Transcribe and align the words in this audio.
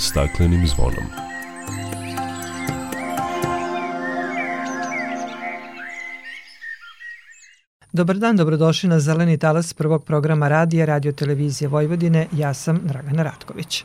staklenim 0.00 0.66
zvonom. 0.66 1.04
Dobar 7.92 8.16
dan, 8.16 8.36
dobrodošli 8.36 8.88
na 8.88 9.00
Zeleni 9.00 9.38
talas 9.38 9.74
prvog 9.74 10.04
programa 10.04 10.48
radija 10.48 10.86
Radio 10.86 11.12
Televizije 11.12 11.68
Vojvodine. 11.68 12.26
Ja 12.32 12.54
sam 12.54 12.80
Dragana 12.84 13.22
Ratković. 13.22 13.84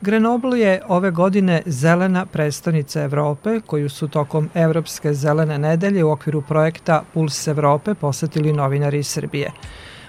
Grenoble 0.00 0.60
je 0.60 0.82
ove 0.88 1.10
godine 1.10 1.62
zelena 1.66 2.26
prestonica 2.26 3.02
Evrope, 3.02 3.60
koju 3.66 3.88
su 3.88 4.08
tokom 4.08 4.50
Evropske 4.54 5.14
zelene 5.14 5.58
nedelje 5.58 6.04
u 6.04 6.10
okviru 6.10 6.42
projekta 6.42 7.02
Puls 7.14 7.48
Evrope 7.48 7.94
posetili 7.94 8.52
novinari 8.52 8.98
iz 8.98 9.06
Srbije. 9.06 9.50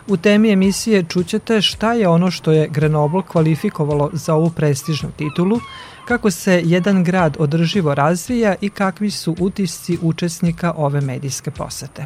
U 0.07 0.17
temi 0.17 0.51
emisije 0.51 1.03
čućete 1.03 1.61
šta 1.61 1.93
je 1.93 2.07
ono 2.07 2.31
što 2.31 2.51
je 2.51 2.67
Grenoble 2.67 3.21
kvalifikovalo 3.27 4.09
za 4.13 4.33
ovu 4.33 4.49
prestižnu 4.49 5.09
titulu, 5.17 5.59
kako 6.07 6.31
se 6.31 6.61
jedan 6.65 7.03
grad 7.03 7.37
održivo 7.39 7.95
razvija 7.95 8.55
i 8.61 8.69
kakvi 8.69 9.11
su 9.11 9.35
utisci 9.39 9.97
učesnika 10.01 10.73
ove 10.77 11.01
medijske 11.01 11.51
posete. 11.51 12.05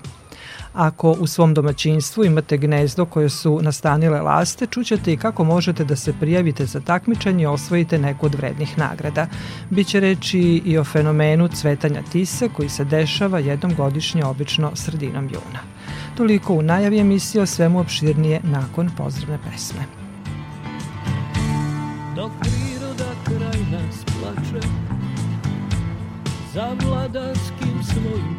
Ako 0.74 1.12
u 1.12 1.28
svom 1.28 1.54
domaćinstvu 1.54 2.26
imate 2.26 2.58
gnezdo 2.58 3.06
koje 3.06 3.30
su 3.30 3.60
nastanile 3.62 4.22
laste, 4.22 4.66
čućete 4.66 5.14
i 5.14 5.18
kako 5.18 5.44
možete 5.44 5.86
da 5.86 5.96
se 5.96 6.14
prijavite 6.20 6.66
za 6.66 6.80
takmičanje 6.80 7.44
i 7.44 7.48
osvojite 7.48 7.98
neku 7.98 8.26
od 8.26 8.36
vrednih 8.36 8.78
nagrada. 8.78 9.28
Biće 9.70 10.00
reći 10.00 10.40
i 10.66 10.78
o 10.78 10.84
fenomenu 10.84 11.48
cvetanja 11.48 12.02
tise 12.12 12.50
koji 12.50 12.70
se 12.70 12.84
dešava 12.84 13.40
jednom 13.40 13.76
godišnje 13.76 14.26
obično 14.26 14.72
sredinom 14.76 15.26
juna. 15.26 15.79
Toliko 16.20 16.54
u 16.54 16.62
najavi 16.62 17.00
emisije 17.00 17.42
o 17.42 17.46
svemu 17.46 17.80
opširnije 17.80 18.42
nakon 18.44 18.90
pozdravne 18.98 19.40
pesme. 19.44 19.80
Dok 22.16 22.32
priroda 22.40 23.12
kraj 23.24 23.62
nas 23.72 24.06
plače 24.06 24.68
za 26.54 26.70
vladarskim 26.84 27.84
svojim 27.84 28.39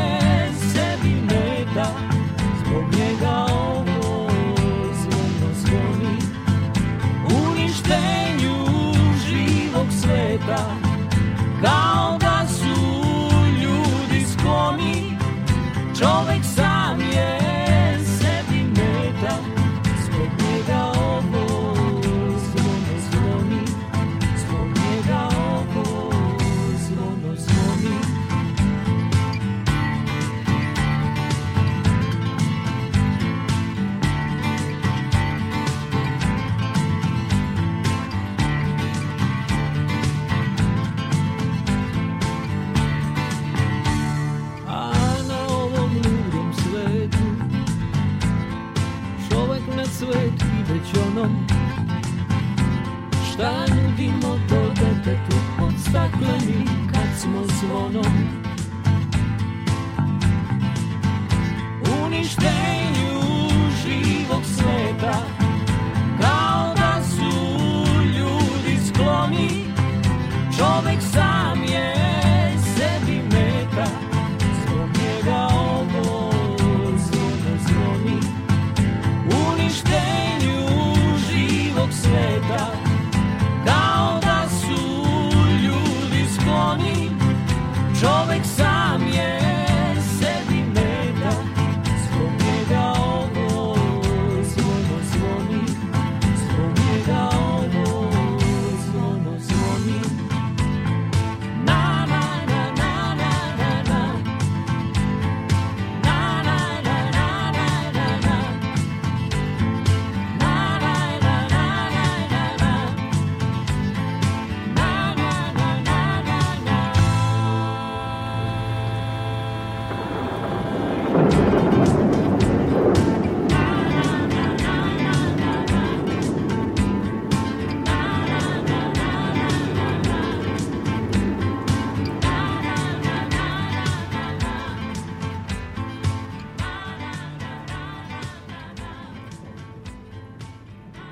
stakleni 55.91 56.65
kad 56.91 57.19
smo 57.21 57.43
zvonom 57.45 58.40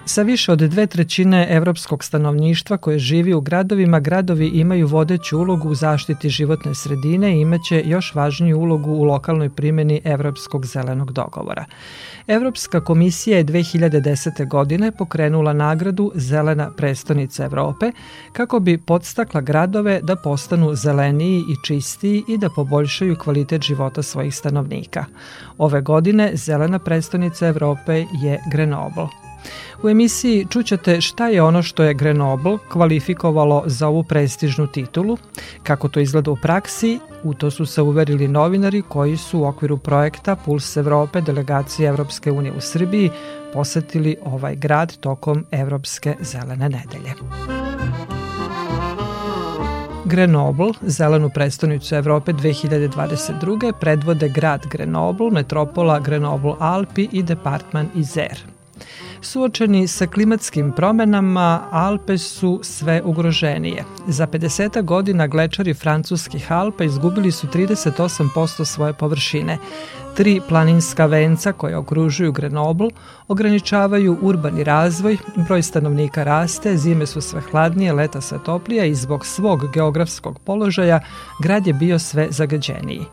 Sa 0.10 0.22
više 0.22 0.52
od 0.52 0.60
dve 0.60 0.88
trećine 0.88 1.48
evropskog 1.50 2.04
stanovništva 2.04 2.78
koje 2.78 3.00
živi 3.00 3.34
u 3.34 3.42
gradovima, 3.42 4.00
gradovi 4.00 4.48
imaju 4.48 4.88
vodeću 4.88 5.40
ulogu 5.40 5.70
u 5.70 5.76
zaštiti 5.76 6.30
životne 6.30 6.76
sredine 6.76 7.38
i 7.38 7.42
imaće 7.42 7.84
još 7.86 8.16
važniju 8.16 8.60
ulogu 8.60 8.92
u 8.92 9.04
lokalnoj 9.04 9.50
primjeni 9.50 10.02
Evropskog 10.04 10.66
zelenog 10.66 11.12
dogovora. 11.12 11.66
Evropska 12.28 12.84
komisija 12.84 13.38
je 13.38 13.46
2010. 13.46 14.48
godine 14.48 14.92
pokrenula 14.92 15.54
nagradu 15.54 16.12
Zelena 16.16 16.72
prestonica 16.78 17.46
Evrope 17.46 17.92
kako 18.34 18.60
bi 18.60 18.78
podstakla 18.78 19.42
gradove 19.42 20.00
da 20.04 20.16
postanu 20.16 20.76
zeleniji 20.76 21.40
i 21.40 21.66
čistiji 21.66 22.24
i 22.28 22.38
da 22.38 22.50
poboljšaju 22.50 23.16
kvalitet 23.16 23.62
života 23.62 24.04
svojih 24.04 24.36
stanovnika. 24.36 25.06
Ove 25.58 25.82
godine 25.82 26.32
Zelena 26.34 26.80
prestonica 26.80 27.48
Evrope 27.48 28.06
je 28.22 28.40
Grenoble. 28.52 29.29
U 29.84 29.90
emisiji 29.90 30.48
čućete 30.50 31.02
šta 31.02 31.28
je 31.28 31.42
ono 31.42 31.64
što 31.64 31.84
je 31.84 31.94
Grenoble 31.94 32.58
kvalifikovalo 32.70 33.64
za 33.66 33.88
ovu 33.88 34.04
prestižnu 34.04 34.68
titulu, 34.68 35.18
kako 35.64 35.88
to 35.88 36.00
izgleda 36.00 36.32
u 36.32 36.36
praksi, 36.36 37.00
u 37.24 37.34
to 37.34 37.52
su 37.52 37.66
se 37.66 37.82
uverili 37.82 38.28
novinari 38.28 38.82
koji 38.82 39.18
su 39.18 39.40
u 39.40 39.46
okviru 39.46 39.78
projekta 39.78 40.36
Puls 40.36 40.78
Evrope 40.78 41.22
delegacije 41.22 41.90
Evropske 41.90 42.32
unije 42.32 42.54
u 42.58 42.62
Srbiji 42.62 43.12
posetili 43.54 44.18
ovaj 44.26 44.56
grad 44.56 44.98
tokom 44.98 45.46
Evropske 45.52 46.16
zelene 46.22 46.70
nedelje. 46.70 47.14
Grenoble, 50.06 50.72
zelenu 50.82 51.30
prestonicu 51.30 51.96
Evrope 51.96 52.34
2022. 52.34 53.74
predvode 53.80 54.30
grad 54.30 54.68
Grenoble, 54.68 55.30
metropola 55.32 56.00
Grenoble 56.00 56.54
Alpi 56.60 57.08
i 57.12 57.24
departman 57.24 57.90
Izer. 57.96 58.49
Suočeni 59.22 59.88
sa 59.88 60.08
klimatskim 60.08 60.72
promenama, 60.72 61.68
Alpe 61.72 62.18
su 62.18 62.60
sve 62.64 63.02
ugroženije. 63.06 63.84
Za 64.08 64.28
50 64.28 64.82
godina 64.84 65.28
glečari 65.28 65.74
francuskih 65.74 66.52
Alpa 66.52 66.84
izgubili 66.84 67.32
su 67.32 67.48
38% 67.48 68.66
svoje 68.66 68.94
površine. 68.94 69.58
Tri 70.16 70.42
planinska 70.50 71.06
venca 71.06 71.52
koje 71.52 71.78
okružuju 71.78 72.32
Grenoble 72.32 72.90
ograničavaju 73.28 74.18
urbani 74.22 74.64
razvoj, 74.64 75.18
broj 75.48 75.62
stanovnika 75.62 76.24
raste, 76.24 76.78
zime 76.78 77.06
su 77.06 77.22
sve 77.22 77.42
hladnije, 77.42 77.94
leta 77.94 78.22
sve 78.22 78.40
toplije 78.44 78.90
i 78.90 78.96
zbog 78.96 79.26
svog 79.26 79.72
geografskog 79.74 80.40
položaja 80.40 81.00
grad 81.44 81.68
je 81.68 81.74
bio 81.74 82.00
sve 82.00 82.28
zagađeniji. 82.30 83.06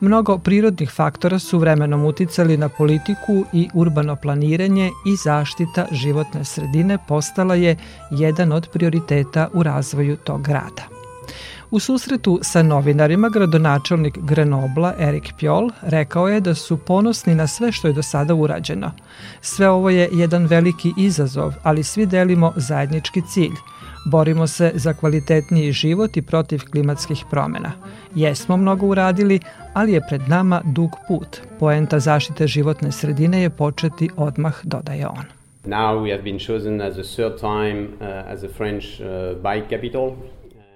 Mnogo 0.00 0.38
prirodnih 0.38 0.90
faktora 0.90 1.38
su 1.38 1.58
vremenom 1.58 2.04
uticali 2.04 2.56
na 2.56 2.68
politiku 2.68 3.44
i 3.52 3.68
urbano 3.74 4.16
planiranje 4.16 4.90
i 5.06 5.16
zaštita 5.54 5.86
životne 5.92 6.44
sredine 6.44 6.98
postala 7.08 7.54
je 7.54 7.76
jedan 8.10 8.52
od 8.52 8.68
prioriteta 8.72 9.48
u 9.52 9.62
razvoju 9.62 10.16
tog 10.16 10.42
grada. 10.42 10.82
U 11.70 11.78
susretu 11.78 12.40
sa 12.42 12.62
novinarima 12.62 13.28
gradonačelnik 13.28 14.18
Grenobla 14.18 14.94
Erik 14.98 15.32
Pjol 15.38 15.70
rekao 15.82 16.28
je 16.28 16.40
da 16.40 16.54
su 16.54 16.76
ponosni 16.76 17.34
na 17.34 17.46
sve 17.46 17.72
što 17.72 17.88
je 17.88 17.94
do 17.94 18.02
sada 18.02 18.34
urađeno. 18.34 18.90
Sve 19.40 19.68
ovo 19.68 19.90
je 19.90 20.08
jedan 20.12 20.46
veliki 20.46 20.92
izazov, 20.96 21.52
ali 21.62 21.82
svi 21.82 22.06
delimo 22.06 22.52
zajednički 22.56 23.22
cilj. 23.28 23.54
Borimo 24.06 24.46
se 24.46 24.72
za 24.74 24.92
kvalitetniji 24.92 25.72
život 25.72 26.16
i 26.16 26.22
protiv 26.22 26.62
klimatskih 26.70 27.24
promena. 27.30 27.72
Jesmo 28.14 28.56
mnogo 28.56 28.86
uradili, 28.86 29.40
ali 29.74 29.92
je 29.92 30.00
pred 30.08 30.28
nama 30.28 30.60
dug 30.64 30.90
put. 31.08 31.40
Poenta 31.58 32.00
zaštite 32.00 32.46
životne 32.46 32.92
sredine 32.92 33.42
je 33.42 33.50
početi 33.50 34.10
odmah, 34.16 34.54
dodaje 34.64 35.08
on. 35.08 35.33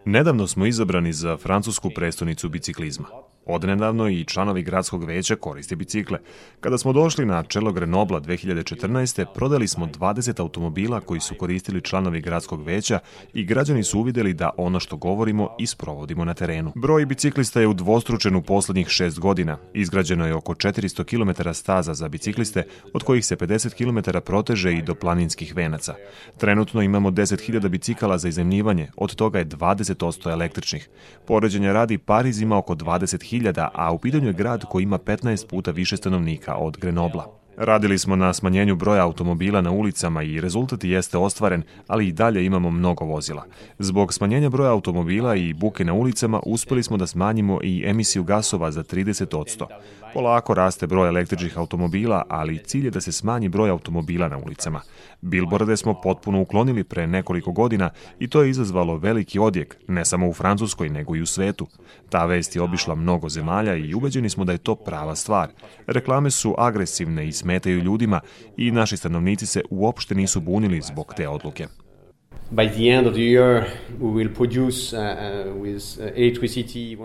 Nedavno 0.05 0.47
smo 0.47 0.67
izabrani 0.67 1.13
za 1.13 1.37
francusku 1.37 1.91
prestonicu 1.95 2.49
biciklizma. 2.49 3.07
Odnedavno 3.51 4.09
i 4.09 4.25
članovi 4.25 4.63
gradskog 4.63 5.05
veća 5.05 5.37
koriste 5.37 5.77
bicikle. 5.77 6.19
Kada 6.61 6.79
smo 6.79 6.93
došli 6.93 7.27
na 7.27 7.43
čelo 7.43 7.73
Grenobla 7.73 8.21
2014. 8.21 9.25
prodali 9.35 9.69
smo 9.69 9.87
20 9.87 10.41
automobila 10.41 11.01
koji 11.01 11.21
su 11.21 11.35
koristili 11.35 11.81
članovi 11.81 12.21
gradskog 12.21 12.63
veća 12.63 12.99
i 13.35 13.45
građani 13.45 13.85
su 13.85 14.01
uvideli 14.01 14.35
da 14.35 14.51
ono 14.57 14.81
što 14.81 14.97
govorimo 14.97 15.49
isprovodimo 15.59 16.25
na 16.25 16.35
terenu. 16.35 16.73
Broj 16.75 17.07
biciklista 17.07 17.61
je 17.61 17.67
udvostručen 17.67 18.37
u 18.37 18.43
poslednjih 18.43 18.89
šest 18.89 19.19
godina. 19.19 19.59
Izgrađeno 19.75 20.27
je 20.27 20.35
oko 20.35 20.55
400 20.55 21.05
km 21.05 21.51
staza 21.53 21.95
za 21.95 22.09
bicikliste, 22.09 22.63
od 22.95 23.03
kojih 23.03 23.27
se 23.27 23.37
50 23.37 23.75
km 23.75 24.19
proteže 24.25 24.75
i 24.75 24.83
do 24.83 24.95
planinskih 24.95 25.57
venaca. 25.57 25.95
Trenutno 26.37 26.83
imamo 26.83 27.11
10.000 27.11 27.69
bicikala 27.69 28.19
za 28.19 28.29
izemljivanje, 28.29 28.91
od 28.97 29.15
toga 29.15 29.39
je 29.39 29.47
20% 29.47 30.33
električnih. 30.33 30.89
Poređenja 31.27 31.73
radi 31.73 31.99
Pariz 31.99 32.41
ima 32.41 32.59
oko 32.59 32.75
20.000 32.75 33.38
hiljada, 33.39 33.71
a 33.75 33.93
u 33.93 33.99
pitanju 33.99 34.27
je 34.27 34.33
grad 34.33 34.65
koji 34.65 34.83
ima 34.83 34.99
15 34.99 35.47
puta 35.47 35.71
više 35.71 35.97
stanovnika 35.97 36.55
od 36.55 36.77
Grenobla. 36.77 37.38
Radili 37.61 37.99
smo 37.99 38.17
na 38.17 38.33
smanjenju 38.33 38.77
broja 38.77 39.05
automobila 39.05 39.61
na 39.61 39.71
ulicama 39.71 40.23
i 40.23 40.41
rezultat 40.41 40.85
jeste 40.85 41.19
ostvaren, 41.19 41.63
ali 41.87 42.09
i 42.09 42.13
dalje 42.13 42.45
imamo 42.45 42.71
mnogo 42.71 43.05
vozila. 43.05 43.45
Zbog 43.79 44.15
smanjenja 44.15 44.51
broja 44.51 44.71
automobila 44.71 45.37
i 45.37 45.53
buke 45.53 45.85
na 45.85 45.95
ulicama 45.95 46.41
uspeli 46.47 46.83
smo 46.83 46.97
da 46.97 47.07
smanjimo 47.07 47.61
i 47.63 47.85
emisiju 47.87 48.25
gasova 48.25 48.71
za 48.71 48.83
30%. 48.83 49.67
Polako 50.15 50.55
raste 50.55 50.87
broj 50.87 51.09
električnih 51.09 51.59
automobila, 51.59 52.25
ali 52.29 52.59
cilj 52.59 52.85
je 52.85 52.91
da 52.91 53.01
se 53.01 53.13
smanji 53.13 53.49
broj 53.49 53.71
automobila 53.71 54.29
na 54.29 54.39
ulicama. 54.39 54.81
Bilborde 55.21 55.77
smo 55.77 56.01
potpuno 56.03 56.41
uklonili 56.41 56.85
pre 56.85 57.07
nekoliko 57.07 57.53
godina 57.53 57.91
i 58.19 58.29
to 58.29 58.43
je 58.43 58.51
izazvalo 58.51 58.97
veliki 58.97 59.39
odjek, 59.39 59.77
ne 59.89 60.05
samo 60.05 60.29
u 60.29 60.33
Francuskoj, 60.33 60.89
nego 60.89 61.17
i 61.17 61.23
u 61.23 61.27
svetu. 61.27 61.67
Ta 62.09 62.27
vest 62.27 62.57
je 62.57 62.63
obišla 62.63 62.95
mnogo 62.95 63.29
zemalja 63.29 63.77
i 63.77 63.95
ubeđeni 63.95 64.31
smo 64.31 64.45
da 64.45 64.53
je 64.53 64.59
to 64.59 64.75
prava 64.75 65.17
stvar. 65.17 65.49
Reklame 65.87 66.31
su 66.31 66.55
agresivne 66.59 67.29
i 67.29 67.33
smetaju 67.49 67.81
ljudima 67.81 68.21
i 68.57 68.71
naši 68.71 68.97
stanovnici 68.97 69.47
se 69.47 69.63
uopšte 69.71 70.15
nisu 70.15 70.41
bunili 70.41 70.81
zbog 70.81 71.15
te 71.17 71.29
odluke. 71.29 71.67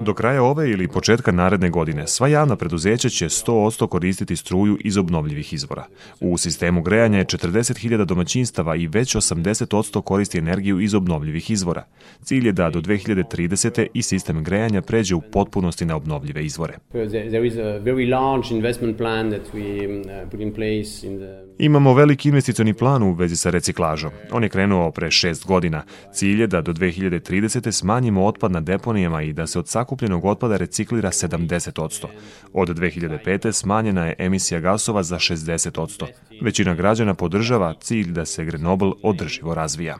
Do 0.01 0.13
kraja 0.13 0.43
ove 0.43 0.69
ili 0.69 0.87
početka 0.87 1.31
naredne 1.31 1.69
godine 1.69 2.07
sva 2.07 2.27
javna 2.27 2.55
preduzeća 2.55 3.09
će 3.09 3.25
100% 3.25 3.87
koristiti 3.87 4.35
struju 4.35 4.77
iz 4.83 4.97
obnovljivih 4.97 5.53
izvora. 5.53 5.85
U 6.19 6.37
sistemu 6.37 6.81
grejanja 6.81 7.17
je 7.17 7.25
40.000 7.25 8.05
domaćinstava 8.05 8.75
i 8.75 8.87
već 8.87 9.15
80% 9.15 10.01
koristi 10.01 10.37
energiju 10.37 10.79
iz 10.79 10.93
obnovljivih 10.93 11.51
izvora. 11.51 11.83
Cilj 12.21 12.45
je 12.45 12.51
da 12.51 12.69
do 12.69 12.81
2030. 12.81 13.87
i 13.93 14.01
sistem 14.01 14.43
grejanja 14.43 14.81
pređe 14.81 15.15
u 15.15 15.21
potpunosti 15.21 15.85
na 15.85 15.95
obnovljive 15.95 16.45
izvore. 16.45 16.73
There 16.91 17.47
is 17.47 17.55
a 17.55 17.79
very 17.79 18.09
large 18.09 18.55
investment 18.55 18.97
plan 18.97 19.31
that 19.31 19.53
we 19.53 19.99
uh, 19.99 20.29
put 20.31 20.39
in 20.39 20.53
place 20.53 21.07
in 21.07 21.17
the 21.17 21.53
Imamo 21.57 21.93
veliki 21.93 22.29
investicioni 22.29 22.73
plan 22.73 23.03
u 23.03 23.13
vezi 23.13 23.35
sa 23.37 23.49
reciklažom. 23.49 24.11
On 24.31 24.43
je 24.43 24.49
krenuo 24.49 24.91
pre 24.91 25.11
šest 25.11 25.32
godina. 25.45 25.83
Cilj 26.13 26.41
je 26.41 26.47
da 26.47 26.61
do 26.61 26.73
2030. 26.73 27.71
smanjimo 27.71 28.25
otpad 28.25 28.51
na 28.51 28.59
deponijama 28.59 29.21
i 29.21 29.33
da 29.33 29.47
se 29.47 29.59
od 29.59 29.67
sakupljenog 29.67 30.25
otpada 30.25 30.57
reciklira 30.57 31.11
70%. 31.11 32.05
Od 32.53 32.69
2005. 32.69 33.51
smanjena 33.51 34.05
je 34.05 34.15
emisija 34.17 34.59
gasova 34.59 35.03
za 35.03 35.15
60%. 35.15 36.05
Većina 36.41 36.75
građana 36.75 37.13
podržava 37.13 37.73
cilj 37.81 38.11
da 38.11 38.25
se 38.25 38.45
Grenoble 38.45 38.91
održivo 39.03 39.53
razvija. 39.53 39.97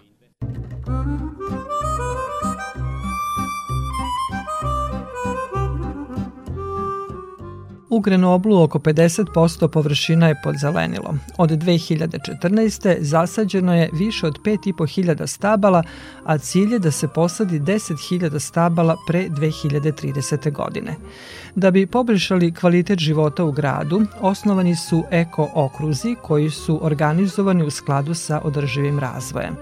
U 7.94 8.00
Grenoblu 8.00 8.64
oko 8.64 8.80
50% 8.80 9.68
površina 9.68 10.28
je 10.28 10.42
pod 10.44 10.56
zelenilom. 10.58 11.20
Od 11.38 11.50
2014. 11.50 12.98
zasađeno 13.00 13.76
je 13.76 13.90
više 13.94 14.28
od 14.28 14.40
5.500 14.42 15.28
stabala, 15.28 15.84
a 16.26 16.38
cilj 16.38 16.74
je 16.74 16.80
da 16.80 16.92
se 16.92 17.08
posadi 17.08 17.60
10.000 17.60 18.40
stabala 18.40 18.96
pre 19.08 19.30
2030. 19.30 20.52
godine. 20.52 20.96
Da 21.56 21.72
bi 21.72 21.86
poboljšali 21.88 22.54
kvalitet 22.54 23.00
života 23.00 23.44
u 23.44 23.52
gradu, 23.52 24.06
osnovani 24.22 24.76
su 24.76 25.04
eko-okruzi 25.12 26.16
koji 26.22 26.50
su 26.50 26.80
organizovani 26.82 27.64
u 27.64 27.72
skladu 27.72 28.14
sa 28.14 28.42
održivim 28.44 29.00
razvojem. 29.00 29.56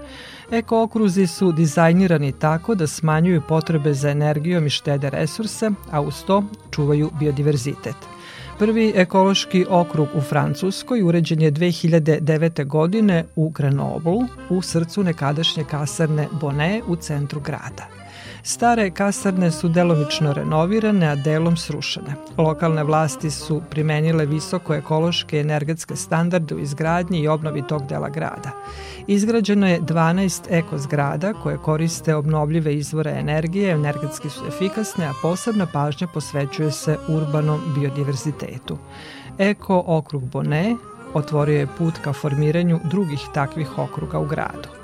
Eko-okruzi 0.50 1.26
su 1.26 1.52
dizajnirani 1.52 2.32
tako 2.32 2.74
da 2.74 2.86
smanjuju 2.86 3.42
potrebe 3.48 3.94
za 3.94 4.10
energijom 4.10 4.66
i 4.66 4.70
štede 4.70 5.10
resurse, 5.10 5.70
a 5.90 6.00
uz 6.00 6.24
to 6.26 6.44
čuvaju 6.70 7.10
biodiverzitet. 7.20 7.96
Prvi 8.58 8.92
ekološki 8.96 9.66
okrug 9.68 10.08
u 10.14 10.20
Francuskoj 10.20 11.02
uređen 11.02 11.42
je 11.42 11.52
2009. 11.52 12.66
godine 12.66 13.24
u 13.36 13.48
Grenoblu, 13.48 14.20
u 14.50 14.62
srcu 14.62 15.02
nekadašnje 15.02 15.64
kasarne 15.64 16.28
Bonnet 16.40 16.84
u 16.86 16.96
centru 16.96 17.40
grada. 17.40 18.01
Stare 18.44 18.90
kasarne 18.90 19.50
su 19.50 19.68
delomično 19.68 20.32
renovirane, 20.32 21.06
a 21.06 21.14
delom 21.14 21.56
srušene. 21.56 22.14
Lokalne 22.38 22.84
vlasti 22.84 23.30
su 23.30 23.62
primenile 23.70 24.26
visoko 24.26 24.74
ekološke 24.74 25.40
energetske 25.40 25.96
standarde 25.96 26.54
u 26.54 26.58
izgradnji 26.58 27.18
i 27.18 27.28
obnovi 27.28 27.62
tog 27.68 27.86
dela 27.86 28.08
grada. 28.08 28.50
Izgrađeno 29.06 29.68
je 29.68 29.80
12 29.80 30.40
eko 30.50 30.78
zgrada 30.78 31.32
koje 31.32 31.56
koriste 31.56 32.14
obnovljive 32.14 32.74
izvore 32.74 33.10
energije, 33.10 33.72
energetski 33.72 34.30
su 34.30 34.46
efikasne, 34.48 35.06
a 35.06 35.12
posebna 35.22 35.66
pažnja 35.72 36.06
posvećuje 36.06 36.70
se 36.70 36.98
urbanom 37.08 37.60
biodiverzitetu. 37.74 38.78
Eko 39.38 39.84
okrug 39.86 40.22
Bone 40.24 40.76
otvorio 41.14 41.58
je 41.58 41.68
put 41.78 41.94
ka 42.04 42.12
formiranju 42.12 42.80
drugih 42.84 43.20
takvih 43.34 43.78
okruga 43.78 44.18
u 44.18 44.26
gradu. 44.26 44.81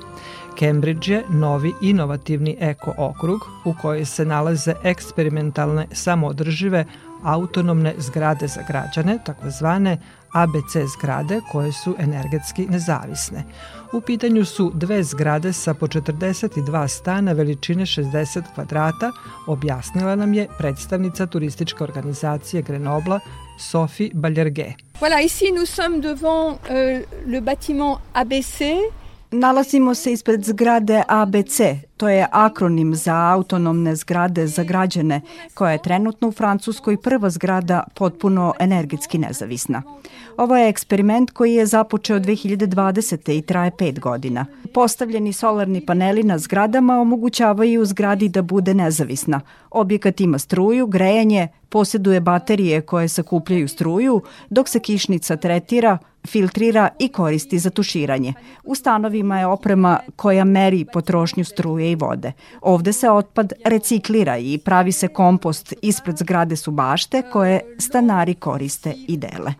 Cambridge 0.58 1.12
je 1.12 1.24
novi 1.30 1.72
inovativni 1.82 2.56
eko 2.60 2.94
okrug 2.98 3.40
u 3.64 3.74
kojoj 3.82 4.04
se 4.04 4.24
nalaze 4.24 4.74
eksperimentalne 4.84 5.86
samoodržive 5.92 6.84
autonomne 7.22 7.94
zgrade 7.98 8.46
za 8.46 8.62
građane, 8.68 9.18
takozvane 9.24 9.98
ABC 10.32 10.76
zgrade 10.98 11.40
koje 11.52 11.72
su 11.72 11.94
energetski 11.98 12.66
nezavisne. 12.66 13.44
U 13.92 14.00
pitanju 14.00 14.44
su 14.44 14.72
dve 14.74 15.02
zgrade 15.02 15.52
sa 15.52 15.74
po 15.74 15.86
42 15.86 16.88
stana 16.88 17.32
veličine 17.32 17.86
60 17.86 18.42
kvadrata, 18.54 19.12
objasnila 19.46 20.16
nam 20.16 20.34
je 20.34 20.48
predstavnica 20.58 21.26
turističke 21.26 21.84
organizacije 21.84 22.62
Grenobla 22.62 23.20
Sophie 23.58 24.10
Ballerguet. 24.14 24.74
Voilà, 25.00 25.22
ici 25.22 25.52
nous 25.52 25.68
sommes 25.76 26.00
devant 26.00 26.58
euh, 26.70 27.02
le 27.26 27.40
bâtiment 27.40 27.98
ABC 28.12 28.62
Nalazimo 29.30 29.94
se 29.94 30.12
ispred 30.12 30.44
zgrade 30.44 31.02
ABC, 31.08 31.60
to 31.96 32.08
je 32.08 32.26
akronim 32.32 32.94
za 32.94 33.32
autonomne 33.32 33.96
zgrade 33.96 34.46
za 34.46 34.62
građane, 34.64 35.20
koja 35.54 35.72
je 35.72 35.82
trenutno 35.82 36.28
u 36.28 36.32
Francuskoj 36.32 36.96
prva 36.96 37.30
zgrada 37.30 37.84
potpuno 37.94 38.54
energetski 38.58 39.18
nezavisna. 39.18 39.82
Ovo 40.36 40.56
je 40.56 40.68
eksperiment 40.68 41.30
koji 41.30 41.54
je 41.54 41.66
započeo 41.66 42.18
2020. 42.18 43.38
i 43.38 43.42
traje 43.42 43.70
pet 43.78 44.00
godina. 44.00 44.46
Postavljeni 44.74 45.32
solarni 45.32 45.86
paneli 45.86 46.22
na 46.22 46.38
zgradama 46.38 47.00
omogućavaju 47.00 47.84
zgradi 47.84 48.28
da 48.28 48.42
bude 48.42 48.74
nezavisna. 48.74 49.40
Objekat 49.70 50.20
ima 50.20 50.38
struju, 50.38 50.86
grejanje, 50.86 51.48
posjeduje 51.68 52.20
baterije 52.20 52.80
koje 52.80 53.08
sakupljaju 53.08 53.68
struju, 53.68 54.22
dok 54.50 54.68
se 54.68 54.80
kišnica 54.80 55.36
tretira, 55.36 55.98
filtrira 56.28 56.88
i 56.98 57.08
koristi 57.08 57.58
za 57.58 57.70
tuširanje. 57.70 58.32
U 58.64 58.74
stanovima 58.74 59.38
je 59.38 59.46
oprema 59.46 59.98
koja 60.16 60.44
meri 60.44 60.84
potrošnju 60.92 61.44
struje 61.44 61.90
i 61.92 61.94
vode. 61.94 62.32
Ovde 62.60 62.92
se 62.92 63.10
otpad 63.10 63.52
reciklira 63.64 64.38
i 64.38 64.58
pravi 64.58 64.92
se 64.92 65.08
kompost 65.08 65.74
ispred 65.82 66.16
zgrade 66.16 66.56
su 66.56 66.70
bašte 66.70 67.22
koje 67.32 67.60
stanari 67.78 68.34
koriste 68.34 68.94
i 69.08 69.16
dele. 69.16 69.54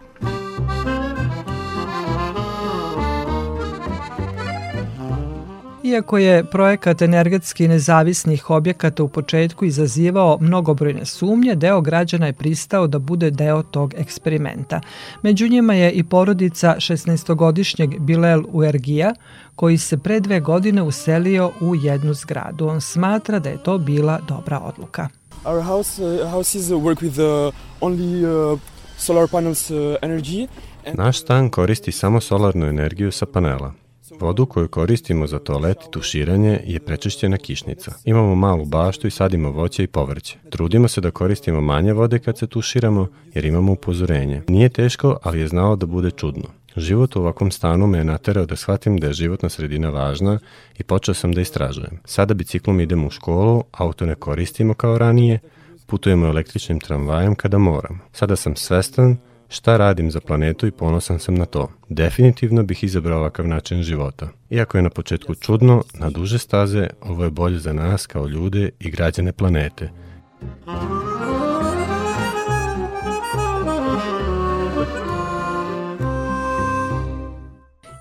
Iako 5.88 6.18
je 6.18 6.45
projekat 6.45 7.02
energetski 7.02 7.68
nezavisnih 7.68 8.50
objekata 8.50 9.02
u 9.02 9.09
početku 9.09 9.64
izazivao 9.64 10.38
mnogobrojne 10.40 11.07
sumnje, 11.07 11.54
deo 11.54 11.80
građana 11.80 12.26
je 12.26 12.33
pristao 12.33 12.87
da 12.87 12.99
bude 12.99 13.30
deo 13.30 13.62
tog 13.62 13.95
eksperimenta. 13.95 14.80
Među 15.23 15.49
njima 15.49 15.75
je 15.75 15.92
i 15.92 16.04
porodica 16.04 16.75
16-godišnjeg 16.78 17.99
Bilel 17.99 18.42
Uergija, 18.52 19.14
koji 19.54 19.78
se 19.78 19.99
pre 19.99 20.21
dve 20.21 20.40
godine 20.40 20.83
uselio 20.83 21.52
u 21.61 21.75
jednu 21.75 22.14
zgradu. 22.14 22.68
On 22.68 22.80
smatra 22.80 23.38
da 23.38 23.49
je 23.49 23.62
to 23.62 23.78
bila 23.78 24.21
dobra 24.28 24.59
odluka. 24.59 25.09
Our 25.45 25.62
house, 25.62 26.04
uh, 26.04 26.30
houses 26.30 26.68
work 26.68 27.00
with 27.00 27.47
uh, 27.49 27.54
only 27.80 28.52
uh, 28.52 28.61
solar 28.97 29.28
panels 29.30 29.71
uh, 29.71 29.76
energy. 30.02 30.47
Naš 30.95 31.21
stan 31.21 31.50
koristi 31.50 31.92
samo 31.92 32.21
solarnu 32.21 32.66
energiju 32.66 33.12
sa 33.12 33.26
panela. 33.26 33.88
Vodu 34.21 34.47
koju 34.47 34.69
koristimo 34.69 35.27
za 35.27 35.38
toalet 35.38 35.77
i 35.77 35.91
tuširanje 35.91 36.61
je 36.65 36.81
prečišćena 36.81 37.37
kišnica. 37.37 37.93
Imamo 38.05 38.35
malu 38.35 38.65
baštu 38.65 39.07
i 39.07 39.11
sadimo 39.11 39.50
voće 39.50 39.85
i 39.85 39.87
povrće. 39.87 40.38
Trudimo 40.50 40.88
se 40.88 41.00
da 41.00 41.11
koristimo 41.11 41.61
manje 41.61 41.93
vode 41.93 42.19
kad 42.19 42.38
se 42.38 42.47
tuširamo 42.47 43.09
jer 43.35 43.45
imamo 43.45 43.73
upozorenje. 43.73 44.43
Nije 44.49 44.69
teško, 44.69 45.19
ali 45.23 45.41
je 45.41 45.49
znao 45.49 45.77
da 45.77 45.87
bude 45.87 46.11
čudno. 46.11 46.45
Život 46.77 47.17
u 47.17 47.21
ovakvom 47.21 47.50
stanu 47.50 47.87
me 47.87 47.99
je 47.99 48.05
naterao 48.05 48.47
da 48.47 48.57
shvatim 48.57 48.99
da 48.99 49.07
je 49.07 49.12
životna 49.12 49.49
sredina 49.49 49.91
važna 49.91 50.38
i 50.79 50.83
počeo 50.83 51.15
sam 51.15 51.33
da 51.33 51.41
istražujem. 51.41 52.00
Sada 52.05 52.35
biciklom 52.35 52.81
idemo 52.81 53.07
u 53.07 53.11
školu, 53.11 53.65
auto 53.73 54.07
ne 54.07 54.15
koristimo 54.15 54.75
kao 54.75 54.99
ranije, 54.99 55.38
putujemo 55.87 56.27
električnim 56.27 56.81
tramvajem 56.81 57.35
kada 57.35 57.59
moram. 57.59 58.00
Sada 58.12 58.37
sam 58.37 58.57
svestan 58.57 59.17
šta 59.49 59.76
radim 59.76 60.11
za 60.11 60.21
planetu 60.21 60.67
i 60.67 60.71
ponosan 60.71 61.19
sam 61.19 61.35
na 61.35 61.45
to. 61.45 61.71
Definitivno 61.88 62.62
bih 62.62 62.85
izabrao 62.85 63.19
ovakav 63.19 63.49
način 63.49 63.83
života. 63.83 64.28
Iako 64.50 64.78
je 64.78 64.83
na 64.83 64.90
početku 64.90 65.35
čudno, 65.35 65.83
na 65.95 66.11
duže 66.11 66.38
staze 66.38 66.87
ovo 67.00 67.25
je 67.25 67.31
bolje 67.31 67.59
za 67.59 67.73
nas 67.73 68.07
kao 68.07 68.26
ljude 68.26 68.71
i 68.81 68.90
građane 68.90 69.33
planete. 69.33 69.90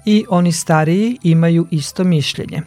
I 0.06 0.26
oni 0.30 0.52
stariji 0.52 1.18
imaju 1.24 1.68
isto 1.72 2.04
mišljenje. 2.04 2.62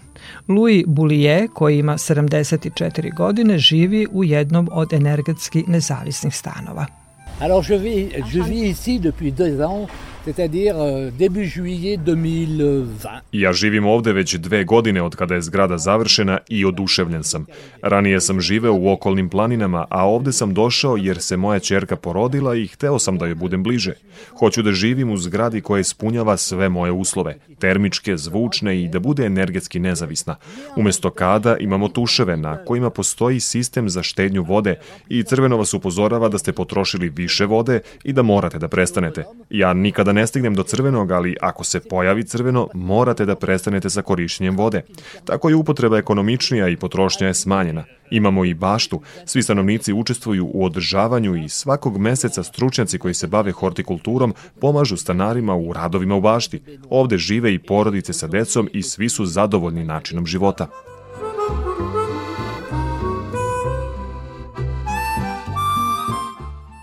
Louis 0.48 0.84
Boulier, 0.86 1.48
koji 1.54 1.78
ima 1.78 1.92
74 1.92 3.14
godine, 3.16 3.58
živi 3.58 4.06
u 4.12 4.24
jednom 4.24 4.68
od 4.72 4.92
energetski 4.92 5.64
nezavisnih 5.66 6.36
stanova. 6.36 6.99
Alors 7.40 7.62
je 7.62 7.72
vis, 7.72 8.08
je 8.28 8.40
vis 8.42 8.68
ici 8.68 9.00
depuis 9.00 9.32
deux 9.32 9.62
ans 9.62 9.86
c'est-à-dire 10.24 10.76
euh, 10.78 11.10
début 11.18 11.44
juillet 11.44 11.96
2020. 11.96 13.08
Ja 13.32 13.52
živim 13.52 13.86
ovde 13.86 14.12
već 14.12 14.34
dve 14.34 14.64
godine 14.64 15.02
od 15.02 15.16
kada 15.16 15.34
je 15.34 15.42
zgrada 15.42 15.78
završena 15.78 16.38
i 16.48 16.64
oduševljen 16.64 17.22
sam. 17.24 17.46
Ranije 17.82 18.20
sam 18.20 18.40
živeo 18.40 18.74
u 18.74 18.92
okolnim 18.92 19.28
planinama, 19.28 19.86
a 19.90 20.06
ovde 20.06 20.32
sam 20.32 20.54
došao 20.54 20.96
jer 20.96 21.22
se 21.22 21.36
moja 21.36 21.58
čerka 21.58 21.96
porodila 21.96 22.54
i 22.56 22.66
hteo 22.66 22.98
sam 22.98 23.18
da 23.18 23.26
joj 23.26 23.34
budem 23.34 23.62
bliže. 23.62 23.92
Hoću 24.38 24.62
da 24.62 24.72
živim 24.72 25.10
u 25.10 25.16
zgradi 25.16 25.60
koja 25.60 25.80
ispunjava 25.80 26.36
sve 26.36 26.68
moje 26.68 26.92
uslove, 26.92 27.36
termičke, 27.58 28.16
zvučne 28.16 28.82
i 28.82 28.88
da 28.88 28.98
bude 28.98 29.26
energetski 29.26 29.78
nezavisna. 29.78 30.36
Umesto 30.76 31.10
kada 31.10 31.56
imamo 31.56 31.88
tuševe 31.88 32.36
na 32.36 32.64
kojima 32.64 32.90
postoji 32.90 33.40
sistem 33.40 33.90
za 33.90 34.02
štednju 34.02 34.42
vode 34.42 34.74
i 35.08 35.22
crveno 35.22 35.56
vas 35.56 35.74
upozorava 35.74 36.28
da 36.28 36.38
ste 36.38 36.52
potrošili 36.52 37.08
više 37.08 37.46
vode 37.46 37.80
i 38.04 38.12
da 38.12 38.22
morate 38.22 38.58
da 38.58 38.68
prestanete. 38.68 39.24
Ja 39.50 39.72
nikada 39.72 40.09
da 40.10 40.14
ne 40.14 40.26
stignem 40.26 40.54
do 40.54 40.62
crvenog, 40.62 41.10
ali 41.10 41.36
ako 41.40 41.64
se 41.64 41.80
pojavi 41.80 42.24
crveno, 42.24 42.68
morate 42.74 43.26
da 43.26 43.36
prestanete 43.36 43.90
sa 43.90 44.02
korišćenjem 44.02 44.56
vode. 44.56 44.82
Tako 45.24 45.48
je 45.48 45.54
upotreba 45.54 45.98
ekonomičnija 45.98 46.68
i 46.68 46.76
potrošnja 46.76 47.26
je 47.26 47.34
smanjena. 47.34 47.84
Imamo 48.10 48.44
i 48.44 48.54
baštu, 48.54 49.00
svi 49.26 49.42
stanovnici 49.42 49.92
učestvuju 49.92 50.50
u 50.52 50.64
održavanju 50.64 51.36
i 51.36 51.48
svakog 51.48 51.98
meseca 51.98 52.42
stručnjaci 52.42 52.98
koji 52.98 53.14
se 53.14 53.26
bave 53.26 53.52
hortikulturom 53.52 54.34
pomažu 54.60 54.96
stanarima 54.96 55.54
u 55.54 55.72
radovima 55.72 56.14
u 56.14 56.20
bašti. 56.20 56.62
Ovde 56.88 57.18
žive 57.18 57.54
i 57.54 57.58
porodice 57.58 58.12
sa 58.12 58.26
decom 58.26 58.68
i 58.72 58.82
svi 58.82 59.08
su 59.08 59.26
zadovoljni 59.26 59.84
načinom 59.84 60.26
života. 60.26 60.66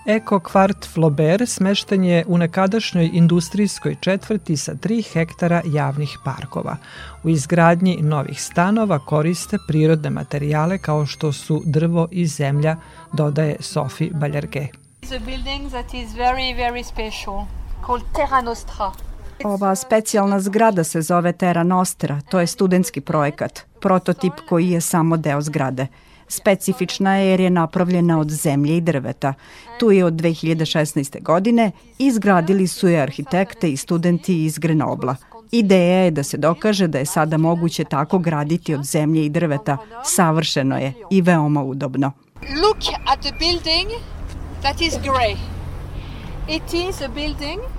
Eko 0.08 0.40
kvart 0.40 0.86
Flaubert 0.94 1.50
smešten 1.50 2.04
je 2.04 2.26
u 2.28 2.38
nekadašnjoj 2.38 3.10
industrijskoj 3.14 3.96
četvrti 4.02 4.58
sa 4.58 4.74
3 4.74 5.14
hektara 5.14 5.62
javnih 5.66 6.18
parkova. 6.26 6.78
U 7.24 7.30
izgradnji 7.30 7.98
novih 8.02 8.42
stanova 8.42 9.00
koriste 9.00 9.58
prirodne 9.68 10.10
materijale 10.10 10.78
kao 10.78 11.06
što 11.06 11.32
su 11.34 11.62
drvo 11.66 12.08
i 12.12 12.28
zemlja, 12.28 12.76
dodaje 13.14 13.56
Sophie 13.60 14.12
Baljerge. 14.14 14.68
Ova 19.44 19.76
specijalna 19.76 20.40
zgrada 20.40 20.84
se 20.84 21.02
zove 21.02 21.34
Terra 21.34 21.64
Nostra, 21.64 22.22
to 22.30 22.40
je 22.40 22.48
studentski 22.48 23.02
projekat, 23.02 23.60
prototip 23.82 24.34
koji 24.50 24.70
je 24.70 24.82
samo 24.82 25.18
deo 25.18 25.42
zgrade. 25.42 25.88
Specifična 26.28 27.16
je 27.16 27.30
jer 27.30 27.40
je 27.40 27.50
napravljena 27.50 28.20
od 28.20 28.30
zemlje 28.30 28.78
i 28.78 28.82
drveta. 28.82 29.34
Tu 29.80 29.92
je 29.92 30.06
od 30.06 30.14
2016. 30.14 31.24
godine 31.24 31.72
izgradili 32.00 32.68
su 32.68 32.88
je 32.88 33.02
arhitekte 33.02 33.72
i 33.72 33.78
studenti 33.78 34.46
iz 34.46 34.58
Grenobla. 34.58 35.16
Ideja 35.52 36.04
je 36.04 36.12
da 36.12 36.24
se 36.24 36.38
dokaže 36.38 36.88
da 36.88 36.98
je 36.98 37.06
sada 37.06 37.38
moguće 37.38 37.84
tako 37.84 38.20
graditi 38.20 38.74
od 38.74 38.84
zemlje 38.84 39.26
i 39.26 39.30
drveta. 39.30 39.78
Savršeno 40.04 40.78
je 40.78 40.94
i 41.12 41.22
veoma 41.22 41.64
udobno. 41.64 42.12
Look 42.42 42.84
at 43.06 43.22
the 43.22 43.32
building 43.40 43.90
that 44.62 44.82
is 44.82 44.94
gray. 44.94 45.36
It 46.50 46.74
is 46.74 47.02
a 47.02 47.08
building 47.08 47.77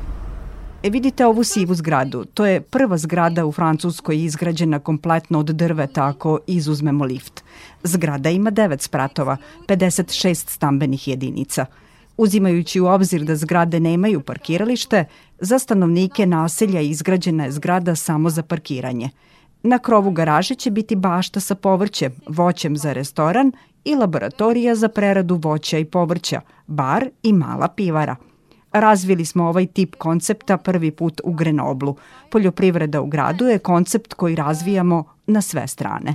E 0.82 0.90
vidite 0.90 1.26
ovu 1.26 1.44
sivu 1.44 1.74
zgradu. 1.74 2.24
To 2.24 2.46
je 2.46 2.60
prva 2.60 2.98
zgrada 2.98 3.46
u 3.46 3.52
Francuskoj 3.52 4.24
izgrađena 4.24 4.78
kompletno 4.78 5.38
od 5.38 5.46
drveta 5.46 6.06
ako 6.06 6.38
izuzmemo 6.46 7.04
lift. 7.04 7.44
Zgrada 7.82 8.30
ima 8.30 8.50
9 8.50 8.80
spratova, 8.80 9.36
56 9.66 10.34
stambenih 10.34 11.08
jedinica. 11.08 11.66
Uzimajući 12.16 12.80
u 12.80 12.86
obzir 12.86 13.24
da 13.24 13.36
zgrade 13.36 13.80
nemaju 13.80 14.20
parkiralište, 14.20 15.04
za 15.40 15.58
stanovnike 15.58 16.26
naselja 16.26 16.80
izgrađena 16.80 17.44
je 17.44 17.52
zgrada 17.52 17.94
samo 17.94 18.30
za 18.30 18.42
parkiranje. 18.42 19.10
Na 19.62 19.78
krovu 19.78 20.10
garaže 20.10 20.54
će 20.54 20.70
biti 20.70 20.96
bašta 20.96 21.40
sa 21.40 21.54
povrćem, 21.54 22.12
voćem 22.26 22.76
za 22.76 22.92
restoran 22.92 23.52
i 23.84 23.94
laboratorija 23.94 24.74
za 24.74 24.88
preradu 24.88 25.40
voća 25.42 25.78
i 25.78 25.84
povrća, 25.84 26.40
bar 26.66 27.08
i 27.22 27.32
mala 27.32 27.68
pivara– 27.68 28.16
Razvili 28.72 29.24
smo 29.24 29.48
ovaj 29.48 29.66
tip 29.66 29.94
koncepta 29.94 30.56
prvi 30.56 30.90
put 30.90 31.20
u 31.24 31.32
Grenoblu. 31.32 31.96
Poljoprivreda 32.30 33.00
u 33.00 33.06
gradu 33.06 33.44
je 33.44 33.58
koncept 33.58 34.14
koji 34.14 34.34
razvijamo 34.34 35.04
na 35.26 35.40
sve 35.42 35.66
strane. 35.66 36.14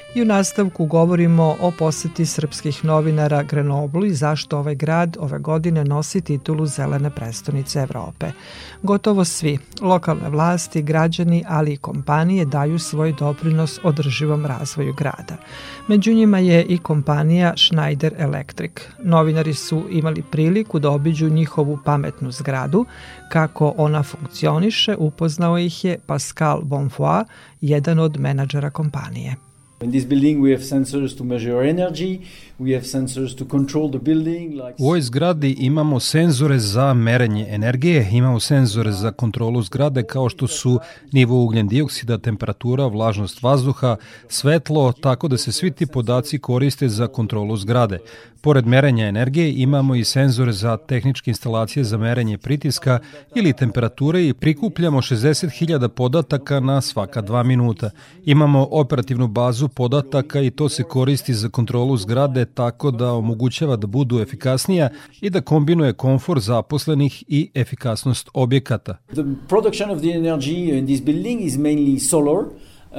I 0.15 0.21
u 0.21 0.25
nastavku 0.25 0.85
govorimo 0.85 1.55
o 1.61 1.71
poseti 1.71 2.25
srpskih 2.25 2.85
novinara 2.85 3.43
Grenoblu 3.43 4.05
i 4.05 4.13
zašto 4.13 4.57
ovaj 4.57 4.75
grad 4.75 5.17
ove 5.19 5.39
godine 5.39 5.83
nosi 5.85 6.21
titulu 6.21 6.65
Zelene 6.65 7.09
prestonice 7.09 7.79
Evrope. 7.79 8.31
Gotovo 8.83 9.25
svi, 9.25 9.57
lokalne 9.81 10.29
vlasti, 10.29 10.81
građani, 10.81 11.43
ali 11.47 11.73
i 11.73 11.77
kompanije 11.77 12.45
daju 12.45 12.79
svoj 12.79 13.13
doprinos 13.19 13.79
održivom 13.83 14.45
razvoju 14.45 14.93
grada. 14.93 15.37
Među 15.87 16.13
njima 16.13 16.39
je 16.39 16.63
i 16.63 16.77
kompanija 16.77 17.53
Schneider 17.57 18.13
Electric. 18.17 18.71
Novinari 19.03 19.53
su 19.53 19.83
imali 19.89 20.23
priliku 20.31 20.79
da 20.79 20.89
obiđu 20.89 21.29
njihovu 21.29 21.79
pametnu 21.85 22.31
zgradu. 22.31 22.85
Kako 23.29 23.73
ona 23.77 24.03
funkcioniše, 24.03 24.95
upoznao 24.95 25.57
ih 25.57 25.85
je 25.85 25.99
Pascal 26.05 26.61
Bonfoy, 26.61 27.23
jedan 27.61 27.99
od 27.99 28.19
menadžera 28.19 28.69
kompanije. 28.69 29.50
In 29.81 29.89
this 29.89 30.05
building 30.05 30.39
we 30.41 30.51
have 30.51 30.61
sensors 30.61 31.17
to 31.17 31.23
measure 31.23 31.59
energy, 31.63 32.21
U 34.79 34.85
ovoj 34.85 35.01
zgradi 35.01 35.55
imamo 35.59 35.99
senzore 35.99 36.59
za 36.59 36.93
merenje 36.93 37.47
energije, 37.49 38.09
imamo 38.11 38.39
senzore 38.39 38.91
za 38.91 39.11
kontrolu 39.11 39.61
zgrade 39.61 40.03
kao 40.03 40.29
što 40.29 40.47
su 40.47 40.79
nivo 41.11 41.43
ugljen 41.43 41.67
dioksida, 41.67 42.17
temperatura, 42.17 42.87
vlažnost 42.87 43.43
vazduha, 43.43 43.95
svetlo, 44.27 44.91
tako 44.91 45.27
da 45.27 45.37
se 45.37 45.51
svi 45.51 45.71
ti 45.71 45.85
podaci 45.85 46.39
koriste 46.39 46.89
za 46.89 47.07
kontrolu 47.07 47.57
zgrade. 47.57 47.99
Pored 48.41 48.67
merenja 48.67 49.07
energije 49.07 49.53
imamo 49.53 49.95
i 49.95 50.03
senzore 50.03 50.51
za 50.51 50.77
tehničke 50.77 51.31
instalacije 51.31 51.83
za 51.83 51.97
merenje 51.97 52.37
pritiska 52.37 52.99
ili 53.35 53.53
temperature 53.53 54.27
i 54.27 54.33
prikupljamo 54.33 55.01
60.000 55.01 55.87
podataka 55.87 56.59
na 56.59 56.81
svaka 56.81 57.21
dva 57.21 57.43
minuta. 57.43 57.89
Imamo 58.25 58.67
operativnu 58.71 59.27
bazu 59.27 59.67
podataka 59.67 60.41
i 60.41 60.51
to 60.51 60.69
se 60.69 60.83
koristi 60.83 61.33
za 61.33 61.49
kontrolu 61.49 61.97
zgrade 61.97 62.45
tako 62.53 62.91
da 62.91 63.13
omogućava 63.13 63.75
da 63.75 63.87
budu 63.87 64.19
efikasnija 64.19 64.89
i 65.21 65.29
da 65.29 65.41
kombinuje 65.41 65.93
komfor 65.93 66.39
zaposlenih 66.39 67.23
i 67.27 67.51
efikasnost 67.53 68.29
objekata. 68.33 68.97
The 69.13 69.23
production 69.47 69.91
of 69.91 69.99
the 69.99 70.07
energy 70.07 70.77
in 70.79 70.85
this 70.85 71.01
building 71.01 71.41
is 71.41 71.57
mainly 71.57 71.99
solar. 71.99 72.45
Uh, 72.91 72.97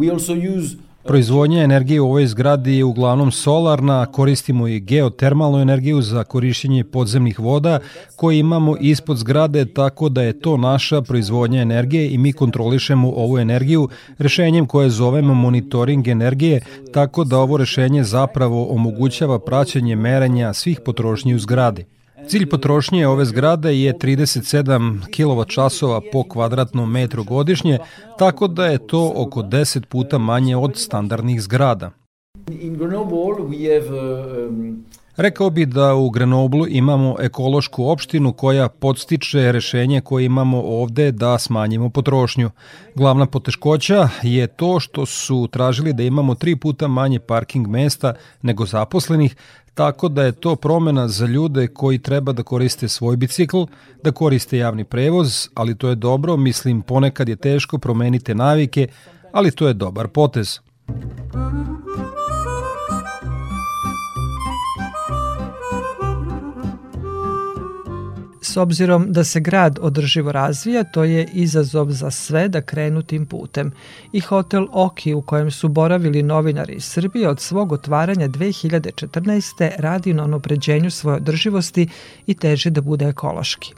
we 0.00 0.12
also 0.12 0.32
use 0.32 0.76
Proizvodnja 1.04 1.62
energije 1.62 2.00
u 2.00 2.04
ovoj 2.04 2.26
zgradi 2.26 2.76
je 2.76 2.84
uglavnom 2.84 3.32
solarna, 3.32 4.06
koristimo 4.06 4.68
i 4.68 4.80
geotermalnu 4.80 5.58
energiju 5.58 6.02
za 6.02 6.24
korišćenje 6.24 6.84
podzemnih 6.84 7.40
voda 7.40 7.78
koje 8.16 8.38
imamo 8.38 8.76
ispod 8.80 9.16
zgrade, 9.16 9.64
tako 9.64 10.08
da 10.08 10.22
je 10.22 10.40
to 10.40 10.56
naša 10.56 11.02
proizvodnja 11.02 11.62
energije 11.62 12.10
i 12.10 12.18
mi 12.18 12.32
kontrolišemo 12.32 13.08
ovu 13.08 13.38
energiju 13.38 13.88
rešenjem 14.18 14.66
koje 14.66 14.90
zovemo 14.90 15.34
monitoring 15.34 16.08
energije, 16.08 16.60
tako 16.92 17.24
da 17.24 17.38
ovo 17.38 17.56
rešenje 17.56 18.04
zapravo 18.04 18.66
omogućava 18.70 19.38
praćenje 19.38 19.96
merenja 19.96 20.52
svih 20.52 20.80
potrošnji 20.84 21.34
u 21.34 21.38
zgradi. 21.38 21.84
Cilj 22.28 22.46
potrošnje 22.48 23.06
ove 23.06 23.24
zgrade 23.24 23.80
je 23.80 23.94
37 23.94 25.00
kWh 25.16 26.00
po 26.12 26.24
kvadratnom 26.28 26.92
metru 26.92 27.24
godišnje, 27.24 27.78
tako 28.18 28.48
da 28.48 28.66
je 28.66 28.86
to 28.86 29.12
oko 29.16 29.42
10 29.42 29.86
puta 29.86 30.18
manje 30.18 30.56
od 30.56 30.76
standardnih 30.76 31.42
zgrada. 31.42 31.90
in 32.50 32.76
Grenoble 32.76 33.44
we 33.48 33.64
have 33.64 33.88
um, 33.90 34.84
Rekao 35.16 35.50
bi 35.50 35.66
da 35.66 35.94
u 35.94 36.10
Grenoblu 36.10 36.66
imamo 36.68 37.16
ekološku 37.20 37.88
opštinu 37.88 38.32
koja 38.32 38.68
podstiče 38.68 39.52
rešenje 39.52 40.00
koje 40.00 40.24
imamo 40.24 40.62
ovde 40.62 41.12
da 41.12 41.38
smanjimo 41.38 41.90
potrošnju. 41.90 42.50
Glavna 42.94 43.26
poteškoća 43.26 44.08
je 44.22 44.46
to 44.46 44.80
što 44.80 45.06
su 45.06 45.48
tražili 45.52 45.92
da 45.92 46.02
imamo 46.02 46.34
tri 46.34 46.56
puta 46.56 46.88
manje 46.88 47.18
parking 47.18 47.68
mesta 47.68 48.14
nego 48.42 48.66
zaposlenih, 48.66 49.36
tako 49.74 50.08
da 50.08 50.22
je 50.22 50.32
to 50.32 50.56
promena 50.56 51.08
za 51.08 51.26
ljude 51.26 51.66
koji 51.66 51.98
treba 51.98 52.32
da 52.32 52.42
koriste 52.42 52.88
svoj 52.88 53.16
bicikl, 53.16 53.62
da 54.04 54.12
koriste 54.12 54.58
javni 54.58 54.84
prevoz, 54.84 55.48
ali 55.54 55.78
to 55.78 55.88
je 55.88 55.94
dobro, 55.94 56.36
mislim 56.36 56.82
ponekad 56.82 57.28
je 57.28 57.36
teško 57.36 57.78
promeniti 57.78 58.34
navike, 58.34 58.88
ali 59.32 59.50
to 59.50 59.68
je 59.68 59.74
dobar 59.74 60.08
potez. 60.08 60.60
S 68.44 68.56
obzirom 68.56 69.12
da 69.12 69.24
se 69.24 69.40
grad 69.40 69.78
održivo 69.82 70.32
razvija, 70.32 70.84
to 70.84 71.04
je 71.04 71.28
izazov 71.32 71.90
za 71.90 72.10
sve 72.10 72.48
da 72.48 72.60
krenu 72.60 73.02
tim 73.02 73.26
putem. 73.26 73.72
I 74.12 74.20
hotel 74.20 74.66
Oki 74.72 75.14
u 75.14 75.22
kojem 75.22 75.50
su 75.50 75.68
boravili 75.68 76.22
novinari 76.22 76.74
iz 76.74 76.84
Srbije 76.84 77.28
od 77.28 77.40
svog 77.40 77.72
otvaranja 77.72 78.28
2014. 78.28 79.70
radi 79.78 80.14
na 80.14 80.24
onopređenju 80.24 80.90
svoje 80.90 81.16
održivosti 81.16 81.88
i 82.26 82.34
teži 82.34 82.70
da 82.70 82.80
bude 82.80 83.08
ekološki. 83.08 83.74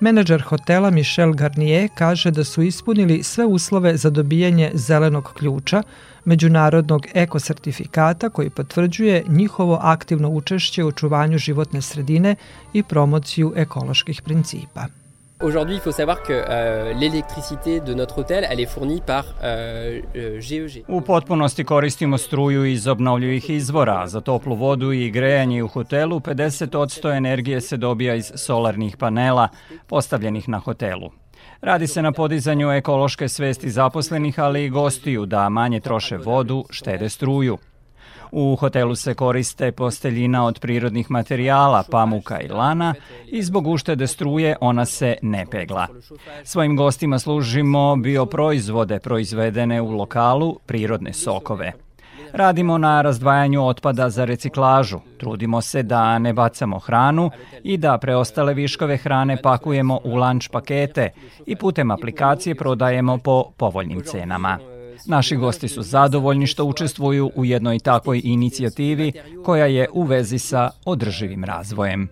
Menadžer 0.00 0.42
hotela 0.42 0.90
Michel 0.90 1.32
Garnier 1.32 1.88
kaže 1.94 2.30
da 2.30 2.44
su 2.44 2.62
ispunili 2.62 3.22
sve 3.22 3.46
uslove 3.46 3.96
za 3.96 4.10
dobijanje 4.10 4.70
zelenog 4.74 5.32
ključa, 5.34 5.82
međunarodnog 6.24 7.06
ekosertifikata 7.14 8.28
koji 8.30 8.50
potvrđuje 8.50 9.24
njihovo 9.28 9.78
aktivno 9.82 10.28
učešće 10.28 10.84
u 10.84 10.88
očuvanju 10.88 11.38
životne 11.38 11.82
sredine 11.82 12.36
i 12.72 12.82
promociju 12.82 13.52
ekoloških 13.56 14.22
principa. 14.22 15.01
Aujourd'hui, 15.42 15.74
il 15.74 15.80
faut 15.80 15.90
savoir 15.90 16.22
que 16.22 16.32
euh, 16.32 16.92
l'électricité 16.92 17.80
de 17.80 17.94
notre 17.94 18.18
hôtel, 18.18 18.46
elle 18.48 18.60
est 18.60 18.66
fournie 18.66 19.00
par 19.00 19.24
euh, 19.42 20.00
GEG. 20.40 20.84
U 20.88 21.00
potpunosti 21.00 21.64
koristimo 21.64 22.18
struju 22.18 22.64
iz 22.64 22.86
obnovljivih 22.86 23.50
izvora. 23.50 24.06
Za 24.06 24.20
toplu 24.20 24.54
vodu 24.54 24.92
i 24.92 25.10
grejanje 25.10 25.62
u 25.62 25.68
hotelu 25.68 26.20
50% 26.20 27.16
energije 27.16 27.60
se 27.60 27.76
dobija 27.76 28.14
iz 28.14 28.32
solarnih 28.34 28.96
panela 28.96 29.48
postavljenih 29.86 30.48
na 30.48 30.58
hotelu. 30.58 31.10
Radi 31.60 31.86
se 31.86 32.02
na 32.02 32.12
podizanju 32.12 32.70
ekološke 32.70 33.28
svesti 33.28 33.70
zaposlenih, 33.70 34.40
ali 34.40 34.64
i 34.64 34.70
gostiju 34.70 35.26
da 35.26 35.48
manje 35.48 35.80
troše 35.80 36.16
vodu, 36.16 36.64
štede 36.70 37.08
struju. 37.08 37.58
U 38.32 38.56
hotelu 38.56 38.94
se 38.94 39.14
koriste 39.14 39.72
posteljina 39.72 40.46
od 40.46 40.60
prirodnih 40.60 41.10
materijala, 41.10 41.84
pamuka 41.90 42.40
i 42.40 42.48
lana 42.48 42.94
i 43.26 43.42
zbog 43.42 43.66
uštede 43.66 44.06
struje 44.06 44.56
ona 44.60 44.84
se 44.84 45.16
ne 45.22 45.46
pegla. 45.50 45.86
Svojim 46.44 46.76
gostima 46.76 47.18
služimo 47.18 47.96
bioproizvode 47.96 48.98
proizvedene 48.98 49.80
u 49.80 49.90
lokalu, 49.90 50.58
prirodne 50.66 51.12
sokove. 51.12 51.72
Radimo 52.32 52.78
na 52.78 53.02
razdvajanju 53.02 53.66
otpada 53.66 54.10
za 54.10 54.24
reciklažu, 54.24 55.00
trudimo 55.18 55.60
se 55.60 55.82
da 55.82 56.18
ne 56.18 56.32
bacamo 56.32 56.78
hranu 56.78 57.30
i 57.62 57.76
da 57.76 57.98
preostale 57.98 58.54
viškove 58.54 58.96
hrane 58.96 59.42
pakujemo 59.42 60.00
u 60.04 60.16
lunch 60.16 60.50
pakete 60.50 61.10
i 61.46 61.56
putem 61.56 61.90
aplikacije 61.90 62.54
prodajemo 62.54 63.18
po 63.18 63.44
povoljnim 63.56 64.00
cenama. 64.04 64.71
Naši 65.06 65.36
gosti 65.36 65.68
su 65.68 65.82
zadovoljni 65.82 66.46
što 66.46 66.64
učestvuju 66.64 67.30
u 67.34 67.44
jednoj 67.44 67.78
takvoj 67.78 68.20
inicijativi 68.24 69.12
koja 69.44 69.66
je 69.66 69.88
u 69.92 70.02
vezi 70.02 70.38
sa 70.38 70.70
održivim 70.84 71.44
razvojem. 71.44 72.08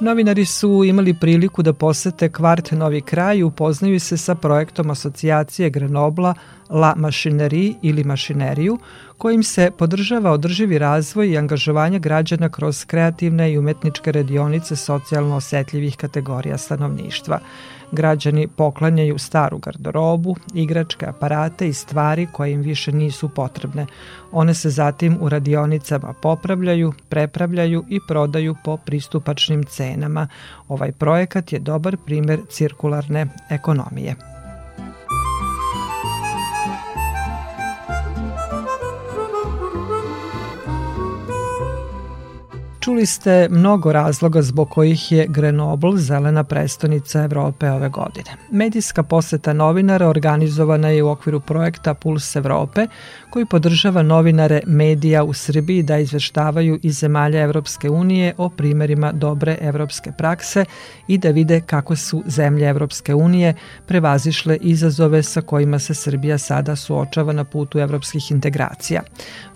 Novinari 0.00 0.44
su 0.44 0.84
imali 0.84 1.14
priliku 1.14 1.62
da 1.62 1.72
posete 1.72 2.28
kvart 2.32 2.70
Novi 2.72 3.00
kraj 3.00 3.38
i 3.38 3.42
upoznaju 3.42 4.00
se 4.00 4.16
sa 4.16 4.34
projektom 4.34 4.90
asocijacije 4.90 5.70
Grenobla 5.70 6.34
La 6.70 6.94
Machinerie 6.96 7.74
ili 7.82 8.04
Mašineriju, 8.04 8.78
kojim 9.18 9.42
se 9.42 9.70
podržava 9.78 10.30
održivi 10.30 10.78
razvoj 10.78 11.30
i 11.30 11.38
angažovanje 11.38 11.98
građana 11.98 12.48
kroz 12.48 12.84
kreativne 12.84 13.52
i 13.52 13.58
umetničke 13.58 14.12
radionice 14.12 14.76
socijalno 14.76 15.36
osetljivih 15.36 15.96
kategorija 15.96 16.58
stanovništva. 16.58 17.40
Građani 17.92 18.48
poklanjaju 18.56 19.18
staru 19.18 19.58
garderobu, 19.58 20.36
igračke 20.54 21.06
aparate 21.06 21.68
i 21.68 21.72
stvari 21.72 22.26
koje 22.32 22.52
im 22.52 22.60
više 22.60 22.92
nisu 22.92 23.28
potrebne. 23.28 23.86
One 24.32 24.54
se 24.54 24.70
zatim 24.70 25.18
u 25.20 25.28
radionicama 25.28 26.14
popravljaju, 26.22 26.92
prepravljaju 27.08 27.84
i 27.88 28.00
prodaju 28.08 28.56
po 28.64 28.76
pristupačnim 28.76 29.64
cenama. 29.64 30.28
Ovaj 30.68 30.92
projekat 30.92 31.52
je 31.52 31.58
dobar 31.58 31.96
primer 32.06 32.40
cirkularne 32.50 33.26
ekonomije. 33.50 34.35
Čuli 42.86 43.06
ste 43.06 43.48
mnogo 43.50 43.92
razloga 43.92 44.42
zbog 44.42 44.68
kojih 44.70 45.12
je 45.12 45.26
Grenoble 45.28 45.98
zelena 45.98 46.44
prestonica 46.44 47.22
Evrope 47.22 47.70
ove 47.70 47.88
godine. 47.88 48.30
Medijska 48.50 49.02
poseta 49.02 49.52
novinara 49.52 50.08
organizovana 50.08 50.88
je 50.88 51.02
u 51.02 51.08
okviru 51.08 51.40
projekta 51.40 51.94
Puls 51.94 52.36
Evrope, 52.36 52.86
koji 53.36 53.46
podržava 53.46 54.02
novinare 54.02 54.60
medija 54.66 55.24
u 55.24 55.32
Srbiji 55.32 55.82
da 55.82 55.98
izveštavaju 55.98 56.78
iz 56.82 56.98
zemalja 56.98 57.42
Evropske 57.42 57.90
unije 57.90 58.34
o 58.38 58.48
primerima 58.48 59.12
dobre 59.12 59.58
evropske 59.60 60.12
prakse 60.18 60.64
i 61.08 61.18
da 61.18 61.30
vide 61.30 61.60
kako 61.60 61.96
su 61.96 62.22
zemlje 62.26 62.68
Evropske 62.68 63.14
unije 63.14 63.54
prevazišle 63.86 64.56
izazove 64.60 65.22
sa 65.22 65.40
kojima 65.40 65.78
se 65.78 65.94
Srbija 65.94 66.38
sada 66.38 66.76
suočava 66.76 67.32
na 67.32 67.44
putu 67.44 67.78
evropskih 67.78 68.30
integracija. 68.30 69.02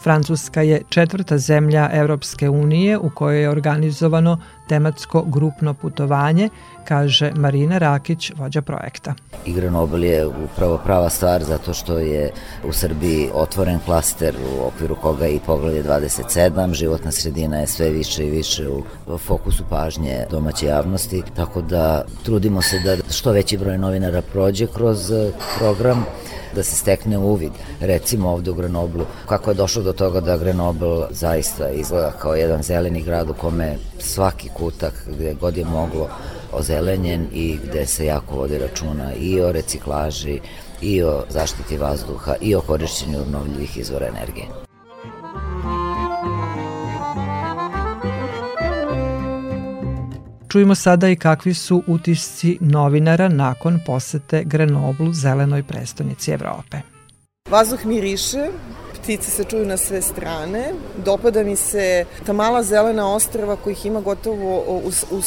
Francuska 0.02 0.62
je 0.62 0.82
četvrta 0.88 1.38
zemlja 1.38 1.90
Evropske 1.92 2.48
unije 2.48 2.98
u 2.98 3.10
kojoj 3.10 3.42
je 3.42 3.50
organizovano 3.50 4.38
tematsko 4.68 5.22
grupno 5.22 5.74
putovanje, 5.74 6.48
kaže 6.90 7.30
Marina 7.34 7.78
Rakić, 7.78 8.32
vođa 8.36 8.62
projekta. 8.62 9.14
Igra 9.46 9.70
Nobel 9.70 10.04
je 10.04 10.26
upravo 10.26 10.78
prava 10.84 11.10
stvar 11.10 11.44
zato 11.44 11.74
što 11.74 11.98
je 11.98 12.32
u 12.68 12.72
Srbiji 12.72 13.28
otvoren 13.34 13.78
klaster 13.84 14.34
u 14.36 14.66
okviru 14.66 14.96
koga 14.96 15.26
i 15.28 15.38
poglavlje 15.46 15.84
27, 15.84 16.72
životna 16.74 17.12
sredina 17.12 17.60
je 17.60 17.66
sve 17.66 17.90
više 17.90 18.26
i 18.26 18.30
više 18.30 18.68
u 18.68 19.18
fokusu 19.18 19.64
pažnje 19.70 20.26
domaće 20.30 20.66
javnosti, 20.66 21.22
tako 21.36 21.62
da 21.62 22.04
trudimo 22.24 22.62
se 22.62 22.78
da 22.78 22.96
što 23.12 23.32
veći 23.32 23.58
broj 23.58 23.78
novinara 23.78 24.22
prođe 24.22 24.66
kroz 24.66 25.12
program 25.58 26.04
da 26.54 26.62
se 26.62 26.76
stekne 26.76 27.18
uvid, 27.18 27.52
recimo 27.80 28.30
ovde 28.30 28.50
u 28.50 28.54
Grenoblu, 28.54 29.04
kako 29.26 29.50
je 29.50 29.54
došlo 29.54 29.82
do 29.82 29.92
toga 29.92 30.20
da 30.20 30.36
Grenoble 30.36 31.06
zaista 31.10 31.70
izgleda 31.70 32.10
kao 32.10 32.34
jedan 32.34 32.62
zeleni 32.62 33.02
grad 33.02 33.30
u 33.30 33.34
kome 33.34 33.76
svaki 33.98 34.48
kutak 34.48 35.06
gde 35.06 35.34
god 35.34 35.56
je 35.56 35.64
moglo 35.64 36.08
ozelenjen 36.52 37.26
i 37.32 37.58
gde 37.64 37.86
se 37.86 38.06
jako 38.06 38.36
vodi 38.36 38.58
računa 38.58 39.14
i 39.14 39.40
o 39.40 39.52
reciklaži, 39.52 40.40
i 40.82 41.02
o 41.02 41.24
zaštiti 41.28 41.76
vazduha, 41.76 42.34
i 42.40 42.54
o 42.54 42.60
korišćenju 42.60 43.20
obnovljivih 43.20 43.76
izvora 43.76 44.06
energije. 44.06 44.46
Čujemo 50.48 50.74
sada 50.74 51.08
i 51.08 51.16
kakvi 51.16 51.54
su 51.54 51.82
utisci 51.86 52.58
novinara 52.60 53.28
nakon 53.28 53.80
posete 53.86 54.42
Grenoblu, 54.44 55.12
zelenoj 55.12 55.62
prestonici 55.62 56.30
Evrope. 56.30 56.76
Vazduh 57.50 57.84
miriše, 57.84 58.48
ptice 59.10 59.30
se 59.30 59.44
čuju 59.44 59.66
na 59.66 59.76
sve 59.76 60.02
strane. 60.02 60.72
Dopada 61.04 61.42
mi 61.42 61.56
se 61.56 62.04
ta 62.26 62.32
mala 62.32 62.62
zelena 62.62 63.14
ostrava 63.14 63.56
kojih 63.56 63.86
ima 63.86 64.00
gotovo 64.00 64.58
u, 64.58 64.90
u 65.10 65.20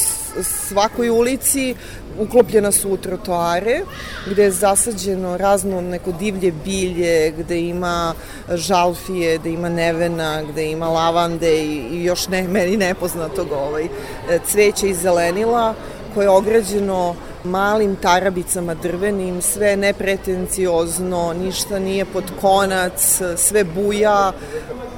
svakoj 0.44 1.10
ulici, 1.10 1.76
uklopljena 2.20 2.72
su 2.72 2.90
u 2.90 2.98
trotoare, 2.98 3.82
gde 4.26 4.44
je 4.44 4.52
zasađeno 4.52 5.38
razno 5.38 5.82
neko 5.82 6.12
divlje 6.12 6.52
bilje, 6.66 7.32
gde 7.32 7.60
ima 7.60 8.14
žalfije, 8.50 9.38
gde 9.38 9.50
ima 9.50 9.70
nevena, 9.70 10.44
gde 10.44 10.72
ima 10.72 10.88
lavande 10.88 11.64
i, 11.64 11.88
i 11.92 12.04
još 12.04 12.28
ne, 12.28 12.48
meni 12.48 12.78
nepoznatog 12.78 13.52
ovaj, 13.52 13.88
cveća 14.48 14.88
i 14.88 14.94
zelenila 14.94 15.74
koje 16.14 16.26
je 16.26 16.30
ograđeno 16.30 17.16
malim 17.44 17.96
tarabicama 17.96 18.74
drvenim, 18.74 19.42
sve 19.42 19.78
nepretenciozno, 19.78 21.34
ništa 21.34 21.80
nije 21.80 22.06
pod 22.06 22.24
konac, 22.42 23.22
sve 23.38 23.64
buja, 23.64 24.32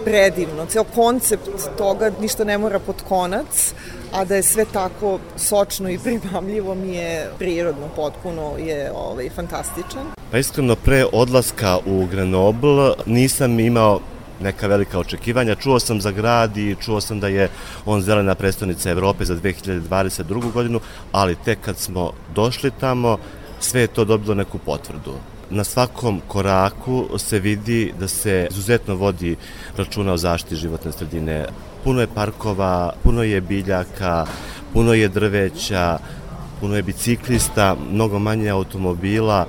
predivno. 0.06 0.66
Ceo 0.66 0.84
koncept 0.84 1.50
toga 1.78 2.12
ništa 2.22 2.44
ne 2.44 2.58
mora 2.58 2.80
pod 2.80 2.96
konac, 3.08 3.74
a 4.14 4.26
da 4.26 4.36
je 4.36 4.44
sve 4.44 4.66
tako 4.74 5.20
sočno 5.38 5.90
i 5.90 6.00
primamljivo 6.00 6.76
mi 6.76 6.96
je 6.96 7.30
prirodno, 7.40 7.88
potpuno 7.96 8.58
je 8.58 8.92
ovaj, 8.96 9.30
fantastičan. 9.30 10.04
Pa 10.32 10.38
iskreno 10.38 10.76
pre 10.76 11.06
odlaska 11.14 11.78
u 11.86 12.06
Grenoble 12.06 12.94
nisam 13.06 13.60
imao 13.60 14.00
neka 14.42 14.68
velika 14.68 15.00
očekivanja. 15.00 15.56
Čuo 15.56 15.80
sam 15.80 16.02
za 16.02 16.12
grad 16.12 16.58
i 16.58 16.76
čuo 16.82 17.02
sam 17.02 17.20
da 17.20 17.28
je 17.28 17.50
on 17.86 18.02
zelena 18.02 18.36
predstavnica 18.36 18.90
Evrope 18.90 19.26
za 19.26 19.36
2022. 19.36 20.52
godinu, 20.52 20.80
ali 21.12 21.36
tek 21.36 21.60
kad 21.62 21.78
smo 21.78 22.12
došli 22.36 22.72
tamo, 22.80 23.18
sve 23.60 23.82
je 23.82 23.88
to 23.88 24.06
dobilo 24.06 24.36
neku 24.36 24.58
potvrdu. 24.58 25.14
Na 25.50 25.64
svakom 25.64 26.22
koraku 26.28 27.08
se 27.18 27.40
vidi 27.40 27.94
da 28.00 28.08
se 28.08 28.48
izuzetno 28.52 28.96
vodi 28.96 29.36
računa 29.78 30.14
o 30.14 30.18
zaštiti 30.18 30.56
životne 30.56 30.92
sredine. 30.92 31.46
Puno 31.84 32.02
je 32.02 32.08
parkova, 32.08 32.94
puno 33.04 33.24
je 33.24 33.42
biljaka, 33.42 34.26
puno 34.74 34.94
je 34.94 35.08
drveća, 35.08 35.98
puno 36.60 36.76
je 36.76 36.84
biciklista, 36.84 37.76
mnogo 37.92 38.20
manje 38.20 38.50
automobila 38.50 39.48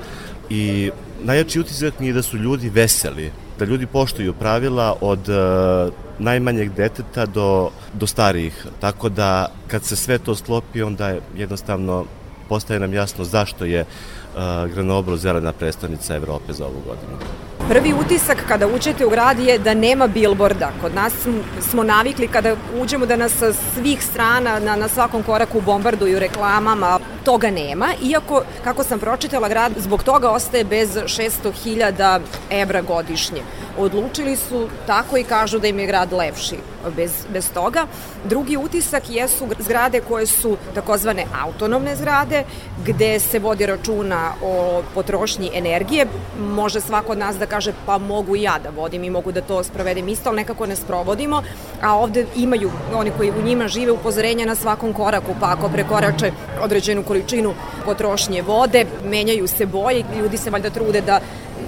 i 0.51 0.91
najjači 1.25 1.61
utisak 1.61 2.01
mi 2.01 2.07
je 2.07 2.13
da 2.13 2.23
su 2.23 2.37
ljudi 2.37 2.69
veseli 2.69 3.33
da 3.59 3.65
ljudi 3.65 3.87
poštuju 3.87 4.33
pravila 4.33 4.97
od 5.01 5.29
uh, 5.29 5.93
najmanjeg 6.19 6.73
deteta 6.75 7.27
do, 7.27 7.71
do 7.93 8.07
starijih. 8.07 8.67
Tako 8.81 9.09
da 9.09 9.49
kad 9.67 9.85
se 9.85 9.97
sve 9.97 10.19
to 10.19 10.35
sklopi, 10.35 10.83
onda 10.83 11.09
je 11.09 11.21
jednostavno 11.37 12.05
postaje 12.49 12.81
nam 12.81 12.95
jasno 12.95 13.25
zašto 13.25 13.65
je 13.65 13.81
uh, 13.81 14.71
Grenoble 14.73 15.17
zelena 15.17 15.53
predstavnica 15.53 16.17
Evrope 16.17 16.53
za 16.53 16.67
ovu 16.67 16.83
godinu. 16.87 17.19
Prvi 17.69 17.95
utisak 17.95 18.39
kada 18.49 18.67
uđete 18.67 19.07
u 19.07 19.11
grad 19.11 19.39
je 19.39 19.59
da 19.59 19.75
nema 19.75 20.07
bilborda. 20.07 20.71
Kod 20.81 20.95
nas 20.95 21.13
smo 21.61 21.83
navikli 21.83 22.29
kada 22.29 22.57
uđemo 22.81 23.07
da 23.07 23.17
nas 23.17 23.33
sa 23.33 23.53
svih 23.53 24.05
strana 24.05 24.59
na, 24.59 24.77
na 24.77 24.89
svakom 24.89 25.23
koraku 25.23 25.61
bombarduju 25.61 26.19
reklamama. 26.19 26.99
Toga 27.25 27.51
nema, 27.51 27.89
iako, 28.03 28.43
kako 28.65 28.85
sam 28.85 28.99
pročitala, 28.99 29.49
grad 29.49 29.73
zbog 29.77 30.03
toga 30.03 30.31
ostaje 30.31 30.65
bez 30.65 30.97
600.000 30.97 32.21
evra 32.51 32.83
godišnje. 32.83 33.43
Odlučili 33.79 34.37
su 34.37 34.69
tako 34.87 35.17
i 35.17 35.25
kažu 35.25 35.59
da 35.59 35.67
im 35.67 35.79
je 35.79 35.87
grad 35.87 36.13
lepši 36.13 36.57
bez, 36.97 37.13
bez 37.33 37.51
toga. 37.53 37.87
Drugi 38.25 38.57
utisak 38.57 39.03
jesu 39.11 39.47
zgrade 39.59 40.01
koje 40.01 40.27
su 40.27 40.57
takozvane 40.75 41.25
autonomne 41.43 41.97
zgrade, 41.97 42.45
gde 42.87 43.21
se 43.21 43.39
vodi 43.39 43.67
računa 43.67 44.33
o 44.43 44.83
potrošnji 44.95 45.51
energije. 45.55 46.07
Može 46.41 46.81
svako 46.81 47.13
od 47.13 47.19
nas 47.19 47.37
da 47.37 47.47
kaže 47.47 47.56
pa 47.87 47.99
mogu 47.99 48.37
i 48.37 48.43
ja 48.43 48.59
da 48.59 48.71
vodim 48.71 49.05
i 49.05 49.11
mogu 49.11 49.33
da 49.33 49.41
to 49.41 49.63
sprovedem 49.65 50.09
isto, 50.09 50.29
ali 50.29 50.37
nekako 50.37 50.67
ne 50.67 50.77
sprovodimo, 50.77 51.43
a 51.83 51.95
ovde 51.95 52.27
imaju 52.37 52.71
oni 52.95 53.11
koji 53.17 53.31
u 53.31 53.43
njima 53.43 53.69
žive 53.69 53.93
upozorenja 53.93 54.47
na 54.47 54.55
svakom 54.55 54.93
koraku, 54.93 55.35
pa 55.41 55.53
ako 55.53 55.69
prekorače 55.69 56.33
određenu 56.63 57.03
količinu 57.03 57.55
potrošnje 57.85 58.43
vode, 58.43 58.87
menjaju 59.05 59.49
se 59.49 59.67
boje, 59.67 60.05
ljudi 60.19 60.37
se 60.37 60.51
valjda 60.51 60.71
trude 60.71 61.01
da 61.01 61.21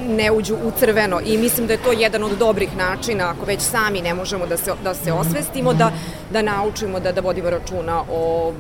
ne 0.09 0.31
uđu 0.31 0.55
u 0.55 0.71
crveno 0.79 1.21
i 1.21 1.39
mislim 1.39 1.67
da 1.67 1.73
je 1.73 1.83
to 1.83 1.93
jedan 1.93 2.25
od 2.25 2.39
dobrih 2.39 2.77
načina 2.77 3.31
ako 3.31 3.47
već 3.47 3.61
sami 3.61 4.03
ne 4.03 4.15
možemo 4.15 4.47
da 4.47 4.57
se, 4.57 4.73
da 4.85 4.95
se 4.95 5.13
osvestimo, 5.13 5.73
da, 5.73 5.93
da 6.33 6.43
naučimo 6.43 7.01
da, 7.01 7.13
da 7.13 7.21
vodimo 7.21 7.51
računa 7.51 8.03
o 8.13 8.53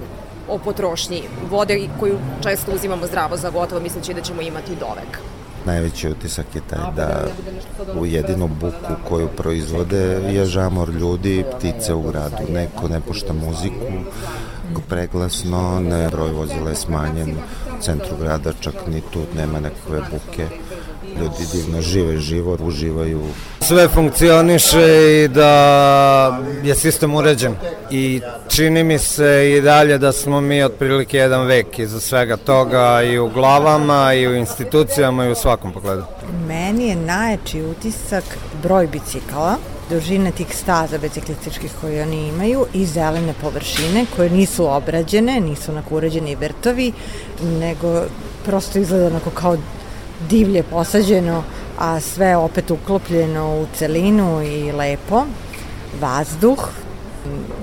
o 0.49 0.59
potrošnji 0.59 1.23
vode 1.51 1.88
koju 2.01 2.19
često 2.43 2.73
uzimamo 2.73 3.07
zdravo 3.07 3.37
za 3.37 3.51
gotovo 3.51 3.81
misleći 3.81 4.14
da 4.14 4.21
ćemo 4.21 4.43
imati 4.43 4.77
dovek. 4.81 5.38
Najveći 5.66 6.09
utisak 6.09 6.47
je 6.55 6.61
taj 6.71 6.94
da 6.97 7.27
u 8.01 8.07
jedinu 8.07 8.49
buku 8.49 8.94
koju 9.09 9.29
proizvode 9.29 10.21
je 10.33 10.44
žamor 10.44 10.90
ljudi, 10.90 11.44
ptice 11.57 11.94
u 11.94 12.03
gradu. 12.03 12.53
Neko 12.53 12.88
ne 12.88 13.01
pušta 13.01 13.33
muziku 13.33 13.85
preglasno, 14.88 15.81
ne 15.81 16.09
broj 16.09 16.31
vozila 16.31 16.71
je 16.71 16.77
smanjen 16.77 17.31
u 17.31 17.83
centru 17.83 18.16
grada, 18.21 18.53
čak 18.61 18.75
ni 18.87 19.01
tu 19.12 19.21
nema 19.37 19.61
nekakve 19.61 20.01
buke 20.11 20.49
ljudi 21.20 21.46
divno 21.52 21.83
žive 21.83 22.16
život, 22.16 22.61
uživaju. 22.61 23.20
Sve 23.61 23.88
funkcioniše 23.88 25.22
i 25.24 25.28
da 25.28 26.40
je 26.62 26.74
sistem 26.74 27.14
uređen 27.14 27.54
i 27.90 28.20
čini 28.48 28.85
mi 28.85 28.98
se 28.98 29.52
i 29.57 29.61
dalje 29.61 29.98
da 29.98 30.12
smo 30.12 30.40
mi 30.40 30.62
otprilike 30.62 31.18
jedan 31.18 31.46
vek 31.46 31.78
iza 31.78 32.00
svega 32.00 32.37
toga 32.37 33.02
i 33.02 33.18
u 33.18 33.28
glavama 33.28 34.14
i 34.14 34.28
u 34.28 34.35
institucijama 34.35 35.26
i 35.26 35.31
u 35.31 35.35
svakom 35.35 35.72
pogledu. 35.72 36.02
Meni 36.46 36.88
je 36.88 36.96
najjači 36.96 37.62
utisak 37.62 38.24
broj 38.62 38.87
bicikala, 38.87 39.57
dužine 39.90 40.31
tih 40.31 40.57
staza 40.57 40.98
biciklističkih 40.98 41.72
koje 41.81 42.02
oni 42.02 42.28
imaju 42.28 42.66
i 42.72 42.87
zelene 42.87 43.35
površine 43.40 44.07
koje 44.16 44.31
nisu 44.31 44.66
obrađene, 44.66 45.40
nisu 45.40 45.72
nakuređeni 45.72 46.37
vrtovi, 46.37 46.92
nego 47.42 48.02
prosto 48.44 48.78
izgleda 48.78 49.07
onako 49.07 49.31
kao 49.31 49.57
divlje 50.28 50.62
posađeno, 50.62 51.42
a 51.78 52.00
sve 52.00 52.37
opet 52.37 52.70
uklopljeno 52.70 53.61
u 53.61 53.66
celinu 53.74 54.42
i 54.42 54.72
lepo. 54.72 55.22
Vazduh, 56.00 56.68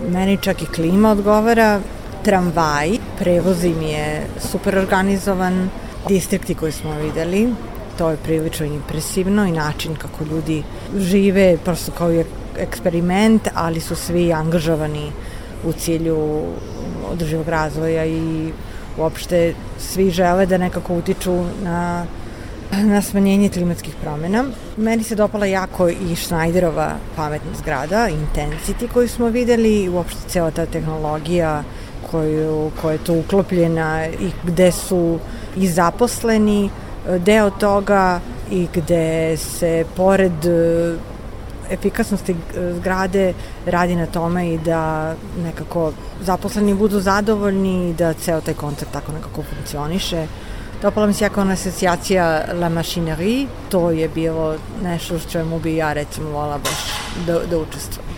meni 0.10 0.38
čak 0.38 0.62
i 0.62 0.66
klima 0.66 1.12
odgovara, 1.12 1.80
tramvaj, 2.24 2.98
prevoz 3.20 3.64
im 3.64 3.82
je 3.82 4.28
super 4.52 4.78
organizovan, 4.78 5.70
distrikti 6.08 6.56
koji 6.56 6.72
smo 6.72 6.98
videli, 7.00 7.54
to 7.98 8.10
je 8.10 8.18
prilično 8.18 8.66
impresivno 8.66 9.46
i 9.46 9.52
način 9.52 9.96
kako 9.96 10.24
ljudi 10.24 10.64
žive, 10.98 11.58
prosto 11.64 11.92
kao 11.92 12.10
je 12.10 12.26
eksperiment, 12.60 13.48
ali 13.54 13.80
su 13.80 13.96
svi 13.96 14.34
angažovani 14.34 15.12
u 15.66 15.74
cilju 15.74 16.44
održivog 17.12 17.48
razvoja 17.48 18.06
i 18.06 18.52
uopšte 18.98 19.54
svi 19.80 20.10
žele 20.10 20.46
da 20.46 20.58
nekako 20.58 20.96
utiču 20.96 21.44
na 21.64 22.06
na 22.72 23.02
smanjenje 23.02 23.50
klimatskih 23.50 23.96
promjena. 24.02 24.44
Meni 24.78 25.04
se 25.04 25.16
dopala 25.16 25.46
jako 25.46 25.90
i 25.90 26.16
Schneiderova 26.16 26.92
pametna 27.16 27.52
zgrada, 27.58 28.10
Intensity 28.10 28.88
koju 28.94 29.08
smo 29.08 29.30
videli 29.30 29.90
uopšte 29.90 30.30
cela 30.30 30.52
ta 30.52 30.66
tehnologija 30.66 31.64
koju, 32.12 32.72
koja 32.82 32.92
je 32.92 32.98
tu 32.98 33.20
uklopljena 33.20 34.08
i 34.08 34.32
gde 34.44 34.72
su 34.72 35.20
i 35.58 35.68
zaposleni 35.68 36.70
deo 37.20 37.50
toga 37.50 38.20
i 38.52 38.68
gde 38.74 39.38
se 39.38 39.86
pored 39.96 40.46
e, 40.46 40.96
efikasnosti 41.70 42.36
zgrade 42.76 43.34
radi 43.66 43.96
na 43.96 44.06
tome 44.06 44.54
i 44.54 44.58
da 44.58 45.14
nekako 45.44 45.92
zaposleni 46.22 46.74
budu 46.74 47.00
zadovoljni 47.00 47.90
i 47.90 47.94
da 47.94 48.14
ceo 48.14 48.42
taj 48.42 48.54
koncept 48.54 48.92
tako 48.92 49.12
nekako 49.12 49.44
funkcioniše. 49.44 50.28
Dopala 50.86 51.08
mi 51.08 51.14
se 51.14 51.24
jako 51.26 51.42
ona 51.42 51.54
asocijacija 51.54 52.46
La 52.54 52.70
Machinerie, 52.70 53.48
to 53.70 53.92
je 53.92 54.10
bilo 54.10 54.56
nešto 54.84 55.20
što 55.20 55.30
čemu 55.30 55.60
bi 55.60 55.76
ja 55.76 55.94
recimo 55.94 56.30
volala 56.30 56.58
baš 56.58 56.80
da, 57.28 57.40
da 57.50 57.58
učestvujem. 57.58 58.10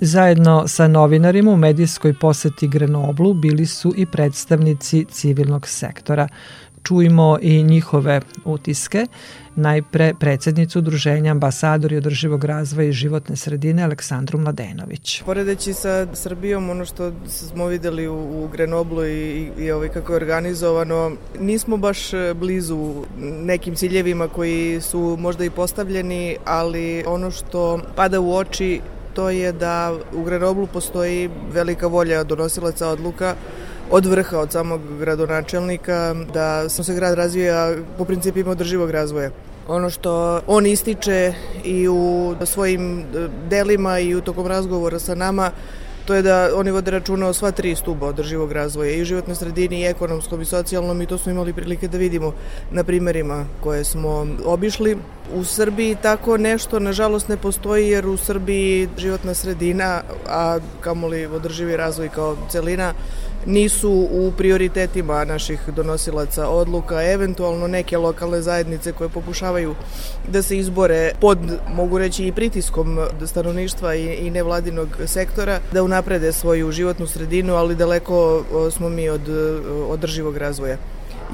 Zajedno 0.00 0.68
sa 0.68 0.88
novinarima 0.88 1.50
u 1.50 1.56
medijskoj 1.56 2.14
poseti 2.18 2.68
Grenoblu 2.68 3.34
bili 3.34 3.66
su 3.66 3.92
i 3.96 4.06
predstavnici 4.06 5.04
civilnog 5.04 5.68
sektora. 5.68 6.28
Čujmo 6.82 7.38
i 7.42 7.62
njihove 7.62 8.20
utiske. 8.44 9.06
Najpre 9.56 10.14
predsednicu 10.20 10.78
Udruženja 10.78 11.30
ambasadori 11.30 11.96
održivog 11.96 12.44
razvoja 12.44 12.88
i 12.88 12.92
životne 12.92 13.36
sredine 13.36 13.82
Aleksandru 13.82 14.38
Mladenović. 14.38 15.22
Poredeći 15.22 15.72
sa 15.72 16.06
Srbijom, 16.14 16.70
ono 16.70 16.84
što 16.84 17.12
smo 17.28 17.66
videli 17.66 18.08
u, 18.08 18.14
u 18.14 18.48
Grenoblu 18.52 19.04
i, 19.04 19.50
i, 19.58 19.70
ovaj 19.70 19.88
kako 19.88 20.12
je 20.12 20.16
organizovano, 20.16 21.12
nismo 21.40 21.76
baš 21.76 21.98
blizu 22.34 23.04
nekim 23.20 23.74
ciljevima 23.74 24.28
koji 24.28 24.80
su 24.80 25.16
možda 25.20 25.44
i 25.44 25.50
postavljeni, 25.50 26.36
ali 26.44 27.04
ono 27.06 27.30
što 27.30 27.80
pada 27.96 28.20
u 28.20 28.34
oči 28.34 28.80
to 29.14 29.30
je 29.30 29.52
da 29.52 29.94
u 30.14 30.22
Grenoblu 30.22 30.66
postoji 30.66 31.30
velika 31.52 31.86
volja 31.86 32.24
donosilaca 32.24 32.88
odluka 32.88 33.34
od 33.92 34.06
vrha, 34.06 34.38
od 34.38 34.52
samog 34.52 34.80
gradonačelnika, 34.98 36.14
da 36.34 36.68
se 36.68 36.94
grad 36.94 37.14
razvija 37.14 37.74
po 37.98 38.04
principima 38.04 38.50
održivog 38.50 38.90
razvoja. 38.90 39.30
Ono 39.68 39.90
što 39.90 40.40
on 40.46 40.66
ističe 40.66 41.32
i 41.64 41.88
u 41.88 42.34
svojim 42.44 43.04
delima 43.50 43.98
i 43.98 44.14
u 44.14 44.20
tokom 44.20 44.46
razgovora 44.46 44.98
sa 44.98 45.14
nama 45.14 45.50
to 46.04 46.14
je 46.14 46.22
da 46.22 46.50
oni 46.54 46.70
vode 46.70 46.90
računa 46.90 47.28
o 47.28 47.32
sva 47.32 47.50
tri 47.50 47.74
stuba 47.74 48.06
održivog 48.06 48.52
razvoja 48.52 48.94
i 48.94 49.02
u 49.02 49.04
životnoj 49.04 49.36
sredini 49.36 49.80
i 49.80 49.84
ekonomskom 49.86 50.42
i 50.42 50.44
socijalnom 50.44 51.02
i 51.02 51.06
to 51.06 51.18
smo 51.18 51.32
imali 51.32 51.52
prilike 51.52 51.88
da 51.88 51.98
vidimo 51.98 52.32
na 52.70 52.84
primerima 52.84 53.44
koje 53.60 53.84
smo 53.84 54.26
obišli. 54.44 54.96
U 55.34 55.44
Srbiji 55.44 55.96
tako 56.02 56.36
nešto 56.36 56.78
nažalost 56.78 57.28
ne 57.28 57.36
postoji 57.36 57.88
jer 57.88 58.06
u 58.06 58.16
Srbiji 58.16 58.88
životna 58.98 59.34
sredina, 59.34 60.02
a 60.28 60.58
kamoli 60.80 61.26
održivi 61.26 61.76
razvoj 61.76 62.08
kao 62.08 62.36
celina, 62.48 62.94
nisu 63.46 64.08
u 64.10 64.32
prioritetima 64.36 65.24
naših 65.24 65.60
donosilaca 65.76 66.48
odluka, 66.48 67.02
eventualno 67.02 67.66
neke 67.66 67.98
lokalne 67.98 68.42
zajednice 68.42 68.92
koje 68.92 69.08
pokušavaju 69.08 69.74
da 70.28 70.42
se 70.42 70.58
izbore 70.58 71.12
pod, 71.20 71.38
mogu 71.74 71.98
reći, 71.98 72.26
i 72.26 72.32
pritiskom 72.32 72.98
stanovništva 73.26 73.94
i, 73.94 74.14
i 74.14 74.30
nevladinog 74.30 74.88
sektora, 75.06 75.60
da 75.72 75.82
unaprede 75.82 76.32
svoju 76.32 76.72
životnu 76.72 77.06
sredinu, 77.06 77.54
ali 77.54 77.76
daleko 77.76 78.44
smo 78.70 78.88
mi 78.88 79.08
od 79.08 79.28
održivog 79.88 80.36
razvoja. 80.36 80.76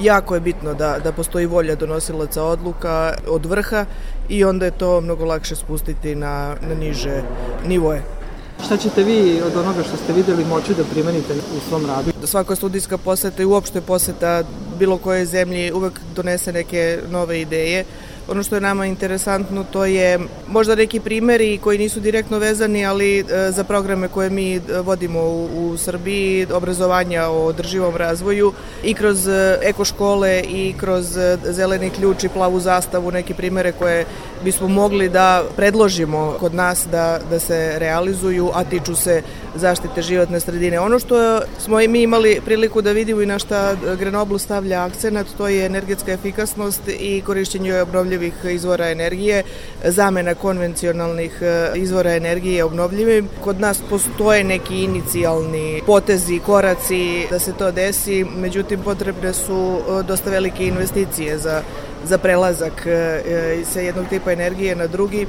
Jako 0.01 0.35
je 0.35 0.41
bitno 0.41 0.75
da, 0.75 0.99
da 1.05 1.13
postoji 1.13 1.47
volja 1.47 1.75
donosilaca 1.75 2.43
odluka 2.45 3.15
od 3.29 3.47
vrha 3.47 3.85
i 4.29 4.45
onda 4.45 4.65
je 4.65 4.71
to 4.71 5.01
mnogo 5.01 5.25
lakše 5.25 5.57
spustiti 5.57 6.15
na, 6.15 6.57
na 6.69 6.75
niže 6.75 7.23
nivoje. 7.67 8.18
Šta 8.65 8.77
ćete 8.77 9.03
vi 9.05 9.43
od 9.47 9.57
onoga 9.57 9.83
što 9.83 9.97
ste 9.97 10.13
videli 10.13 10.45
moći 10.45 10.75
da 10.75 10.85
primenite 10.85 11.35
u 11.35 11.69
svom 11.69 11.87
radu? 11.87 12.11
Da 12.21 12.27
svaka 12.27 12.57
studijska 12.57 12.99
poseta 12.99 13.43
i 13.43 13.47
uopšte 13.47 13.81
poseta 13.81 14.43
bilo 14.79 14.99
koje 14.99 15.27
zemlji 15.27 15.73
uvek 15.73 16.01
donese 16.15 16.53
neke 16.53 16.99
nove 17.11 17.41
ideje 17.41 17.85
Ono 18.29 18.43
što 18.43 18.55
je 18.55 18.61
nama 18.61 18.87
interesantno 18.87 19.65
to 19.73 19.85
je 19.85 20.19
možda 20.49 20.75
neki 20.75 21.01
primeri 21.01 21.59
koji 21.59 21.79
nisu 21.79 22.01
direktno 22.01 22.39
vezani, 22.39 22.87
ali 22.87 23.19
e, 23.19 23.25
za 23.51 23.65
programe 23.65 24.09
koje 24.09 24.31
mi 24.31 24.57
e, 24.57 24.61
vodimo 24.83 25.21
u, 25.21 25.71
u 25.71 25.77
Srbiji, 25.77 26.47
obrazovanja 26.53 27.27
o 27.29 27.45
održivom 27.45 27.97
razvoju 27.97 28.53
i 28.85 28.95
kroz 28.95 29.29
e, 29.29 29.59
ekoškole 29.63 30.43
i 30.49 30.75
kroz 30.77 31.19
zeleni 31.45 31.91
ključ 31.91 32.25
i 32.25 32.29
plavu 32.29 32.61
zastavu, 32.61 33.11
neke 33.11 33.35
primere 33.35 33.73
koje 33.73 34.07
bismo 34.45 34.69
mogli 34.69 35.09
da 35.09 35.45
predložimo 35.57 36.37
kod 36.41 36.55
nas 36.55 36.87
da, 36.91 37.21
da 37.31 37.39
se 37.39 37.79
realizuju, 37.79 38.51
a 38.55 38.65
tiču 38.65 38.97
se 38.97 39.23
zaštite 39.59 40.03
životne 40.03 40.41
sredine. 40.41 40.81
Ono 40.81 40.99
što 40.99 41.41
smo 41.59 41.81
i 41.81 41.89
mi 41.89 42.03
imali 42.03 42.41
priliku 42.45 42.83
da 42.83 42.93
vidimo 42.93 43.23
i 43.23 43.27
na 43.27 43.39
šta 43.39 43.77
Grenoble 43.99 44.39
stavlja 44.39 44.85
akcenat, 44.85 45.27
to 45.37 45.49
je 45.49 45.67
energetska 45.67 46.13
efikasnost 46.13 46.81
i 46.89 47.23
korišćenje 47.27 47.83
obnovljivih 47.83 48.09
obnovljivih 48.09 48.55
izvora 48.55 48.91
energije, 48.91 49.43
zamena 49.85 50.35
konvencionalnih 50.35 51.43
e, 51.43 51.79
izvora 51.79 52.15
energije 52.17 52.65
obnovljivim. 52.65 53.29
Kod 53.45 53.61
nas 53.61 53.81
postoje 53.91 54.45
neki 54.45 54.85
inicijalni 54.85 55.83
potezi, 55.87 56.39
koraci 56.39 57.27
da 57.31 57.39
se 57.39 57.53
to 57.53 57.71
desi, 57.73 58.25
međutim 58.25 58.81
potrebne 58.83 59.33
su 59.33 59.79
e, 59.79 60.03
dosta 60.03 60.31
velike 60.31 60.67
investicije 60.67 61.39
za 61.39 61.63
za 62.05 62.19
prelazak 62.19 62.87
e, 62.87 63.63
sa 63.65 63.81
jednog 63.81 64.07
tipa 64.09 64.33
energije 64.33 64.77
na 64.77 64.87
drugi 64.87 65.27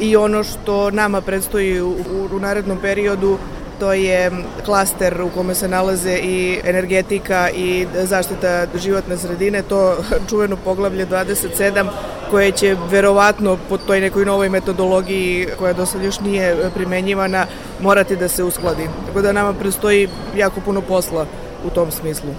i 0.00 0.16
ono 0.16 0.44
što 0.44 0.90
nama 0.90 1.20
predstoji 1.20 1.80
u, 1.80 1.96
u 2.32 2.38
narednom 2.40 2.78
periodu 2.82 3.38
to 3.82 3.92
je 3.92 4.30
klaster 4.64 5.22
u 5.22 5.28
kome 5.28 5.54
se 5.54 5.68
nalaze 5.68 6.18
i 6.22 6.60
energetika 6.64 7.50
i 7.50 7.86
zaštita 7.94 8.66
životne 8.74 9.16
sredine, 9.16 9.62
to 9.62 9.96
čuveno 10.28 10.56
poglavlje 10.56 11.06
27 11.06 11.88
koje 12.30 12.52
će 12.52 12.76
verovatno 12.90 13.58
po 13.68 13.78
toj 13.78 14.00
nekoj 14.00 14.24
novoj 14.24 14.48
metodologiji 14.48 15.48
koja 15.58 15.72
do 15.72 15.86
sad 15.86 16.04
još 16.04 16.20
nije 16.20 16.56
primenjivana 16.74 17.46
morati 17.80 18.16
da 18.16 18.28
se 18.28 18.44
uskladi. 18.44 18.88
Tako 19.06 19.22
da 19.22 19.32
nama 19.32 19.52
prestoji 19.52 20.08
jako 20.36 20.60
puno 20.60 20.80
posla 20.80 21.26
u 21.66 21.70
tom 21.70 21.90
smislu. 21.90 22.30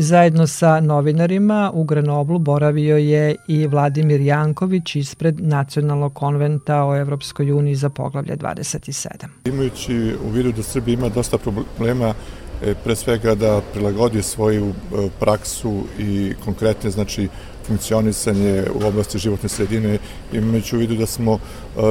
Zajedno 0.00 0.46
sa 0.46 0.80
novinarima 0.80 1.70
u 1.74 1.84
Grenoblu 1.84 2.38
boravio 2.38 2.96
je 2.96 3.36
i 3.48 3.66
Vladimir 3.66 4.20
Janković 4.20 4.96
ispred 4.96 5.40
Nacionalnog 5.40 6.14
konventa 6.14 6.84
o 6.84 6.96
Evropskoj 6.96 7.52
uniji 7.52 7.74
za 7.74 7.88
poglavlje 7.88 8.36
27. 8.36 9.26
Imajući 9.44 10.14
u 10.24 10.30
vidu 10.30 10.52
da 10.52 10.62
Srbija 10.62 10.94
ima 10.94 11.08
dosta 11.08 11.38
problema 11.38 12.14
e, 12.62 12.74
pre 12.84 12.96
svega 12.96 13.34
da 13.34 13.60
prilagodi 13.72 14.22
svoju 14.22 14.68
e, 14.68 15.08
praksu 15.20 15.82
i 15.98 16.34
konkretne 16.44 16.90
znači 16.90 17.28
funkcionisanje 17.66 18.64
u 18.74 18.86
oblasti 18.86 19.18
životne 19.18 19.48
sredine 19.48 19.98
imajući 20.32 20.76
u 20.76 20.78
vidu 20.78 20.94
da 20.94 21.06
smo 21.06 21.34
e, 21.34 21.38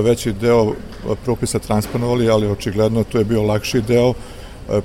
veći 0.02 0.34
deo 0.34 0.74
propisa 1.26 1.60
transponovali, 1.60 2.30
ali 2.30 2.48
očigledno 2.48 3.04
to 3.04 3.18
je 3.18 3.26
bio 3.26 3.44
lakši 3.44 3.82
deo 3.82 4.14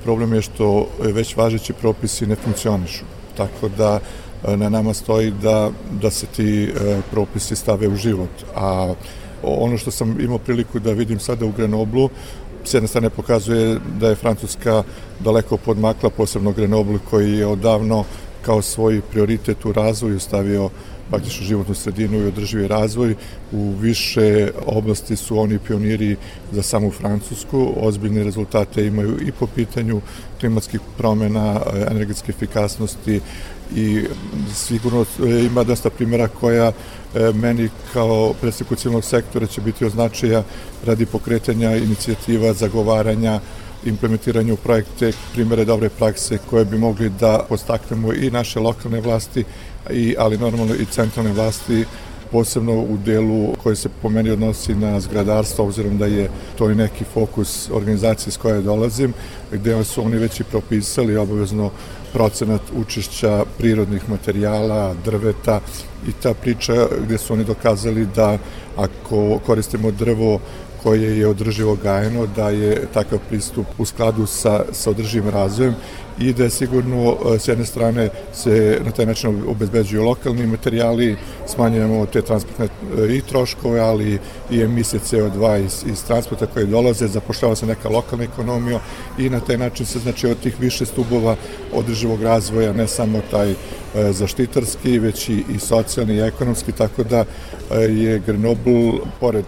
problem 0.04 0.32
je 0.32 0.42
što 0.42 0.88
već 0.98 1.36
važeći 1.36 1.72
propisi 1.72 2.26
ne 2.26 2.36
funkcionišu. 2.36 3.04
Tako 3.36 3.68
da 3.68 4.00
e, 4.44 4.56
na 4.56 4.68
nama 4.68 4.94
stoji 4.94 5.30
da, 5.30 5.70
da 6.02 6.10
se 6.10 6.26
ti 6.26 6.64
e, 6.64 7.00
propisi 7.10 7.56
stave 7.56 7.88
u 7.88 7.96
život. 7.96 8.30
A 8.54 8.94
ono 9.42 9.78
što 9.78 9.90
sam 9.90 10.20
imao 10.20 10.38
priliku 10.38 10.78
da 10.78 10.92
vidim 10.92 11.20
sada 11.20 11.46
u 11.46 11.52
Grenoblu, 11.52 12.10
s 12.64 12.74
jedne 12.74 12.88
strane 12.88 13.10
pokazuje 13.10 13.78
da 14.00 14.08
je 14.08 14.14
Francuska 14.14 14.82
daleko 15.20 15.56
podmakla, 15.56 16.10
posebno 16.10 16.52
Grenoble 16.52 16.98
koji 17.10 17.32
je 17.38 17.46
odavno 17.46 18.04
kao 18.42 18.62
svoj 18.62 19.00
prioritet 19.10 19.64
u 19.64 19.72
razvoju 19.72 20.20
stavio 20.20 20.70
praktično 21.12 21.46
životnu 21.46 21.74
sredinu 21.74 22.18
i 22.18 22.26
održivi 22.26 22.68
razvoj. 22.68 23.14
U 23.52 23.74
više 23.80 24.50
oblasti 24.66 25.16
su 25.16 25.38
oni 25.38 25.58
pioniri 25.58 26.16
za 26.52 26.62
samu 26.62 26.90
Francusku. 26.90 27.72
Ozbiljne 27.76 28.24
rezultate 28.24 28.86
imaju 28.86 29.18
i 29.20 29.32
po 29.32 29.46
pitanju 29.46 30.00
klimatskih 30.40 30.80
promena, 30.98 31.60
energetske 31.90 32.32
efikasnosti 32.32 33.20
i 33.76 34.04
sigurno 34.54 35.04
ima 35.50 35.64
dosta 35.64 35.90
primjera 35.90 36.28
koja 36.28 36.72
e, 36.72 36.72
meni 37.34 37.68
kao 37.92 38.34
predstavniku 38.40 38.74
civilnog 38.74 39.04
sektora 39.04 39.46
će 39.46 39.60
biti 39.60 39.84
označaja 39.84 40.42
radi 40.86 41.06
pokretanja 41.06 41.76
inicijativa, 41.76 42.52
zagovaranja 42.52 43.40
implementiranje 43.84 44.52
u 44.52 44.56
projekte, 44.56 45.12
primere 45.32 45.64
dobre 45.64 45.88
prakse 45.88 46.38
koje 46.50 46.64
bi 46.64 46.78
mogli 46.78 47.10
da 47.20 47.44
postaknemo 47.48 48.12
i 48.12 48.30
naše 48.30 48.60
lokalne 48.60 49.00
vlasti, 49.00 49.44
i, 49.90 50.14
ali 50.18 50.38
normalno 50.38 50.74
i 50.74 50.84
centralne 50.84 51.32
vlasti 51.32 51.84
posebno 52.32 52.72
u 52.72 52.98
delu 53.04 53.54
koji 53.62 53.76
se 53.76 53.88
po 54.02 54.08
meni 54.08 54.30
odnosi 54.30 54.74
na 54.74 55.00
zgradarstvo, 55.00 55.64
obzirom 55.64 55.98
da 55.98 56.06
je 56.06 56.30
to 56.58 56.70
i 56.70 56.74
neki 56.74 57.04
fokus 57.14 57.70
organizacije 57.70 58.32
s 58.32 58.36
koje 58.36 58.62
dolazim, 58.62 59.12
gde 59.52 59.84
su 59.84 60.04
oni 60.04 60.16
već 60.16 60.40
i 60.40 60.44
propisali 60.44 61.16
obavezno 61.16 61.70
procenat 62.12 62.60
učešća 62.76 63.44
prirodnih 63.58 64.10
materijala, 64.10 64.94
drveta 65.04 65.60
i 66.08 66.12
ta 66.22 66.34
priča 66.34 66.86
gde 67.04 67.18
su 67.18 67.32
oni 67.32 67.44
dokazali 67.44 68.06
da 68.16 68.38
ako 68.76 69.38
koristimo 69.46 69.90
drvo 69.90 70.40
koje 70.82 71.18
je 71.18 71.26
održivo 71.26 71.74
gajeno, 71.82 72.26
da 72.26 72.50
je 72.50 72.86
takav 72.94 73.18
pristup 73.28 73.66
u 73.78 73.84
skladu 73.84 74.26
sa, 74.26 74.64
sa 74.72 74.90
održivim 74.90 75.28
razvojem 75.28 75.74
i 76.18 76.32
da 76.32 76.44
je 76.44 76.50
sigurno 76.50 77.16
e, 77.34 77.38
s 77.38 77.48
jedne 77.48 77.64
strane 77.64 78.08
se 78.34 78.80
na 78.84 78.90
taj 78.90 79.06
način 79.06 79.42
obezbeđuju 79.48 80.04
lokalni 80.04 80.46
materijali, 80.46 81.16
smanjujemo 81.46 82.06
te 82.06 82.22
transportne 82.22 82.64
e, 82.66 83.16
i 83.16 83.20
troškove, 83.20 83.80
ali 83.80 84.18
i 84.50 84.62
emisije 84.62 85.00
CO2 85.00 85.64
iz, 85.64 85.84
iz 85.92 86.04
transporta 86.04 86.46
koje 86.46 86.66
dolaze, 86.66 87.06
zapošljava 87.06 87.56
se 87.56 87.66
neka 87.66 87.88
lokalna 87.88 88.24
ekonomija 88.24 88.80
i 89.18 89.30
na 89.30 89.40
taj 89.40 89.58
način 89.58 89.86
se 89.86 89.98
znači 89.98 90.26
od 90.26 90.40
tih 90.40 90.60
više 90.60 90.86
stubova 90.86 91.36
održivog 91.72 92.22
razvoja, 92.22 92.72
ne 92.72 92.88
samo 92.88 93.20
taj 93.30 93.50
e, 93.50 93.56
zaštitarski, 94.12 94.98
već 94.98 95.28
i, 95.28 95.44
i 95.54 95.58
socijalni 95.58 96.14
i 96.14 96.20
ekonomski, 96.20 96.72
tako 96.72 97.04
da 97.04 97.24
je 97.78 98.18
Grenoble, 98.26 98.92
pored 99.20 99.44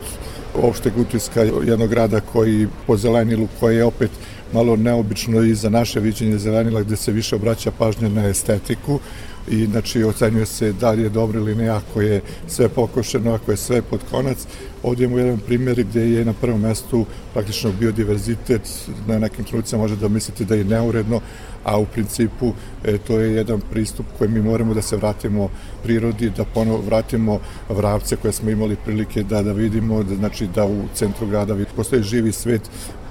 opšteg 0.62 0.98
utiska 0.98 1.42
jednog 1.42 1.88
grada 1.88 2.20
koji 2.20 2.68
po 2.86 2.96
zelenilu, 2.96 3.48
koji 3.60 3.76
je 3.76 3.84
opet 3.84 4.10
malo 4.52 4.76
neobično 4.76 5.42
i 5.42 5.54
za 5.54 5.70
naše 5.70 6.00
viđenje 6.00 6.38
zelenila 6.38 6.82
gde 6.82 6.96
se 6.96 7.12
više 7.12 7.36
obraća 7.36 7.70
pažnja 7.70 8.08
na 8.08 8.28
estetiku 8.28 9.00
i 9.48 9.66
znači 9.66 10.04
ocenjuje 10.04 10.46
se 10.46 10.72
da 10.72 10.90
li 10.90 11.02
je 11.02 11.09
dobro 11.09 11.40
ili 11.40 11.54
ne 11.54 11.68
ako 11.68 12.00
je 12.00 12.20
sve 12.46 12.68
pokošeno, 12.68 13.35
ako 13.35 13.50
je 13.50 13.57
sve 13.57 13.83
pod 13.83 14.00
konac. 14.11 14.38
Ovdje 14.83 15.04
imamo 15.04 15.18
jedan 15.18 15.38
primjer 15.38 15.85
gde 15.85 16.11
je 16.11 16.24
na 16.24 16.33
prvom 16.33 16.61
mestu 16.61 17.07
praktično 17.33 17.72
biodiverzitet, 17.80 18.62
na 19.07 19.18
nekim 19.18 19.44
trenucima 19.44 19.83
može 19.83 19.96
da 19.96 20.09
mislite 20.09 20.44
da 20.44 20.54
je 20.54 20.64
neuredno, 20.64 21.20
a 21.64 21.78
u 21.78 21.87
principu 21.87 22.52
e, 22.85 22.98
to 22.98 23.18
je 23.18 23.35
jedan 23.35 23.61
pristup 23.70 24.07
koji 24.18 24.30
mi 24.30 24.42
moramo 24.42 24.74
da 24.74 24.83
se 24.83 24.96
vratimo 24.96 25.48
prirodi, 25.83 26.30
da 26.30 26.44
ponovo 26.44 26.83
vratimo 26.87 27.40
vravce 27.68 28.16
koje 28.16 28.33
smo 28.33 28.50
imali 28.50 28.76
prilike 28.85 29.22
da 29.22 29.42
da 29.42 29.52
vidimo, 29.52 30.02
da, 30.02 30.14
znači 30.14 30.48
da 30.54 30.64
u 30.64 30.83
centru 30.94 31.26
grada 31.26 31.57
postoji 31.76 32.02
živi 32.02 32.33
svet 32.33 32.62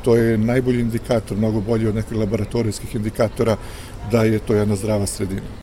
to 0.04 0.16
je 0.16 0.38
najbolji 0.38 0.82
indikator, 0.82 1.38
mnogo 1.38 1.62
bolji 1.62 1.88
od 1.88 1.96
nekih 1.96 2.18
laboratorijskih 2.18 2.96
indikatora 2.96 3.58
da 4.12 4.24
je 4.24 4.40
to 4.40 4.54
jedna 4.54 4.76
zdrava 4.76 5.06
sredina. 5.06 5.63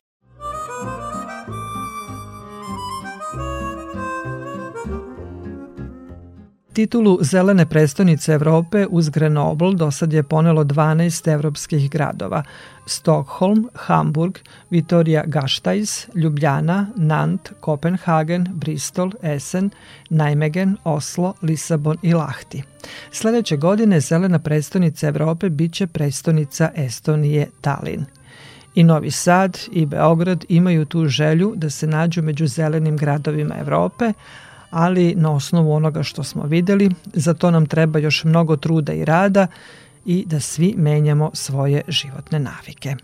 Titulu 6.72 7.18
Zelene 7.22 7.66
prestonice 7.66 8.32
Evrope 8.32 8.86
uz 8.90 9.08
Grenoble 9.08 9.74
do 9.74 9.90
sad 9.90 10.12
je 10.12 10.22
ponelo 10.22 10.64
12 10.64 11.32
evropskih 11.32 11.90
gradova. 11.90 12.42
Stockholm, 12.86 13.68
Hamburg, 13.74 14.38
Vitoria 14.70 15.24
Gaštajs, 15.26 16.08
Ljubljana, 16.14 16.86
Nant, 16.96 17.52
Kopenhagen, 17.60 18.48
Bristol, 18.52 19.10
Essen, 19.22 19.70
Nijmegen, 20.10 20.76
Oslo, 20.84 21.34
Lisabon 21.42 21.96
i 22.02 22.14
Lahti. 22.14 22.62
Sledeće 23.12 23.56
godine 23.56 24.00
Zelena 24.00 24.38
prestonica 24.38 25.08
Evrope 25.08 25.48
biće 25.48 25.86
prestonica 25.86 26.70
Estonije 26.76 27.46
Tallinn. 27.60 28.04
I 28.74 28.84
Novi 28.84 29.10
Sad 29.10 29.58
i 29.72 29.86
Beograd 29.86 30.44
imaju 30.48 30.84
tu 30.84 31.08
želju 31.08 31.52
da 31.56 31.70
se 31.70 31.86
nađu 31.86 32.22
među 32.22 32.46
zelenim 32.46 32.96
gradovima 32.96 33.54
Evrope, 33.58 34.12
ali 34.70 35.14
na 35.14 35.32
osnovu 35.32 35.72
onoga 35.72 36.02
što 36.02 36.22
smo 36.22 36.42
videli, 36.42 36.90
za 37.12 37.34
to 37.34 37.50
nam 37.50 37.66
treba 37.66 37.98
još 37.98 38.24
mnogo 38.24 38.56
truda 38.56 38.92
i 38.92 39.04
rada 39.04 39.46
i 40.04 40.24
da 40.26 40.40
svi 40.40 40.74
menjamo 40.76 41.30
svoje 41.34 41.82
životne 41.88 42.38
navike. 42.38 42.96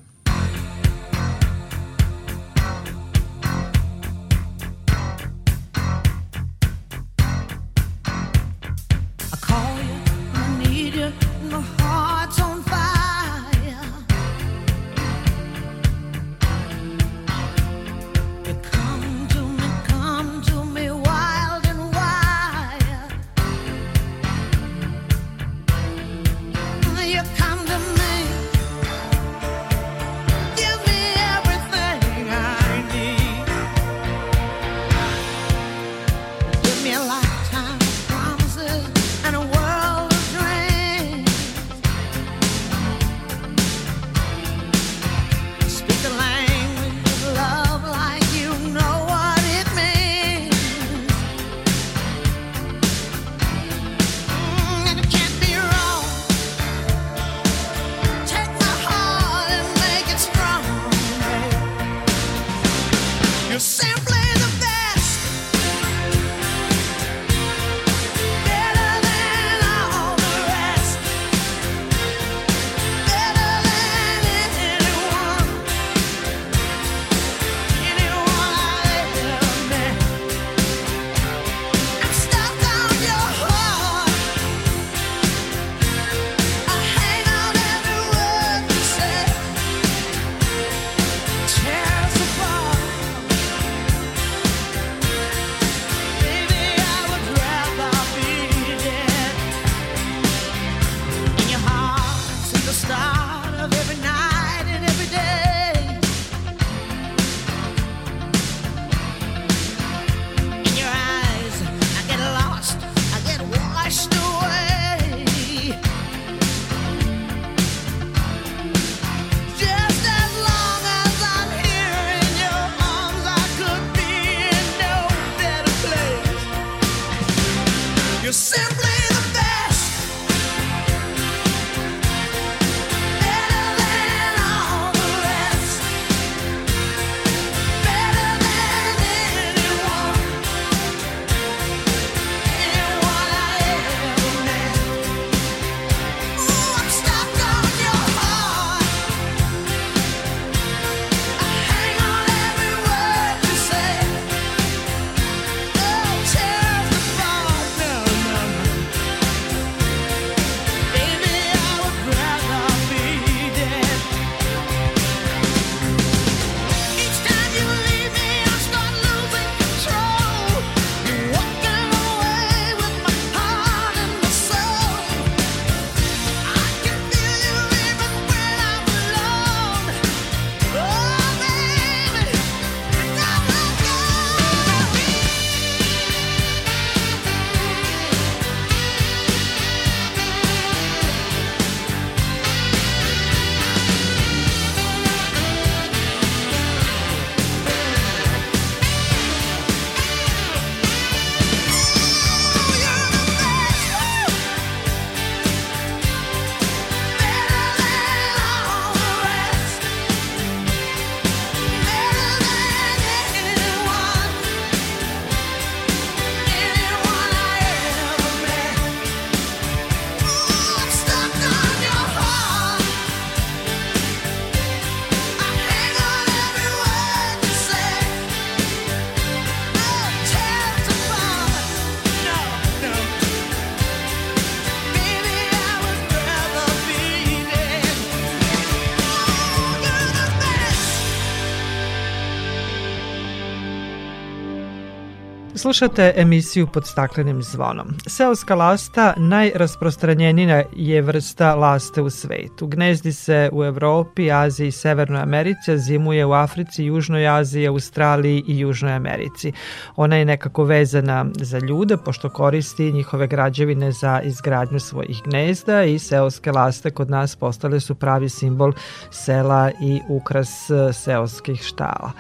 Slušate 245.76 246.12
emisiju 246.16 246.66
pod 246.66 246.86
staklenim 246.86 247.42
zvonom. 247.42 247.88
Seoska 248.06 248.54
lasta 248.54 249.14
najrasprostranjenija 249.16 250.62
je 250.76 251.02
vrsta 251.02 251.54
laste 251.54 252.02
u 252.02 252.10
svetu. 252.10 252.66
Gnezdi 252.66 253.12
se 253.12 253.50
u 253.52 253.64
Evropi, 253.64 254.32
Aziji 254.32 254.68
i 254.68 254.72
Severnoj 254.72 255.20
Americi, 255.20 255.78
zimuje 255.78 256.26
u 256.26 256.32
Africi, 256.32 256.84
Južnoj 256.84 257.28
Aziji, 257.28 257.66
Australiji 257.66 258.44
i 258.46 258.58
Južnoj 258.58 258.92
Americi. 258.92 259.52
Ona 259.96 260.16
je 260.16 260.24
nekako 260.24 260.64
vezana 260.64 261.26
za 261.34 261.58
ljude, 261.58 261.96
pošto 261.96 262.30
koristi 262.30 262.92
njihove 262.92 263.26
građevine 263.26 263.92
za 263.92 264.20
izgradnju 264.20 264.80
svojih 264.80 265.22
gnezda 265.24 265.84
i 265.84 265.98
seoske 265.98 266.52
laste 266.52 266.90
kod 266.90 267.10
nas 267.10 267.36
postale 267.36 267.80
su 267.80 267.94
pravi 267.94 268.28
simbol 268.28 268.72
sela 269.10 269.70
i 269.80 270.00
ukras 270.08 270.70
seoskih 270.92 271.62
štala 271.62 272.12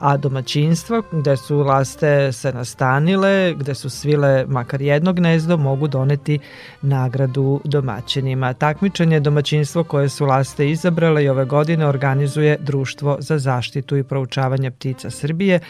a 0.00 0.16
domaćinstva 0.16 1.02
gde 1.12 1.36
su 1.36 1.58
laste 1.58 2.32
se 2.32 2.52
nastanile, 2.52 2.99
gde 3.56 3.74
su 3.74 3.90
svile 3.90 4.44
makar 4.48 4.82
jedno 4.82 5.12
gnezdo, 5.12 5.56
mogu 5.56 5.88
doneti 5.88 6.38
nagradu 6.82 7.60
domaćinima. 7.64 8.52
Takmičenje 8.52 9.20
domaćinstvo 9.20 9.84
koje 9.84 10.08
su 10.08 10.26
laste 10.26 10.70
izabrale 10.70 11.24
i 11.24 11.28
ove 11.28 11.44
godine 11.44 11.86
organizuje 11.86 12.56
Društvo 12.60 13.16
za 13.20 13.38
zaštitu 13.38 13.96
i 13.96 14.02
proučavanje 14.02 14.70
ptica 14.70 15.10
Srbije, 15.10 15.60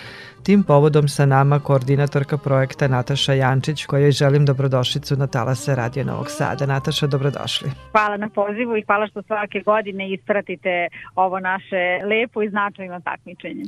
Tim 0.43 0.63
povodom 0.63 1.09
sa 1.09 1.27
nama 1.27 1.59
koordinatorka 1.59 2.39
projekta 2.39 2.89
Nataša 2.89 3.33
Jančić, 3.33 3.85
kojoj 3.85 4.11
želim 4.13 4.47
dobrodošlicu 4.47 5.17
na 5.17 5.27
Talase 5.27 5.75
Radio 5.75 6.05
Novog 6.05 6.31
Sada. 6.31 6.67
Nataša, 6.67 7.07
dobrodošli. 7.07 7.71
Hvala 7.93 8.17
na 8.17 8.29
pozivu 8.29 8.77
i 8.77 8.83
hvala 8.87 9.07
što 9.07 9.23
svake 9.23 9.61
godine 9.61 10.13
ispratite 10.13 10.89
ovo 11.15 11.41
naše 11.41 12.01
lepo 12.07 12.43
i 12.43 12.51
značajno 12.51 13.01
takmičenje. 13.01 13.65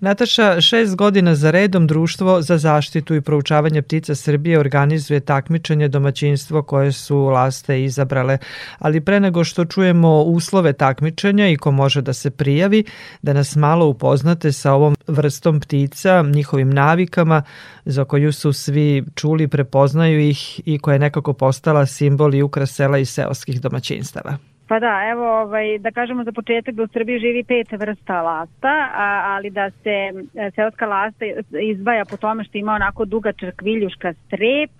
Nataša, 0.00 0.60
šest 0.60 0.96
godina 0.96 1.34
za 1.34 1.50
redom 1.50 1.86
Društvo 1.86 2.42
za 2.42 2.58
zaštitu 2.58 3.14
i 3.14 3.20
proučavanje 3.20 3.82
ptica 3.82 4.14
Srbije 4.14 4.58
organizuje 4.58 5.20
takmičenje 5.20 5.88
domaćinstvo 5.88 6.62
koje 6.62 6.92
su 6.92 7.18
laste 7.18 7.84
izabrale, 7.84 8.38
ali 8.78 9.00
pre 9.00 9.20
nego 9.20 9.44
što 9.44 9.64
čujemo 9.64 10.22
uslove 10.22 10.72
takmičenja 10.72 11.48
i 11.48 11.56
ko 11.56 11.70
može 11.70 12.02
da 12.02 12.12
se 12.12 12.30
prijavi, 12.30 12.84
da 13.22 13.32
nas 13.32 13.56
malo 13.56 13.86
upoznate 13.86 14.52
sa 14.52 14.72
ovom 14.72 14.96
vrstom 15.10 15.60
ptica, 15.60 16.22
njihovim 16.22 16.70
navikama 16.70 17.42
za 17.84 18.04
koju 18.04 18.32
su 18.32 18.52
svi 18.52 19.04
čuli, 19.14 19.48
prepoznaju 19.48 20.20
ih 20.20 20.60
i 20.68 20.78
koja 20.78 20.92
je 20.92 20.98
nekako 20.98 21.32
postala 21.32 21.86
simbol 21.86 22.34
i 22.34 22.42
ukras 22.42 22.70
sela 22.70 22.98
i 22.98 23.04
seoskih 23.04 23.60
domaćinstava. 23.60 24.36
Pa 24.70 24.78
da, 24.78 25.08
evo, 25.12 25.40
ovaj, 25.40 25.78
da 25.78 25.90
kažemo 25.90 26.24
za 26.24 26.32
početak 26.32 26.74
da 26.74 26.82
u 26.82 26.88
Srbiji 26.88 27.18
živi 27.18 27.44
pet 27.44 27.72
vrsta 27.72 28.22
lasta, 28.22 28.74
a, 28.94 29.22
ali 29.34 29.50
da 29.50 29.70
se 29.70 29.96
e, 30.34 30.50
seoska 30.54 30.86
lasta 30.86 31.24
izbaja 31.60 32.04
po 32.04 32.16
tome 32.16 32.44
što 32.44 32.58
ima 32.58 32.72
onako 32.72 33.04
dugačak 33.04 33.62
viljuška 33.62 34.12
strep, 34.12 34.70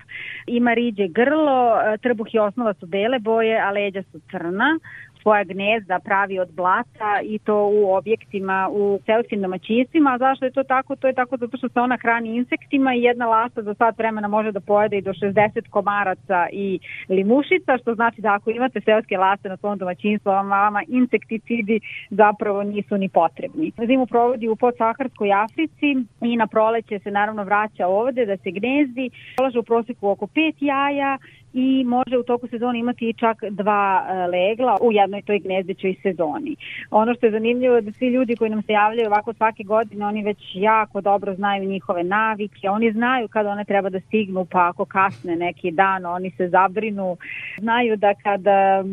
ima 0.46 0.74
riđe 0.74 1.08
grlo, 1.08 1.80
e, 1.80 1.98
trbuh 1.98 2.26
i 2.34 2.38
osnova 2.38 2.74
su 2.74 2.86
bele 2.86 3.18
boje, 3.18 3.60
a 3.60 3.70
leđa 3.70 4.02
su 4.02 4.20
crna 4.30 4.78
svoja 5.22 5.44
gnezda 5.44 5.98
pravi 5.98 6.38
od 6.38 6.50
blata 6.52 7.20
i 7.22 7.38
to 7.38 7.70
u 7.72 7.94
objektima 7.94 8.68
u 8.72 9.00
seoskim 9.06 9.42
domaćinstvima. 9.42 10.12
A 10.14 10.18
zašto 10.18 10.44
je 10.44 10.50
to 10.50 10.62
tako? 10.62 10.96
To 10.96 11.06
je 11.06 11.12
tako 11.12 11.36
zato 11.36 11.56
što 11.56 11.68
se 11.68 11.80
ona 11.80 11.96
hrani 12.02 12.36
insektima 12.36 12.94
i 12.94 13.02
jedna 13.02 13.26
lasta 13.26 13.62
za 13.62 13.74
sat 13.74 13.98
vremena 13.98 14.28
može 14.28 14.52
da 14.52 14.60
pojede 14.60 14.98
i 14.98 15.02
do 15.02 15.12
60 15.12 15.68
komaraca 15.70 16.46
i 16.52 16.78
limušica, 17.08 17.78
što 17.78 17.94
znači 17.94 18.20
da 18.20 18.34
ako 18.34 18.50
imate 18.50 18.80
seoske 18.80 19.16
laste 19.18 19.48
na 19.48 19.56
svom 19.56 19.78
domaćinstvu, 19.78 20.30
vama 20.30 20.82
insekticidi 20.88 21.80
zapravo 22.10 22.62
nisu 22.62 22.96
ni 22.96 23.08
potrebni. 23.08 23.72
Zimu 23.86 24.06
provodi 24.06 24.48
u 24.48 24.56
podsaharskoj 24.56 25.32
Africi 25.32 25.88
i 26.20 26.36
na 26.36 26.46
proleće 26.46 26.98
se 26.98 27.10
naravno 27.10 27.44
vraća 27.44 27.86
ovde 27.86 28.26
da 28.26 28.36
se 28.36 28.50
gnezdi. 28.50 29.10
Polaže 29.36 29.58
u 29.58 29.62
proseku 29.62 30.08
oko 30.08 30.26
pet 30.26 30.56
jaja 30.60 31.18
i 31.52 31.84
može 31.84 32.18
u 32.18 32.22
toku 32.22 32.46
sezone 32.48 32.78
imati 32.78 33.14
čak 33.18 33.44
dva 33.50 34.06
e, 34.08 34.26
legla 34.26 34.78
u 34.80 34.92
jednoj 34.92 35.22
toj 35.22 35.38
gnezdećoj 35.38 35.94
sezoni. 36.02 36.56
Ono 36.90 37.14
što 37.14 37.26
je 37.26 37.32
zanimljivo 37.32 37.74
je 37.74 37.80
da 37.80 37.92
svi 37.92 38.08
ljudi 38.08 38.36
koji 38.36 38.50
nam 38.50 38.62
se 38.62 38.72
javljaju 38.72 39.06
ovako 39.06 39.32
svake 39.32 39.62
godine, 39.62 40.06
oni 40.06 40.22
već 40.22 40.38
jako 40.54 41.00
dobro 41.00 41.34
znaju 41.34 41.64
njihove 41.64 42.04
navike, 42.04 42.70
oni 42.70 42.92
znaju 42.92 43.28
kada 43.28 43.50
one 43.50 43.64
treba 43.64 43.88
da 43.88 44.00
stignu, 44.00 44.46
pa 44.50 44.68
ako 44.68 44.84
kasne 44.84 45.36
neki 45.36 45.70
dan, 45.70 46.06
oni 46.06 46.30
se 46.30 46.48
zabrinu, 46.48 47.16
znaju 47.58 47.96
da 47.96 48.14
kada 48.14 48.84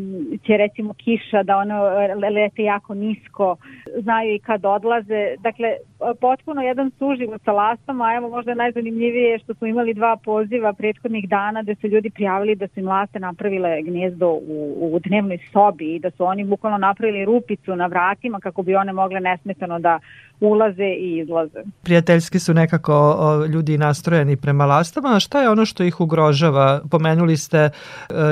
će 0.45 0.57
recimo 0.57 0.93
kiša, 0.93 1.43
da 1.43 1.57
one 1.57 1.75
lete 2.29 2.63
jako 2.63 2.93
nisko, 2.93 3.55
znaju 3.99 4.35
i 4.35 4.39
kad 4.39 4.65
odlaze. 4.65 5.35
Dakle, 5.39 5.73
potpuno 6.21 6.61
jedan 6.61 6.91
suživot 6.99 7.41
sa 7.43 7.51
lastama, 7.51 8.05
a 8.05 8.15
evo 8.15 8.29
možda 8.29 8.53
najzanimljivije 8.53 9.39
što 9.39 9.53
smo 9.53 9.67
imali 9.67 9.93
dva 9.93 10.17
poziva 10.25 10.73
prethodnih 10.73 11.29
dana 11.29 11.61
gde 11.61 11.75
su 11.75 11.87
ljudi 11.87 12.09
prijavili 12.09 12.46
prijavili 12.47 12.55
da 12.55 12.67
su 12.67 12.79
im 12.79 12.87
laste 12.87 13.19
napravile 13.19 13.81
gnezdo 13.81 14.29
u, 14.29 14.89
u 14.93 14.99
dnevnoj 14.99 15.37
sobi 15.51 15.95
i 15.95 15.99
da 15.99 16.11
su 16.11 16.25
oni 16.25 16.43
bukvalno 16.43 16.77
napravili 16.77 17.25
rupicu 17.25 17.75
na 17.75 17.87
vratima 17.87 18.39
kako 18.39 18.63
bi 18.63 18.75
one 18.75 18.93
mogle 18.93 19.19
nesmetano 19.19 19.79
da 19.79 19.99
ulaze 20.39 20.85
i 20.85 21.17
izlaze. 21.17 21.63
Prijateljski 21.83 22.39
su 22.39 22.53
nekako 22.53 22.93
o, 22.93 23.45
ljudi 23.45 23.77
nastrojeni 23.77 24.37
prema 24.37 24.65
lastama, 24.65 25.15
a 25.15 25.19
šta 25.19 25.41
je 25.41 25.49
ono 25.49 25.65
što 25.65 25.83
ih 25.83 26.01
ugrožava? 26.01 26.81
Pomenuli 26.91 27.37
ste 27.37 27.57
e, 27.57 27.69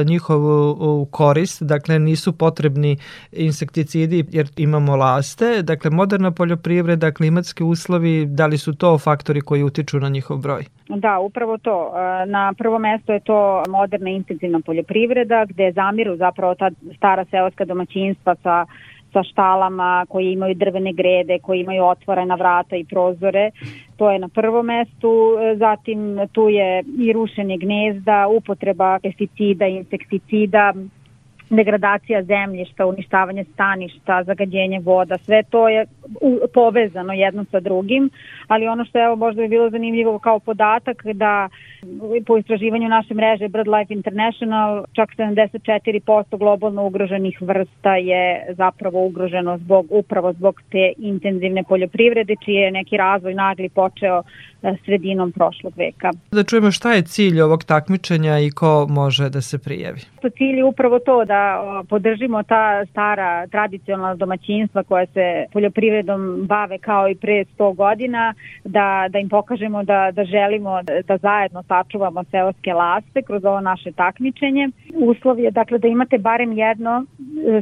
njihovu 0.06 1.06
korist, 1.06 1.64
dakle 1.64 2.00
nisu 2.00 2.38
potrebni 2.38 2.98
insekticidi 3.32 4.26
jer 4.32 4.48
imamo 4.58 4.96
laste, 4.96 5.62
dakle 5.62 5.92
moderna 5.92 6.32
poljoprivreda, 6.32 7.12
klimatski 7.12 7.64
uslovi, 7.64 8.26
da 8.26 8.46
li 8.46 8.58
su 8.58 8.76
to 8.76 8.98
faktori 8.98 9.42
koji 9.42 9.64
utiču 9.64 10.00
na 10.00 10.10
njihov 10.10 10.38
broj? 10.38 10.64
Da, 10.90 11.20
upravo 11.20 11.58
to. 11.58 11.94
E, 11.96 12.26
na 12.26 12.54
prvo 12.58 12.80
mesto 12.80 13.14
je 13.14 13.20
to 13.20 13.64
moderna 13.70 14.10
intenzivna 14.10 14.60
poljoprivreda 14.66 15.46
gde 15.46 15.72
zamiru 15.72 16.16
zapravo 16.18 16.56
ta 16.56 16.72
stara 16.98 17.26
seoska 17.32 17.66
domaćinstva 17.66 18.36
sa 18.44 18.66
sa 19.16 19.24
štalama 19.24 20.06
koji 20.10 20.32
imaju 20.32 20.56
drvene 20.56 20.94
grede, 20.94 21.40
koji 21.40 21.60
imaju 21.60 21.86
otvorena 21.86 22.36
vrata 22.36 22.76
i 22.76 22.86
prozore. 22.86 23.52
To 23.98 24.12
je 24.12 24.20
na 24.20 24.28
prvom 24.28 24.66
mestu, 24.66 25.12
zatim 25.58 26.20
tu 26.32 26.50
je 26.50 26.84
i 27.00 27.14
rušenje 27.14 27.58
gnezda, 27.58 28.28
upotreba 28.28 29.00
pesticida, 29.00 29.68
insekticida, 29.68 30.74
degradacija 31.50 32.24
zemljišta, 32.24 32.86
uništavanje 32.86 33.44
staništa, 33.54 34.24
zagađenje 34.24 34.80
voda, 34.80 35.18
sve 35.18 35.44
to 35.44 35.70
je 35.70 35.86
povezano 36.54 37.14
jedno 37.14 37.46
sa 37.52 37.60
drugim, 37.60 38.10
ali 38.48 38.68
ono 38.68 38.86
što 38.86 39.04
evo 39.06 39.16
možda 39.16 39.42
bi 39.42 39.48
bilo 39.48 39.70
zanimljivo 39.70 40.20
kao 40.20 40.40
podatak 40.40 41.06
da 41.14 41.50
po 42.26 42.38
istraživanju 42.38 42.90
naše 42.90 43.14
mreže 43.14 43.48
BirdLife 43.48 43.94
International 43.94 44.86
čak 44.94 45.10
74% 45.18 46.38
globalno 46.38 46.86
ugroženih 46.86 47.42
vrsta 47.42 47.96
je 47.96 48.46
zapravo 48.50 49.06
ugroženo 49.06 49.58
zbog 49.58 49.86
upravo 49.90 50.34
zbog 50.34 50.62
te 50.72 50.94
intenzivne 50.98 51.64
poljoprivrede 51.64 52.36
čiji 52.46 52.56
je 52.56 52.72
neki 52.72 52.98
razvoj 52.98 53.34
nagli 53.34 53.70
počeo 53.70 54.24
e, 54.64 54.76
sredinom 54.86 55.32
prošlog 55.32 55.74
veka. 55.78 56.12
Da 56.32 56.44
čujemo 56.44 56.72
šta 56.72 56.94
je 56.94 57.02
cilj 57.02 57.42
ovog 57.42 57.64
takmičenja 57.64 58.40
i 58.40 58.52
ko 58.52 58.88
može 58.90 59.30
da 59.30 59.42
se 59.42 59.58
prijavi. 59.58 60.00
Cilj 60.38 60.58
je 60.58 60.64
upravo 60.64 61.00
to 61.00 61.26
da 61.26 61.35
podržimo 61.90 62.44
ta 62.44 62.86
stara 62.86 63.48
tradicionalna 63.48 64.16
domaćinstva 64.16 64.84
koja 64.84 65.06
se 65.06 65.46
poljoprivredom 65.54 66.46
bave 66.48 66.78
kao 66.78 67.10
i 67.10 67.16
pre 67.16 67.46
100 67.58 67.76
godina, 67.76 68.34
da, 68.64 69.08
da 69.10 69.20
im 69.20 69.30
pokažemo 69.30 69.84
da, 69.84 70.12
da 70.12 70.26
želimo 70.26 70.84
da, 70.84 71.02
da 71.02 71.18
zajedno 71.18 71.64
sačuvamo 71.64 72.24
seoske 72.24 72.74
laste 72.74 73.22
kroz 73.22 73.46
ovo 73.46 73.62
naše 73.62 73.92
takmičenje. 73.92 74.70
Uslov 74.94 75.40
je 75.40 75.52
dakle 75.52 75.78
da 75.78 75.88
imate 75.88 76.18
barem 76.18 76.52
jedno 76.52 77.06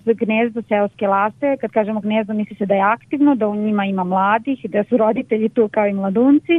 e, 0.08 0.14
gnezdo 0.14 0.62
seoske 0.62 1.08
laste, 1.08 1.58
kad 1.62 1.72
kažemo 1.72 2.00
gnezdo 2.00 2.34
misli 2.34 2.56
se 2.56 2.66
da 2.66 2.74
je 2.74 2.82
aktivno, 2.82 3.36
da 3.36 3.48
u 3.48 3.56
njima 3.56 3.86
ima 3.86 4.04
mladih, 4.04 4.66
da 4.70 4.84
su 4.84 4.98
roditelji 4.98 5.50
tu 5.50 5.70
kao 5.72 5.88
i 5.88 5.94
mladunci, 5.94 6.54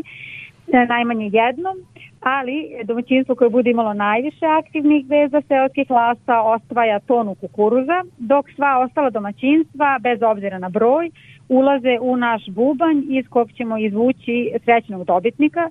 e, 0.73 0.87
najmanje 0.87 1.31
jednom, 1.33 1.77
ali 2.25 2.71
domaćinstvo 2.85 3.35
koje 3.35 3.51
bude 3.51 3.71
imalo 3.71 3.93
najviše 3.93 4.47
aktivnih 4.47 5.07
veza 5.09 5.43
seoskih 5.49 5.91
lasta 5.91 6.43
ostvaja 6.43 6.99
tonu 6.99 7.35
kukuruza, 7.35 8.05
dok 8.19 8.51
sva 8.57 8.79
ostala 8.79 9.11
domaćinstva, 9.11 9.99
bez 10.03 10.19
obzira 10.23 10.59
na 10.59 10.69
broj, 10.69 11.11
ulaze 11.49 11.99
u 12.01 12.17
naš 12.17 12.47
bubanj 12.49 13.03
iz 13.09 13.29
kog 13.29 13.53
ćemo 13.53 13.79
izvući 13.79 14.51
srećnog 14.65 15.05
dobitnika, 15.05 15.71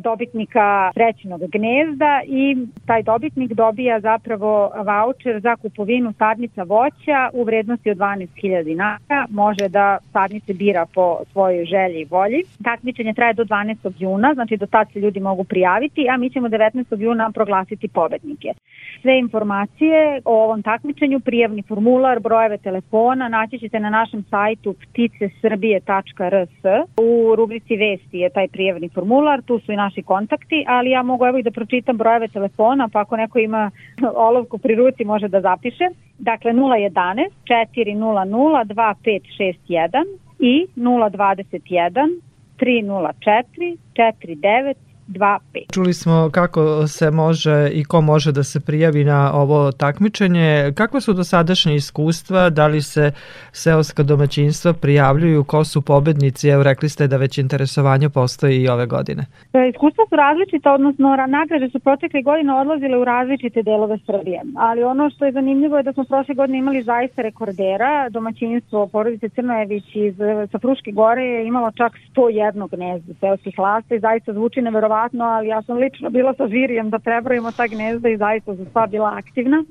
dobitnika 0.00 0.90
srećnog 0.94 1.40
gnezda 1.40 2.20
i 2.26 2.56
taj 2.86 3.02
dobitnik 3.02 3.52
dobija 3.52 4.00
zapravo 4.00 4.70
voucher 4.86 5.40
za 5.40 5.56
kupovinu 5.56 6.12
sadnica 6.18 6.62
voća 6.62 7.30
u 7.32 7.44
vrednosti 7.44 7.90
od 7.90 7.96
12.000 7.96 8.64
dinara. 8.64 9.26
Može 9.30 9.68
da 9.68 9.98
sadnice 10.12 10.54
bira 10.54 10.86
po 10.94 11.18
svojoj 11.32 11.64
želji 11.64 12.00
i 12.00 12.04
volji. 12.04 12.42
Takmičenje 12.64 13.14
traje 13.14 13.34
do 13.34 13.44
12. 13.44 13.92
juna, 13.98 14.34
znači 14.34 14.56
do 14.56 14.66
tad 14.66 14.92
se 14.92 15.00
ljudi 15.00 15.20
mogu 15.20 15.44
prijaviti 15.44 15.91
završiti, 15.92 16.08
a 16.10 16.16
mi 16.16 16.30
ćemo 16.30 16.48
19. 16.48 17.00
juna 17.00 17.30
proglasiti 17.34 17.88
pobednike. 17.88 18.48
Sve 19.02 19.18
informacije 19.18 20.20
o 20.24 20.44
ovom 20.44 20.62
takmičenju, 20.62 21.20
prijavni 21.20 21.62
formular, 21.62 22.20
brojeve 22.20 22.58
telefona 22.58 23.28
naći 23.28 23.58
ćete 23.58 23.80
na 23.80 23.90
našem 23.90 24.24
sajtu 24.30 24.74
pticesrbije.rs. 24.92 26.64
U 27.00 27.36
rubrici 27.36 27.76
vesti 27.76 28.18
je 28.18 28.30
taj 28.30 28.48
prijavni 28.48 28.88
formular, 28.88 29.42
tu 29.42 29.58
su 29.58 29.72
i 29.72 29.76
naši 29.76 30.02
kontakti, 30.02 30.64
ali 30.68 30.90
ja 30.90 31.02
mogu 31.02 31.26
evo 31.26 31.38
i 31.38 31.42
da 31.42 31.50
pročitam 31.50 31.96
brojeve 31.96 32.28
telefona, 32.28 32.88
pa 32.92 33.00
ako 33.00 33.16
neko 33.16 33.38
ima 33.38 33.70
olovku 34.28 34.58
pri 34.58 34.74
ruci 34.74 35.04
može 35.04 35.28
da 35.28 35.40
zapiše. 35.40 35.84
Dakle 36.18 36.52
011 36.52 37.30
400 37.44 38.64
2561 38.64 40.04
i 40.38 40.66
021 40.76 42.20
304 42.58 43.76
49 43.94 44.74
2.5. 45.12 45.72
Čuli 45.72 45.92
smo 45.94 46.30
kako 46.32 46.86
se 46.86 47.10
može 47.10 47.70
i 47.72 47.84
ko 47.84 48.00
može 48.00 48.32
da 48.32 48.42
se 48.42 48.60
prijavi 48.60 49.04
na 49.04 49.32
ovo 49.34 49.72
takmičenje. 49.72 50.72
Kakva 50.74 51.00
su 51.00 51.12
dosadašnje 51.12 51.74
iskustva? 51.74 52.50
Da 52.50 52.66
li 52.66 52.82
se 52.82 53.12
seoska 53.52 54.02
domaćinstva 54.02 54.72
prijavljuju? 54.72 55.44
Ko 55.44 55.64
su 55.64 55.82
pobednici? 55.82 56.48
Evo 56.48 56.62
rekli 56.62 56.88
ste 56.88 57.06
da 57.06 57.16
već 57.16 57.38
interesovanje 57.38 58.08
postoji 58.08 58.62
i 58.62 58.68
ove 58.68 58.86
godine. 58.86 59.26
Iskustva 59.70 60.04
su 60.08 60.16
različita, 60.16 60.72
odnosno 60.72 61.16
nagrade 61.28 61.68
su 61.68 61.78
protekle 61.80 62.22
godine 62.22 62.54
odlazile 62.54 62.98
u 62.98 63.04
različite 63.04 63.62
delove 63.62 63.98
Srbije. 64.06 64.40
Ali 64.56 64.84
ono 64.84 65.10
što 65.10 65.24
je 65.24 65.32
zanimljivo 65.32 65.76
je 65.76 65.82
da 65.82 65.92
smo 65.92 66.04
prošle 66.04 66.34
godine 66.34 66.58
imali 66.58 66.82
zaista 66.82 67.22
rekordera. 67.22 68.08
Domaćinstvo 68.08 68.86
porodice 68.86 69.28
Crnojević 69.28 69.84
iz 69.94 70.14
sa 70.52 70.58
Fruške 70.58 70.90
gore 70.92 71.24
je 71.24 71.46
imalo 71.46 71.70
čak 71.70 71.92
101 72.16 72.76
gnezda 72.76 73.14
seoskih 73.20 73.58
lasta 73.58 73.94
i 73.94 74.00
zaista 74.00 74.32
zvuči 74.32 74.60
neverovatno 74.62 75.01
verovatno, 75.02 75.24
ali 75.24 75.48
ja 75.48 75.62
sam 75.62 75.76
lično 75.76 76.10
bila 76.10 76.34
sa 76.34 76.48
žirijem 76.48 76.90
da 76.90 76.98
prebrojimo 76.98 77.52
ta 77.52 77.66
gnezda 77.66 78.08
i 78.08 78.16
zaista 78.16 78.56
su 78.56 78.66
sva 78.72 78.86
bila 78.86 79.14
aktivna. 79.16 79.64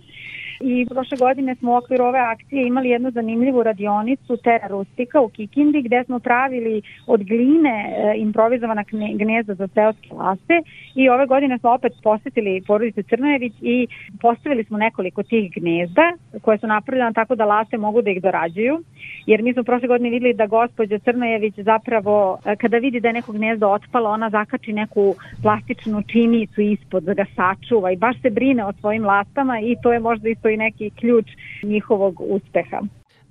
I 0.64 0.86
prošle 0.90 1.18
godine 1.18 1.56
smo 1.56 1.72
u 1.72 1.76
okviru 1.76 2.04
ove 2.06 2.20
akcije 2.20 2.68
imali 2.68 2.90
jednu 2.90 3.12
zanimljivu 3.12 3.64
radionicu 3.64 4.38
Terra 4.38 4.68
Rustika 4.68 5.22
u 5.22 5.30
Kikindi 5.30 5.82
gde 5.82 6.04
smo 6.04 6.20
pravili 6.20 6.82
od 7.08 7.24
gline 7.24 7.70
e, 7.70 8.14
improvizovana 8.18 8.84
gnezda 9.16 9.54
za 9.54 9.68
seoske 9.68 10.14
laste 10.14 10.62
i 10.96 11.10
ove 11.10 11.26
godine 11.26 11.58
smo 11.60 11.72
opet 11.72 11.94
posetili 12.04 12.64
porodice 12.68 13.04
Crnojević 13.04 13.54
i 13.62 13.88
postavili 14.22 14.64
smo 14.64 14.78
nekoliko 14.78 15.24
tih 15.24 15.52
gnezda 15.56 16.14
koje 16.42 16.58
su 16.58 16.68
napravljene 16.68 17.14
tako 17.14 17.36
da 17.36 17.46
laste 17.46 17.78
mogu 17.78 18.02
da 18.02 18.10
ih 18.10 18.22
dorađuju. 18.22 18.84
Jer 19.26 19.44
mi 19.44 19.54
smo 19.54 19.64
prošle 19.64 19.88
godine 19.88 20.10
videli 20.10 20.34
da 20.34 20.46
gospođa 20.46 21.00
Crnojević 21.00 21.54
zapravo 21.58 22.38
e, 22.46 22.56
kada 22.56 22.78
vidi 22.78 23.00
da 23.00 23.08
je 23.08 23.14
neko 23.14 23.32
gnezdo 23.32 23.68
otpalo 23.68 24.10
ona 24.10 24.30
zakači 24.30 24.74
neku 24.74 25.16
plastičnu 25.42 26.02
činicu 26.04 26.62
ispod 26.62 27.04
da 27.04 27.14
ga 27.14 27.26
sačuva. 27.36 27.92
I 27.92 27.98
baš 27.98 28.22
se 28.22 28.30
brine 28.30 28.66
o 28.66 28.74
svojim 28.74 29.06
lastama 29.06 29.60
i 29.60 29.76
to 29.84 29.94
je 29.94 30.00
možda 30.00 30.30
isto 30.30 30.51
i 30.52 30.58
neki 30.58 30.90
ključ 30.90 31.26
njihovog 31.64 32.22
uspeha. 32.22 32.82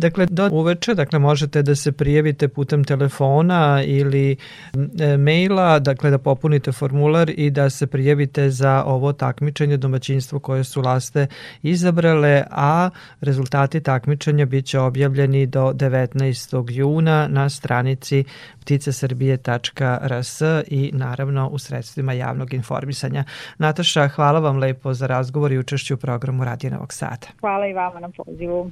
Dakle, 0.01 0.27
do 0.27 0.49
uveče, 0.53 0.95
dakle, 0.95 1.19
možete 1.19 1.63
da 1.63 1.75
se 1.75 1.93
prijavite 1.93 2.49
putem 2.49 2.85
telefona 2.85 3.83
ili 3.85 4.37
e, 5.01 5.17
maila, 5.17 5.79
dakle, 5.79 6.11
da 6.11 6.19
popunite 6.19 6.73
formular 6.73 7.31
i 7.37 7.51
da 7.51 7.71
se 7.71 7.87
prijavite 7.87 8.51
za 8.51 8.85
ovo 8.87 9.13
takmičenje 9.13 9.77
domaćinstvo 9.77 10.39
koje 10.39 10.65
su 10.65 10.83
laste 10.83 11.27
izabrale, 11.63 12.45
a 12.51 12.91
rezultati 13.21 13.81
takmičenja 13.81 14.47
biće 14.47 14.79
objavljeni 14.79 15.47
do 15.47 15.73
19. 15.73 16.71
juna 16.71 17.29
na 17.29 17.49
stranici 17.49 18.25
pticesrbije.rs 18.61 20.41
i 20.67 20.91
naravno 20.95 21.49
u 21.49 21.59
sredstvima 21.59 22.13
javnog 22.13 22.55
informisanja. 22.55 23.25
Nataša, 23.59 24.09
hvala 24.09 24.41
vam 24.41 24.57
lepo 24.59 24.95
za 24.95 25.07
razgovor 25.07 25.53
i 25.53 25.59
učešću 25.59 25.95
u 25.95 25.97
programu 25.97 26.45
Radio 26.45 26.71
Novog 26.71 26.93
Sada. 26.93 27.27
Hvala 27.41 27.67
i 27.67 27.73
vama 27.73 28.01
na 28.01 28.09
pozivu. 28.17 28.71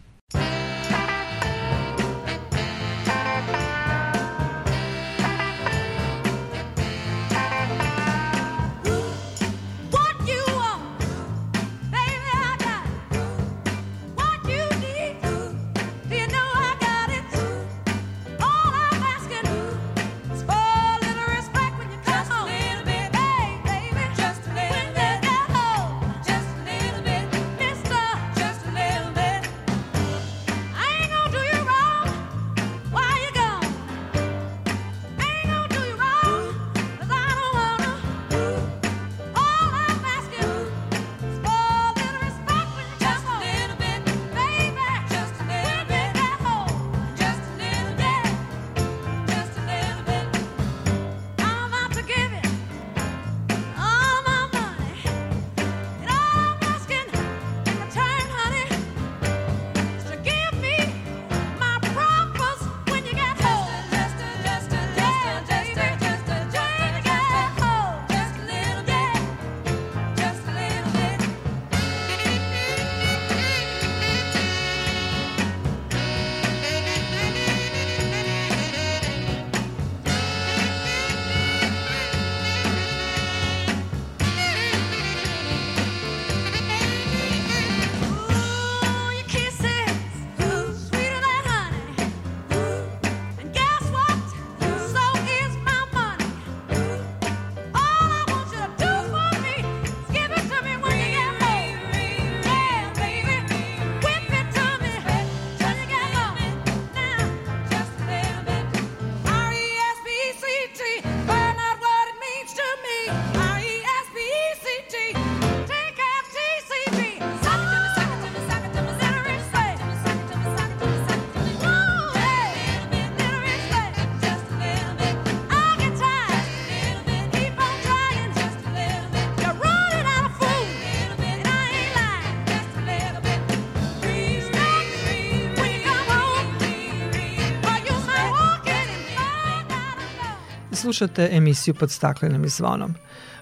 Slušate 140.89 141.29
emisiju 141.33 141.75
pod 141.75 141.91
staklenim 141.91 142.49
zvonom. 142.49 142.95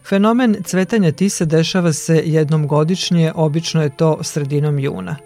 Fenomen 0.08 0.56
cvetanja 0.64 1.12
tise 1.12 1.44
dešava 1.44 1.92
se 1.92 2.22
jednom 2.24 2.66
godišnje, 2.66 3.32
obično 3.34 3.82
je 3.82 3.96
to 3.96 4.18
sredinom 4.22 4.78
juna. 4.78 5.16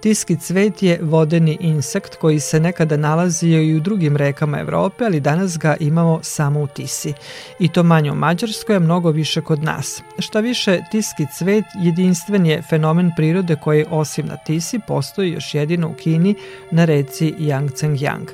Tiski 0.00 0.36
cvet 0.36 0.82
je 0.82 0.98
vodeni 1.02 1.58
insekt 1.60 2.16
koji 2.16 2.40
se 2.40 2.60
nekada 2.60 2.96
nalazio 2.96 3.62
i 3.62 3.76
u 3.76 3.80
drugim 3.80 4.16
rekama 4.16 4.60
Evrope, 4.60 5.04
ali 5.04 5.20
danas 5.20 5.58
ga 5.58 5.76
imamo 5.80 6.20
samo 6.22 6.60
u 6.60 6.66
Tisi. 6.66 7.12
I 7.58 7.68
to 7.68 7.82
manje 7.82 8.12
u 8.12 8.14
Mađarskoj, 8.14 8.76
a 8.76 8.80
mnogo 8.80 9.10
više 9.10 9.40
kod 9.40 9.62
nas. 9.62 10.02
Šta 10.18 10.40
više, 10.40 10.80
tiski 10.90 11.26
cvet 11.38 11.64
jedinstven 11.82 12.46
je 12.46 12.62
fenomen 12.62 13.10
prirode 13.16 13.56
koji 13.56 13.84
osim 13.90 14.26
na 14.26 14.36
Tisi 14.36 14.80
postoji 14.86 15.32
još 15.32 15.54
jedino 15.54 15.88
u 15.88 15.94
Kini 15.94 16.34
na 16.70 16.84
reci 16.84 17.34
Yangtze 17.38 17.98
Yang. 17.98 18.26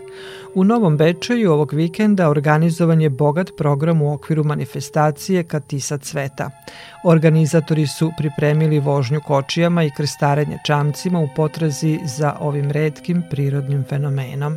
U 0.56 0.64
Novom 0.64 0.96
Bečeju 0.96 1.52
ovog 1.52 1.72
vikenda 1.72 2.28
organizovan 2.28 3.00
je 3.00 3.10
bogat 3.10 3.50
program 3.58 4.02
u 4.02 4.12
okviru 4.12 4.44
manifestacije 4.44 5.44
Katisa 5.44 5.98
cveta. 5.98 6.50
Organizatori 7.04 7.86
su 7.86 8.10
pripremili 8.18 8.78
vožnju 8.78 9.20
kočijama 9.26 9.84
i 9.84 9.90
krstarenje 9.96 10.58
čamcima 10.66 11.20
u 11.20 11.28
potrazi 11.36 11.98
za 12.04 12.36
ovim 12.40 12.70
redkim 12.70 13.22
prirodnim 13.30 13.84
fenomenom. 13.88 14.56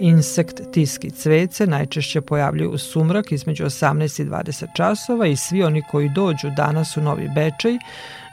Insekt 0.00 0.60
tiski 0.72 1.10
cvece 1.10 1.66
najčešće 1.66 2.20
pojavljuju 2.20 2.70
u 2.70 2.78
sumrak 2.78 3.32
između 3.32 3.64
18 3.64 4.22
i 4.22 4.24
20 4.24 4.66
časova 4.74 5.26
i 5.26 5.36
svi 5.36 5.62
oni 5.62 5.82
koji 5.90 6.08
dođu 6.08 6.50
danas 6.56 6.96
u 6.96 7.00
Novi 7.00 7.28
Bečej 7.34 7.78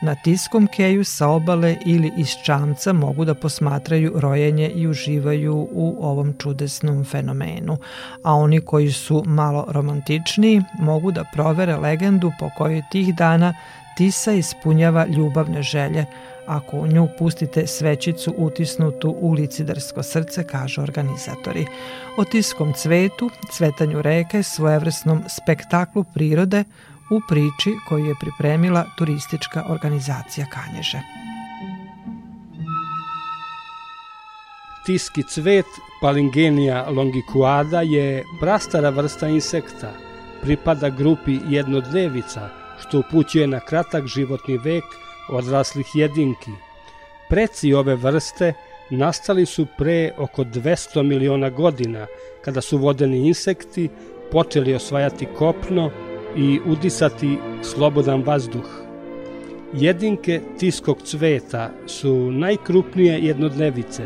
na 0.01 0.15
tiskom 0.15 0.67
keju 0.67 1.03
sa 1.03 1.27
obale 1.27 1.75
ili 1.85 2.11
iz 2.17 2.29
čamca 2.43 2.93
mogu 2.93 3.25
da 3.25 3.33
posmatraju 3.33 4.13
rojenje 4.15 4.69
i 4.69 4.87
uživaju 4.87 5.67
u 5.71 5.97
ovom 5.99 6.33
čudesnom 6.39 7.05
fenomenu, 7.05 7.77
a 8.23 8.33
oni 8.33 8.61
koji 8.61 8.91
su 8.91 9.23
malo 9.25 9.65
romantičniji 9.67 10.61
mogu 10.79 11.11
da 11.11 11.25
provere 11.33 11.75
legendu 11.75 12.31
po 12.39 12.49
kojoj 12.57 12.81
tih 12.91 13.15
dana 13.15 13.53
Tisa 13.95 14.31
ispunjava 14.31 15.05
ljubavne 15.05 15.63
želje, 15.63 16.05
ako 16.47 16.77
u 16.77 16.87
nju 16.87 17.07
pustite 17.17 17.67
svećicu 17.67 18.33
utisnutu 18.37 19.15
u 19.19 19.31
licidarsko 19.31 20.03
srce, 20.03 20.43
kažu 20.43 20.81
organizatori. 20.81 21.65
O 22.17 22.23
tiskom 22.23 22.73
cvetu, 22.73 23.29
cvetanju 23.51 24.01
reke, 24.01 24.43
svojevrsnom 24.43 25.23
spektaklu 25.29 26.03
prirode, 26.13 26.63
u 27.09 27.19
priči 27.29 27.77
koju 27.89 28.05
je 28.05 28.15
pripremila 28.21 28.85
turistička 28.97 29.65
organizacija 29.69 30.45
Kanježe. 30.45 30.99
Tiski 34.85 35.23
cvet 35.23 35.65
Palingenija 36.01 36.89
longicuada 36.89 37.81
je 37.81 38.23
prastara 38.39 38.89
vrsta 38.89 39.27
insekta, 39.27 39.91
pripada 40.41 40.89
grupi 40.89 41.39
jednodlevica, 41.49 42.49
što 42.79 42.99
upućuje 42.99 43.47
na 43.47 43.59
kratak 43.59 44.07
životni 44.07 44.57
vek 44.57 44.83
odraslih 45.29 45.87
jedinki. 45.93 46.51
Preci 47.29 47.73
ove 47.73 47.95
vrste 47.95 48.53
nastali 48.89 49.45
su 49.45 49.65
pre 49.77 50.11
oko 50.17 50.43
200 50.43 51.03
miliona 51.03 51.49
godina, 51.49 52.07
kada 52.41 52.61
su 52.61 52.77
vodeni 52.77 53.27
insekti 53.27 53.89
počeli 54.31 54.73
osvajati 54.73 55.27
kopno 55.37 55.91
i 56.35 56.59
udisati 56.65 57.37
slobodan 57.63 58.23
vazduh. 58.23 58.85
Jedinke 59.73 60.41
tiskog 60.59 61.01
cveta 61.01 61.71
su 61.87 62.31
najkrupnije 62.31 63.19
jednodnevice. 63.19 64.03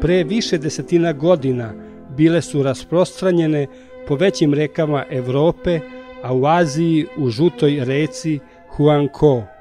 Pre 0.00 0.24
više 0.24 0.58
desetina 0.58 1.12
godina 1.12 1.72
bile 2.16 2.42
su 2.42 2.62
rasprostranjene 2.62 3.66
po 4.08 4.14
većim 4.14 4.54
rekama 4.54 5.04
Evrope, 5.10 5.80
a 6.22 6.34
u 6.34 6.46
Aziji 6.46 7.06
u 7.16 7.28
žutoj 7.28 7.84
reci 7.84 8.38
Huangko. 8.68 9.55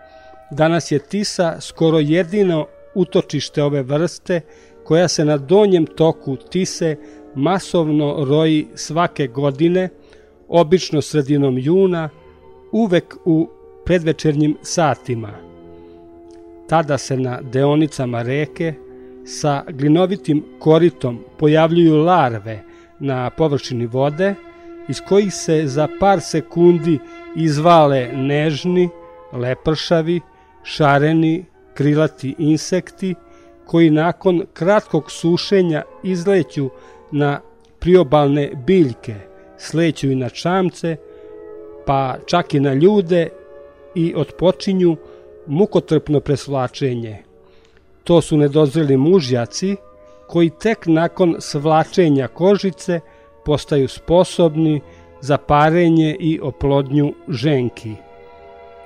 Danas 0.52 0.91
je 0.91 1.00
Tisa 1.00 1.62
skoro 1.62 2.00
jedino 2.00 2.66
utočište 2.96 3.64
ove 3.64 3.84
vrste 3.84 4.41
koja 4.84 5.08
se 5.08 5.26
na 5.26 5.38
donjem 5.38 5.86
toku 5.86 6.36
Tise 6.36 6.96
masovno 7.36 8.26
roji 8.26 8.68
svake 8.76 9.28
godine– 9.28 9.89
obično 10.48 11.02
sredinom 11.02 11.58
juna, 11.58 12.10
uvek 12.72 13.16
u 13.26 13.50
predvečernjim 13.86 14.58
satima. 14.62 15.32
Tada 16.70 16.98
se 16.98 17.18
na 17.18 17.41
deonicama 17.41 18.22
reke 18.22 18.74
sa 19.26 19.64
glinovitim 19.70 20.43
koritom 20.60 21.20
pojavljuju 21.38 21.96
larve 21.96 22.64
na 23.00 23.30
površini 23.30 23.86
vode, 23.86 24.36
iz 24.89 25.02
kojih 25.08 25.34
se 25.34 25.62
za 25.66 25.88
par 26.00 26.22
sekundi 26.22 27.00
izvale 27.36 28.10
nežni, 28.14 28.89
lepršavi, 29.34 30.22
šareni, 30.66 31.45
krilati 31.74 32.36
insekti, 32.38 33.16
koji 33.66 33.89
nakon 33.89 34.43
kratkog 34.53 35.11
sušenja 35.11 35.84
izleću 36.03 36.70
na 37.11 37.39
priobalne 37.80 38.51
biljke– 38.66 39.16
sleću 39.57 40.11
i 40.11 40.16
na 40.16 40.30
čamce, 40.30 40.97
pa 41.86 42.16
čak 42.26 42.53
i 42.53 42.59
na 42.59 42.74
ljude 42.74 43.30
i 43.95 44.13
otpočinju 44.18 44.97
mukotrpno 45.47 46.20
presvlačenje. 46.20 47.18
To 48.03 48.22
su 48.22 48.38
nedozreli 48.38 48.97
mužjaci 48.97 49.76
koji 50.28 50.49
tek 50.49 50.86
nakon 50.86 51.36
svlačenja 51.39 52.28
kožice 52.28 52.99
postaju 53.45 53.88
sposobni 53.88 54.82
za 55.22 55.38
parenje 55.38 56.18
i 56.20 56.39
oplodnju 56.39 57.13
ženki. 57.28 57.95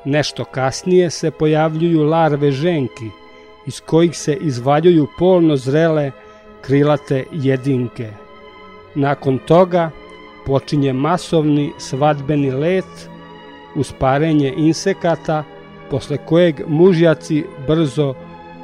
Nešto 0.06 0.46
kasnije 0.46 1.10
se 1.10 1.32
pojavljuju 1.32 2.04
larve 2.04 2.52
ženki, 2.52 3.10
iz 3.68 3.82
kojih 3.82 4.18
se 4.18 4.38
izvaljuju 4.42 5.08
polno 5.20 5.56
zrele 5.56 6.12
krilate 6.62 7.24
jedinke. 7.32 8.10
Nakon 8.96 9.38
toga 9.38 9.92
počinje 10.46 10.94
masovni 10.94 11.72
svadbeni 11.78 12.52
let 12.52 13.10
uz 13.76 13.94
parenje 14.00 14.54
insekata 14.58 15.44
posle 15.90 16.18
kojeg 16.26 16.62
mužjaci 16.68 17.44
brzo 17.68 18.14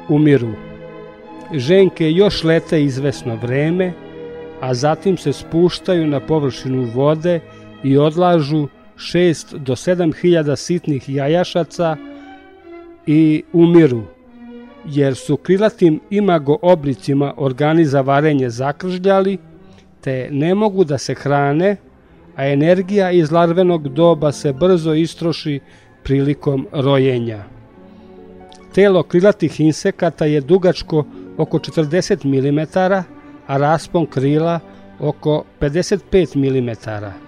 umiru. 0.08 0.52
Ženke 1.54 2.12
još 2.12 2.44
lete 2.44 2.82
izvesno 2.82 3.36
vreme, 3.36 3.92
a 4.60 4.74
zatim 4.74 5.16
se 5.16 5.32
spuštaju 5.32 6.06
na 6.06 6.20
površinu 6.20 6.88
vode 6.94 7.40
i 7.84 7.98
odlažu 7.98 8.68
6 8.96 9.58
do 9.58 9.72
7 9.72 10.14
hiljada 10.20 10.56
sitnih 10.56 11.08
jajašaca 11.08 11.96
i 13.06 13.42
umiru, 13.52 14.02
jer 14.84 15.16
su 15.16 15.36
krilatim 15.36 16.00
imago 16.10 16.58
oblicima 16.62 17.34
organi 17.36 17.84
za 17.84 18.00
varenje 18.00 18.50
zakržljali, 18.50 19.38
te 20.00 20.28
ne 20.30 20.54
mogu 20.54 20.84
da 20.84 20.98
se 20.98 21.14
hrane, 21.14 21.76
a 22.36 22.46
energija 22.46 23.10
iz 23.10 23.32
larvenog 23.32 23.88
doba 23.88 24.32
se 24.32 24.52
brzo 24.52 24.94
istroši 24.94 25.60
prilikom 26.02 26.66
rojenja. 26.72 27.44
Telo 28.74 29.02
krilatih 29.02 29.60
insekata 29.60 30.24
je 30.24 30.40
dugačko 30.40 31.04
oko 31.36 31.58
40 31.58 32.24
mm, 32.24 32.78
a 33.46 33.56
raspon 33.56 34.06
krila 34.06 34.60
oko 35.00 35.44
55 35.60 36.36
mm. 36.36 37.25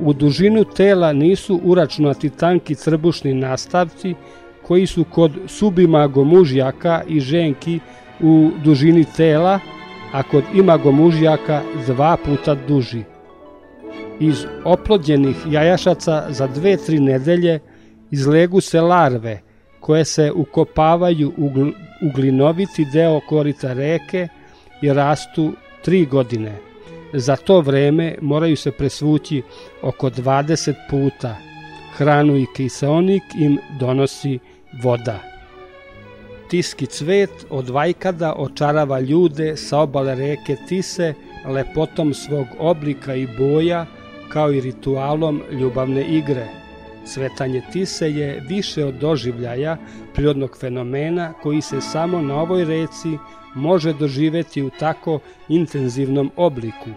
U 0.00 0.12
dužinu 0.12 0.64
tela 0.64 1.12
nisu 1.12 1.60
uračunati 1.64 2.30
tanki 2.30 2.74
crbušni 2.74 3.34
nastavci 3.34 4.14
koji 4.62 4.86
su 4.86 5.04
kod 5.04 5.32
subimago 5.46 6.24
mužjaka 6.24 7.02
i 7.08 7.20
ženki 7.20 7.80
u 8.20 8.50
dužini 8.64 9.04
tela, 9.16 9.60
a 10.12 10.22
kod 10.22 10.44
imago 10.54 10.92
mužjaka 10.92 11.62
dva 11.86 12.16
puta 12.16 12.54
duži. 12.54 13.02
Iz 14.20 14.46
oplođenih 14.64 15.36
jajašaca 15.50 16.26
za 16.28 16.46
dve, 16.46 16.76
tri 16.76 17.00
nedelje 17.00 17.60
izlegu 18.10 18.60
se 18.60 18.80
larve 18.80 19.40
koje 19.80 20.04
se 20.04 20.32
ukopavaju 20.32 21.32
u, 21.36 21.50
gl 21.50 21.68
u 22.02 22.12
glinoviti 22.14 22.86
deo 22.92 23.20
korita 23.28 23.72
reke 23.72 24.28
i 24.82 24.92
rastu 24.92 25.52
tri 25.84 26.06
godine. 26.06 26.58
Za 27.16 27.36
to 27.36 27.60
vreme 27.60 28.14
moraju 28.20 28.56
se 28.56 28.70
presvući 28.70 29.42
oko 29.82 30.10
20 30.10 30.74
puta. 30.90 31.36
Hranu 31.96 32.36
i 32.36 32.46
kiseonik 32.56 33.22
im 33.38 33.58
donosi 33.80 34.38
voda. 34.82 35.18
Tiski 36.48 36.86
cvet 36.86 37.30
od 37.50 37.68
vajkada 37.68 38.34
očarava 38.36 39.00
ljude 39.00 39.56
sa 39.56 39.78
obale 39.78 40.14
reke 40.14 40.56
Tise 40.68 41.14
lepotom 41.46 42.14
svog 42.14 42.46
oblika 42.58 43.14
i 43.14 43.28
boja, 43.38 43.86
kao 44.28 44.52
i 44.52 44.60
ritualom 44.60 45.42
ljubavne 45.50 46.04
igre. 46.04 46.48
Svetanje 47.06 47.62
Tise 47.72 48.10
je 48.10 48.42
više 48.48 48.84
od 48.84 48.94
doživljaja 48.94 49.76
prirodnog 50.14 50.56
fenomena 50.60 51.32
koji 51.42 51.60
se 51.60 51.80
samo 51.80 52.22
na 52.22 52.40
ovoj 52.40 52.64
reci 52.64 53.18
može 53.54 53.92
doživeti 53.92 54.62
u 54.62 54.70
tako 54.70 55.18
intenzivnom 55.48 56.30
obliku. 56.36 56.90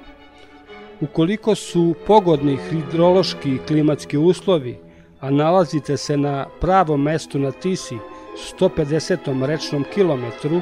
Ukoliko 1.01 1.55
su 1.55 1.95
pogodni 2.08 2.58
hidrološki 2.70 3.49
i 3.49 3.60
klimatski 3.68 4.18
uslovi, 4.18 4.78
a 5.20 5.32
nalazite 5.32 5.97
se 5.97 6.18
na 6.18 6.45
pravom 6.62 7.01
mestu 7.01 7.39
na 7.39 7.51
Tisi, 7.51 7.97
150. 8.60 9.45
rečnom 9.45 9.86
kilometru, 9.93 10.62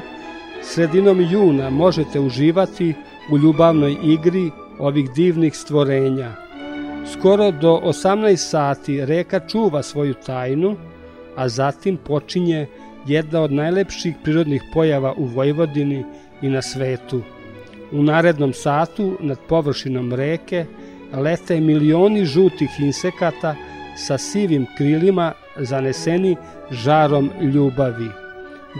sredinom 0.62 1.20
juna 1.30 1.70
možete 1.70 2.20
uživati 2.20 2.94
u 3.30 3.38
ljubavnoj 3.38 3.96
igri 4.02 4.50
ovih 4.78 5.10
divnih 5.12 5.56
stvorenja. 5.56 6.32
Skoro 7.12 7.50
do 7.50 7.80
18 7.84 8.36
sati 8.36 9.04
reka 9.04 9.40
čuva 9.48 9.82
svoju 9.82 10.14
tajnu, 10.14 10.76
a 11.36 11.48
zatim 11.48 11.96
počinje 11.96 12.66
jedna 13.06 13.40
od 13.40 13.52
najlepših 13.52 14.14
prirodnih 14.24 14.62
pojava 14.72 15.14
u 15.16 15.24
Vojvodini 15.24 16.04
i 16.42 16.48
na 16.48 16.62
svetu. 16.62 17.22
U 17.92 18.02
narednom 18.02 18.52
satu 18.52 19.16
nad 19.20 19.38
površinom 19.48 20.12
reke 20.12 20.66
lete 21.12 21.60
milioni 21.60 22.24
žutih 22.24 22.70
insekata 22.80 23.54
sa 23.96 24.18
sivim 24.18 24.66
krilima 24.76 25.32
zaneseni 25.58 26.36
žarom 26.70 27.30
ljubavi. 27.40 28.08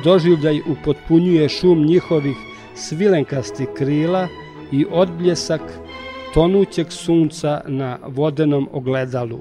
Doživljaj 0.05 0.61
upotpunjuje 0.61 1.49
šum 1.49 1.87
njihovih 1.87 2.37
svilenkastih 2.75 3.69
krila 3.77 4.29
i 4.73 4.87
odbljesak 4.91 5.61
tonućeg 6.35 6.93
sunca 6.93 7.61
na 7.67 7.99
vodenom 8.07 8.69
ogledalu. 8.73 9.41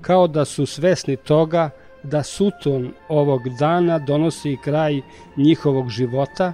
Kao 0.00 0.26
da 0.28 0.44
su 0.44 0.66
svesni 0.66 1.16
toga 1.16 1.70
da 2.10 2.22
suton 2.22 2.92
ovog 3.08 3.48
dana 3.58 3.98
donosi 3.98 4.56
kraj 4.64 5.00
njihovog 5.36 5.90
života, 5.90 6.52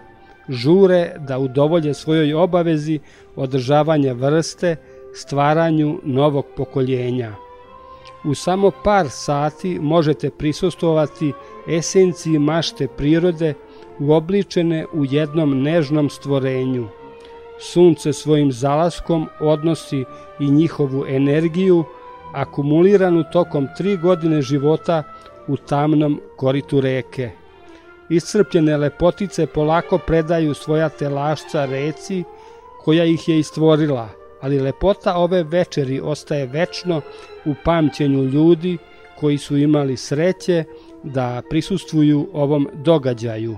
žure 0.49 1.15
da 1.19 1.39
udovolje 1.39 1.95
svojoj 1.95 2.35
obavezi 2.35 2.99
održavanja 3.37 4.13
vrste, 4.13 4.77
stvaranju 5.15 6.01
novog 6.05 6.47
pokoljenja. 6.57 7.35
U 8.25 8.35
samo 8.35 8.71
par 8.85 9.07
sati 9.11 9.79
možete 9.81 10.31
prisustovati 10.31 11.33
esenciji 11.69 12.39
mašte 12.39 12.89
prirode 12.89 13.55
uobličene 13.99 14.87
u 14.93 15.05
jednom 15.05 15.63
nežnom 15.63 16.11
stvorenju. 16.11 16.89
Sunce 17.59 18.13
svojim 18.13 18.53
zalaskom 18.53 19.29
odnosi 19.41 20.05
i 20.41 20.51
njihovu 20.51 21.05
energiju, 21.09 21.85
akumuliranu 22.33 23.25
tokom 23.33 23.69
tri 23.79 23.97
godine 23.97 24.43
života 24.43 25.03
u 25.49 25.57
tamnom 25.57 26.21
koritu 26.37 26.81
reke. 26.81 27.31
Iscrpljene 28.09 28.77
lepotice 28.77 29.47
polako 29.47 29.99
predaju 29.99 30.55
svoja 30.55 30.89
telašca 30.89 31.65
reci 31.65 32.25
koja 32.85 33.05
ih 33.05 33.29
je 33.29 33.39
istvorila, 33.39 34.09
ali 34.41 34.61
lepota 34.61 35.17
ove 35.17 35.43
večeri 35.43 36.01
ostaje 36.01 36.47
večno 36.47 37.01
u 37.45 37.55
pamćenju 37.65 38.25
ljudi 38.25 38.79
koji 39.21 39.39
su 39.39 39.57
imali 39.57 39.97
sreće 39.97 40.65
da 41.03 41.43
prisustvuju 41.51 42.29
ovom 42.33 42.69
događaju. 42.75 43.57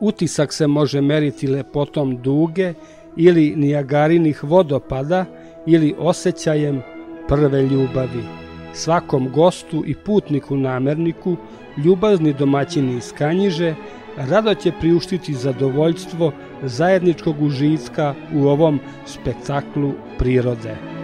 Utisak 0.00 0.52
se 0.52 0.66
može 0.66 1.00
meriti 1.00 1.46
lepotom 1.46 2.22
duge 2.22 2.74
ili 3.16 3.56
nijagarinih 3.56 4.44
vodopada 4.44 5.24
ili 5.66 5.94
osjećajem 5.98 6.82
prve 7.28 7.62
ljubavi. 7.62 8.49
Svakom 8.72 9.28
gostu 9.32 9.82
i 9.86 9.94
putniku 9.94 10.56
namerniku 10.56 11.36
ljubazni 11.84 12.32
domaćini 12.32 12.96
iz 12.96 13.12
Kanjiže 13.12 13.74
rado 14.16 14.54
će 14.54 14.72
priuštiti 14.80 15.34
zadovoljstvo 15.34 16.32
zajedničkog 16.62 17.42
užitka 17.42 18.14
u 18.34 18.48
ovom 18.48 18.80
spektaklu 19.06 19.92
prirode. 20.18 20.99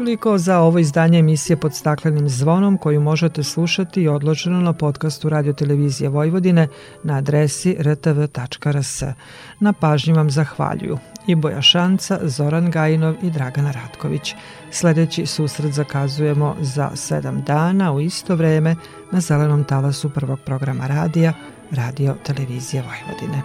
Toliko 0.00 0.38
za 0.38 0.58
ovo 0.58 0.78
izdanje 0.78 1.18
emisije 1.18 1.56
pod 1.56 1.74
staklenim 1.74 2.28
zvonom 2.28 2.78
koju 2.78 3.00
možete 3.00 3.42
slušati 3.42 4.02
i 4.02 4.08
odloženo 4.08 4.60
na 4.60 4.72
podcastu 4.72 5.28
Radio 5.28 5.52
Televizije 5.52 6.08
Vojvodine 6.08 6.68
na 7.02 7.16
adresi 7.16 7.76
rtv.rs. 7.80 9.02
Na 9.60 9.72
pažnji 9.72 10.12
vam 10.12 10.30
zahvaljuju 10.30 10.98
i 11.26 11.34
Boja 11.34 11.62
Šanca, 11.62 12.18
Zoran 12.22 12.70
Gajinov 12.70 13.14
i 13.22 13.30
Dragana 13.30 13.70
Ratković. 13.70 14.34
Sledeći 14.70 15.26
susret 15.26 15.72
zakazujemo 15.72 16.56
za 16.60 16.90
sedam 16.94 17.42
dana 17.46 17.92
u 17.92 18.00
isto 18.00 18.36
vreme 18.36 18.76
na 19.12 19.20
zelenom 19.20 19.64
talasu 19.64 20.10
prvog 20.10 20.40
programa 20.46 20.86
radija 20.86 21.32
Radio 21.70 22.16
Televizije 22.24 22.82
Vojvodine. 22.82 23.42